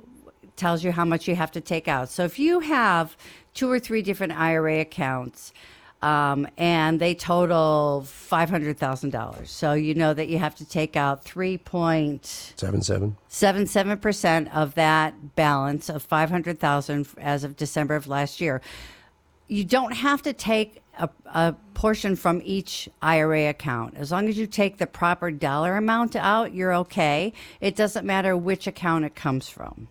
tells 0.56 0.82
you 0.82 0.92
how 0.92 1.04
much 1.04 1.28
you 1.28 1.34
have 1.36 1.50
to 1.52 1.60
take 1.60 1.88
out. 1.88 2.08
So 2.08 2.24
if 2.24 2.38
you 2.38 2.60
have 2.60 3.16
two 3.58 3.68
or 3.68 3.80
three 3.80 4.02
different 4.02 4.32
IRA 4.32 4.78
accounts. 4.80 5.52
Um, 6.00 6.46
and 6.56 7.00
they 7.00 7.16
total 7.16 8.04
five 8.06 8.48
hundred 8.48 8.78
thousand 8.78 9.10
dollars. 9.10 9.50
So 9.50 9.72
you 9.72 9.94
know 9.94 10.14
that 10.14 10.28
you 10.28 10.38
have 10.38 10.54
to 10.56 10.64
take 10.64 10.94
out 10.94 11.24
three 11.24 11.58
point 11.58 12.24
77. 12.54 13.16
seven 13.26 13.66
seven 13.66 13.98
percent 13.98 14.54
of 14.54 14.76
that 14.76 15.34
balance 15.34 15.88
of 15.88 16.04
five 16.04 16.30
hundred 16.30 16.60
thousand 16.60 17.08
as 17.18 17.42
of 17.42 17.56
December 17.56 17.96
of 17.96 18.06
last 18.06 18.40
year. 18.40 18.60
You 19.48 19.64
don't 19.64 19.90
have 19.90 20.22
to 20.22 20.32
take 20.32 20.80
a, 20.96 21.08
a 21.26 21.56
portion 21.74 22.14
from 22.14 22.40
each 22.44 22.88
IRA 23.02 23.48
account. 23.48 23.96
As 23.96 24.12
long 24.12 24.28
as 24.28 24.38
you 24.38 24.46
take 24.46 24.78
the 24.78 24.86
proper 24.86 25.32
dollar 25.32 25.76
amount 25.76 26.14
out, 26.14 26.54
you're 26.54 26.74
okay. 26.74 27.32
It 27.60 27.74
doesn't 27.74 28.06
matter 28.06 28.36
which 28.36 28.68
account 28.68 29.04
it 29.04 29.16
comes 29.16 29.48
from. 29.48 29.88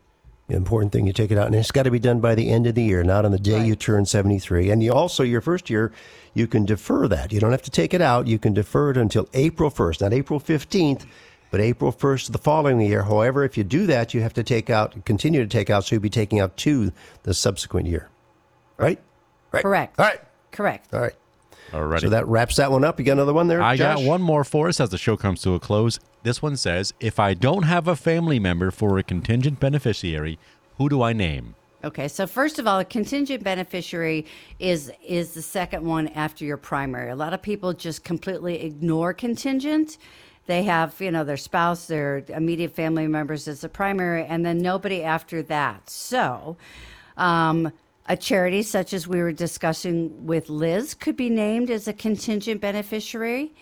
The 0.47 0.55
important 0.55 0.93
thing, 0.93 1.05
you 1.05 1.11
take 1.13 1.31
it 1.31 1.37
out, 1.37 1.47
and 1.47 1.55
it's 1.55 1.71
got 1.71 1.83
to 1.83 1.91
be 1.91 1.99
done 1.99 2.21
by 2.21 2.33
the 2.33 2.49
end 2.49 2.67
of 2.67 2.75
the 2.75 2.83
year, 2.83 3.03
not 3.03 3.25
on 3.25 3.31
the 3.31 3.39
day 3.39 3.65
you 3.65 3.75
turn 3.75 4.05
73. 4.05 4.69
And 4.69 4.81
you 4.81 4.93
also, 4.93 5.23
your 5.23 5.41
first 5.41 5.69
year, 5.69 5.91
you 6.33 6.47
can 6.47 6.63
defer 6.63 7.07
that. 7.09 7.33
You 7.33 7.41
don't 7.41 7.51
have 7.51 7.63
to 7.63 7.71
take 7.71 7.93
it 7.93 7.99
out. 8.01 8.27
You 8.27 8.39
can 8.39 8.53
defer 8.53 8.91
it 8.91 8.97
until 8.97 9.27
April 9.33 9.69
1st, 9.69 10.01
not 10.01 10.13
April 10.13 10.39
15th. 10.39 11.05
but 11.51 11.59
April 11.61 11.91
1st 11.91 12.27
of 12.27 12.33
the 12.33 12.37
following 12.39 12.79
year. 12.81 13.03
However, 13.03 13.43
if 13.43 13.57
you 13.57 13.63
do 13.63 13.85
that, 13.87 14.13
you 14.13 14.21
have 14.21 14.33
to 14.35 14.43
take 14.43 14.69
out, 14.69 15.05
continue 15.05 15.41
to 15.41 15.47
take 15.49 15.69
out, 15.69 15.85
so 15.85 15.95
you'll 15.95 16.01
be 16.01 16.09
taking 16.09 16.39
out 16.39 16.55
two 16.57 16.91
the 17.23 17.33
subsequent 17.33 17.87
year. 17.87 18.09
Right? 18.77 18.99
Right. 19.51 19.63
Correct. 19.63 19.99
All 19.99 20.05
right. 20.05 20.19
Correct. 20.51 20.93
All 20.93 21.01
right. 21.01 21.15
Alrighty. 21.71 22.01
So 22.01 22.09
that 22.09 22.25
wraps 22.27 22.55
that 22.55 22.71
one 22.71 22.85
up. 22.85 22.97
You 22.99 23.05
got 23.05 23.13
another 23.13 23.33
one 23.33 23.47
there? 23.47 23.61
I 23.61 23.75
Josh? 23.75 23.97
got 23.97 24.05
one 24.05 24.21
more 24.21 24.43
for 24.45 24.69
us 24.69 24.79
as 24.79 24.89
the 24.89 24.97
show 24.97 25.17
comes 25.17 25.41
to 25.41 25.53
a 25.55 25.59
close. 25.59 25.99
This 26.27 26.41
one 26.41 26.57
says, 26.57 26.93
"If 26.99 27.21
I 27.21 27.33
don't 27.33 27.63
have 27.63 27.87
a 27.87 27.95
family 27.95 28.37
member 28.37 28.69
for 28.69 28.97
a 28.97 29.03
contingent 29.03 29.61
beneficiary, 29.61 30.37
who 30.77 30.89
do 30.89 31.01
I 31.01 31.13
name?" 31.13 31.55
Okay, 31.85 32.09
so 32.09 32.27
first 32.27 32.59
of 32.59 32.67
all, 32.67 32.79
a 32.79 32.83
contingent 32.83 33.45
beneficiary 33.45 34.25
is 34.59 34.91
is 35.01 35.35
the 35.35 35.41
second 35.41 35.85
one 35.85 36.09
after 36.09 36.43
your 36.43 36.57
primary. 36.57 37.11
A 37.11 37.15
lot 37.15 37.33
of 37.33 37.41
people 37.41 37.71
just 37.71 38.03
completely 38.03 38.61
ignore 38.61 39.13
contingent. 39.13 39.97
They 40.47 40.63
have, 40.63 40.99
you 40.99 41.11
know, 41.11 41.23
their 41.23 41.37
spouse, 41.37 41.87
their 41.87 42.25
immediate 42.27 42.75
family 42.75 43.07
members 43.07 43.47
as 43.47 43.61
the 43.61 43.69
primary, 43.69 44.25
and 44.25 44.45
then 44.45 44.57
nobody 44.57 45.03
after 45.03 45.41
that. 45.43 45.89
So, 45.89 46.57
um, 47.15 47.71
a 48.09 48.17
charity 48.17 48.63
such 48.63 48.91
as 48.91 49.07
we 49.07 49.19
were 49.21 49.31
discussing 49.31 50.25
with 50.27 50.49
Liz 50.49 50.93
could 50.93 51.15
be 51.15 51.29
named 51.29 51.69
as 51.69 51.87
a 51.87 51.93
contingent 51.93 52.59
beneficiary. 52.59 53.53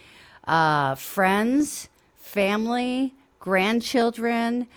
Uh, 0.48 0.96
friends, 0.96 1.90
family, 2.36 3.14
grandchildren, 3.40 4.68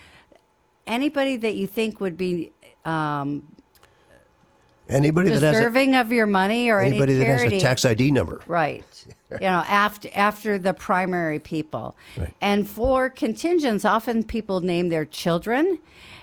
anybody 0.86 1.36
that 1.36 1.56
you 1.56 1.66
think 1.66 2.00
would 2.00 2.16
be 2.16 2.52
um, 2.84 3.42
Anybody 4.88 5.28
that 5.28 5.42
has 5.42 5.42
a, 5.42 5.52
deserving 5.52 5.96
of 5.96 6.12
your 6.12 6.26
money 6.26 6.70
or 6.70 6.80
anybody 6.80 7.14
any 7.14 7.18
that 7.18 7.26
has 7.26 7.40
charity. 7.40 7.56
a 7.58 7.60
tax 7.60 7.84
ID 7.84 8.10
number. 8.10 8.40
Right. 8.46 9.06
you 9.32 9.40
know, 9.40 9.62
after 9.68 10.08
after 10.14 10.58
the 10.58 10.72
primary 10.72 11.40
people. 11.40 11.94
Right. 12.16 12.32
And 12.40 12.66
for 12.66 13.10
contingents, 13.10 13.84
often 13.84 14.22
people 14.22 14.60
name 14.60 14.88
their 14.88 15.04
children. 15.04 15.78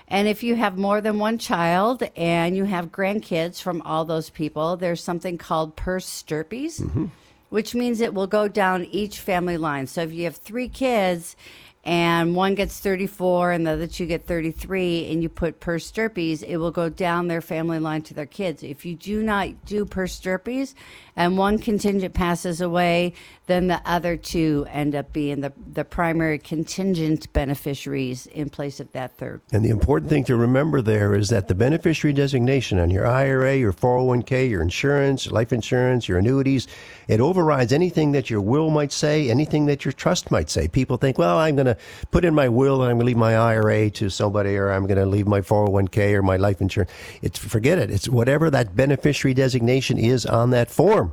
And 0.08 0.26
if 0.26 0.42
you 0.42 0.56
have 0.56 0.78
more 0.78 1.00
than 1.00 1.18
one 1.18 1.38
child 1.38 2.02
and 2.16 2.56
you 2.56 2.64
have 2.64 2.90
grandkids 2.90 3.60
from 3.60 3.82
all 3.82 4.04
those 4.04 4.30
people, 4.30 4.76
there's 4.76 5.02
something 5.02 5.38
called 5.38 5.76
per 5.76 6.00
stirpes, 6.00 6.80
Mm-hmm. 6.80 7.06
Which 7.48 7.74
means 7.74 8.00
it 8.00 8.14
will 8.14 8.26
go 8.26 8.48
down 8.48 8.84
each 8.86 9.20
family 9.20 9.56
line. 9.56 9.86
So 9.86 10.02
if 10.02 10.12
you 10.12 10.24
have 10.24 10.36
three 10.36 10.68
kids 10.68 11.36
and 11.84 12.34
one 12.34 12.56
gets 12.56 12.80
34 12.80 13.52
and 13.52 13.66
the 13.66 13.70
other 13.70 13.86
two 13.86 14.06
get 14.06 14.26
33 14.26 15.10
and 15.10 15.22
you 15.22 15.28
put 15.28 15.60
per 15.60 15.78
stirpes, 15.78 16.42
it 16.42 16.56
will 16.56 16.72
go 16.72 16.88
down 16.88 17.28
their 17.28 17.40
family 17.40 17.78
line 17.78 18.02
to 18.02 18.14
their 18.14 18.26
kids. 18.26 18.62
If 18.62 18.84
you 18.84 18.96
do 18.96 19.22
not 19.22 19.64
do 19.64 19.84
per 19.84 20.06
stirpes 20.06 20.74
and 21.16 21.38
one 21.38 21.58
contingent 21.58 22.14
passes 22.14 22.60
away, 22.60 23.14
then 23.46 23.68
the 23.68 23.80
other 23.84 24.16
two 24.16 24.66
end 24.70 24.94
up 24.94 25.12
being 25.12 25.40
the, 25.40 25.52
the 25.72 25.84
primary 25.84 26.38
contingent 26.38 27.32
beneficiaries 27.32 28.26
in 28.26 28.50
place 28.50 28.80
of 28.80 28.92
that 28.92 29.16
third. 29.16 29.40
And 29.52 29.64
the 29.64 29.70
important 29.70 30.10
thing 30.10 30.24
to 30.24 30.36
remember 30.36 30.82
there 30.82 31.14
is 31.14 31.30
that 31.30 31.48
the 31.48 31.54
beneficiary 31.54 32.12
designation 32.12 32.78
on 32.78 32.90
your 32.90 33.06
IRA, 33.06 33.56
your 33.56 33.72
401k, 33.72 34.50
your 34.50 34.62
insurance, 34.62 35.30
life 35.30 35.52
insurance, 35.52 36.08
your 36.08 36.18
annuities, 36.18 36.66
it 37.08 37.20
overrides 37.20 37.72
anything 37.72 38.12
that 38.12 38.28
your 38.28 38.40
will 38.40 38.70
might 38.70 38.92
say, 38.92 39.30
anything 39.30 39.66
that 39.66 39.84
your 39.84 39.92
trust 39.92 40.30
might 40.30 40.50
say. 40.50 40.68
People 40.68 40.96
think, 40.96 41.18
well, 41.18 41.38
I'm 41.38 41.56
going 41.56 41.66
to 41.66 41.78
put 42.10 42.24
in 42.24 42.34
my 42.34 42.48
will 42.48 42.82
and 42.82 42.90
I'm 42.90 42.98
going 42.98 43.00
to 43.00 43.06
leave 43.06 43.16
my 43.16 43.36
IRA 43.36 43.90
to 43.90 44.10
somebody 44.10 44.56
or 44.56 44.70
I'm 44.70 44.86
going 44.86 44.98
to 44.98 45.06
leave 45.06 45.26
my 45.26 45.40
401k 45.40 46.14
or 46.14 46.22
my 46.22 46.36
life 46.36 46.60
insurance. 46.60 46.90
It's 47.22 47.38
forget 47.38 47.78
it. 47.78 47.90
It's 47.90 48.08
whatever 48.08 48.50
that 48.50 48.76
beneficiary 48.76 49.34
designation 49.34 49.98
is 49.98 50.26
on 50.26 50.50
that 50.50 50.70
form. 50.70 51.05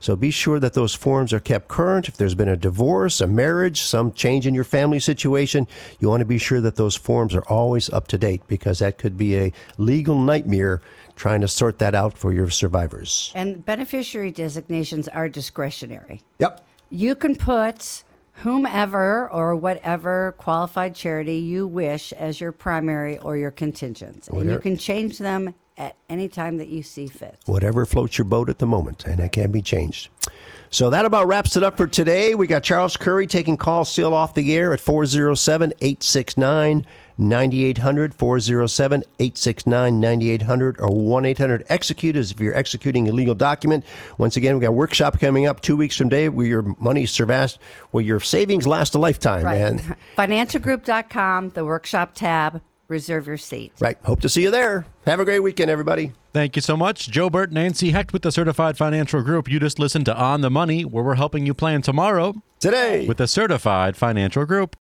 So 0.00 0.16
be 0.16 0.30
sure 0.30 0.60
that 0.60 0.74
those 0.74 0.94
forms 0.94 1.32
are 1.32 1.40
kept 1.40 1.68
current. 1.68 2.08
If 2.08 2.16
there's 2.16 2.34
been 2.34 2.48
a 2.48 2.56
divorce, 2.56 3.20
a 3.20 3.26
marriage, 3.26 3.82
some 3.82 4.12
change 4.12 4.46
in 4.46 4.54
your 4.54 4.64
family 4.64 5.00
situation, 5.00 5.66
you 5.98 6.08
want 6.08 6.20
to 6.20 6.26
be 6.26 6.38
sure 6.38 6.60
that 6.60 6.76
those 6.76 6.96
forms 6.96 7.34
are 7.34 7.44
always 7.48 7.90
up 7.90 8.06
to 8.08 8.18
date 8.18 8.42
because 8.46 8.78
that 8.78 8.98
could 8.98 9.16
be 9.16 9.36
a 9.36 9.52
legal 9.76 10.18
nightmare 10.18 10.80
trying 11.16 11.40
to 11.40 11.48
sort 11.48 11.78
that 11.78 11.94
out 11.94 12.16
for 12.16 12.32
your 12.32 12.48
survivors. 12.48 13.32
And 13.34 13.64
beneficiary 13.64 14.30
designations 14.30 15.08
are 15.08 15.28
discretionary. 15.28 16.22
Yep. 16.38 16.64
You 16.90 17.14
can 17.14 17.36
put 17.36 18.04
whomever 18.42 19.28
or 19.30 19.56
whatever 19.56 20.34
qualified 20.38 20.94
charity 20.94 21.38
you 21.38 21.66
wish 21.66 22.12
as 22.12 22.40
your 22.40 22.52
primary 22.52 23.18
or 23.18 23.36
your 23.36 23.50
contingent. 23.50 24.28
And 24.28 24.48
you 24.48 24.58
can 24.58 24.76
change 24.76 25.18
them 25.18 25.54
at 25.78 25.96
any 26.10 26.28
time 26.28 26.58
that 26.58 26.68
you 26.68 26.82
see 26.82 27.06
fit. 27.06 27.38
Whatever 27.46 27.86
floats 27.86 28.18
your 28.18 28.24
boat 28.26 28.50
at 28.50 28.58
the 28.58 28.66
moment, 28.66 29.06
and 29.06 29.18
that 29.18 29.32
can 29.32 29.50
be 29.50 29.62
changed. 29.62 30.08
So 30.70 30.90
that 30.90 31.06
about 31.06 31.26
wraps 31.26 31.56
it 31.56 31.62
up 31.62 31.78
for 31.78 31.86
today. 31.86 32.34
We 32.34 32.46
got 32.46 32.62
Charles 32.62 32.96
Curry 32.98 33.26
taking 33.26 33.56
calls 33.56 33.88
still 33.88 34.12
off 34.12 34.34
the 34.34 34.54
air 34.54 34.74
at 34.74 34.80
407 34.80 35.72
869 35.80 36.84
9800, 37.20 38.14
407 38.14 39.02
869 39.18 39.98
9800, 40.00 40.80
or 40.80 40.88
1 40.90 41.24
800 41.24 41.64
execute 41.70 42.16
as 42.16 42.30
if 42.32 42.38
you're 42.40 42.54
executing 42.54 43.08
a 43.08 43.12
legal 43.12 43.34
document. 43.34 43.84
Once 44.18 44.36
again, 44.36 44.54
we 44.56 44.60
got 44.60 44.68
a 44.68 44.72
workshop 44.72 45.18
coming 45.18 45.46
up 45.46 45.60
two 45.60 45.76
weeks 45.76 45.96
from 45.96 46.10
today 46.10 46.28
where 46.28 46.46
your 46.46 46.62
money 46.78 47.06
surpassed, 47.06 47.58
where 47.92 48.04
your 48.04 48.20
savings 48.20 48.66
last 48.66 48.94
a 48.94 48.98
lifetime, 48.98 49.44
Right. 49.44 49.58
man. 49.74 49.96
Financialgroup.com, 50.18 51.50
the 51.50 51.64
workshop 51.64 52.12
tab, 52.14 52.60
reserve 52.88 53.26
your 53.26 53.36
seat. 53.36 53.72
Right. 53.80 53.98
Hope 54.04 54.20
to 54.22 54.28
see 54.28 54.42
you 54.42 54.50
there. 54.50 54.86
Have 55.06 55.20
a 55.20 55.24
great 55.24 55.40
weekend, 55.40 55.70
everybody. 55.70 56.12
Thank 56.32 56.56
you 56.56 56.62
so 56.62 56.76
much, 56.76 57.08
Joe 57.10 57.30
Bert, 57.30 57.52
Nancy 57.52 57.90
Hecht 57.90 58.12
with 58.12 58.22
the 58.22 58.32
Certified 58.32 58.76
Financial 58.76 59.22
Group. 59.22 59.48
You 59.50 59.60
just 59.60 59.78
listened 59.78 60.06
to 60.06 60.16
On 60.16 60.40
the 60.40 60.50
Money, 60.50 60.84
where 60.84 61.04
we're 61.04 61.14
helping 61.14 61.46
you 61.46 61.54
plan 61.54 61.82
tomorrow 61.82 62.34
Today. 62.60 63.06
with 63.06 63.18
the 63.18 63.26
Certified 63.26 63.96
Financial 63.96 64.44
Group. 64.44 64.76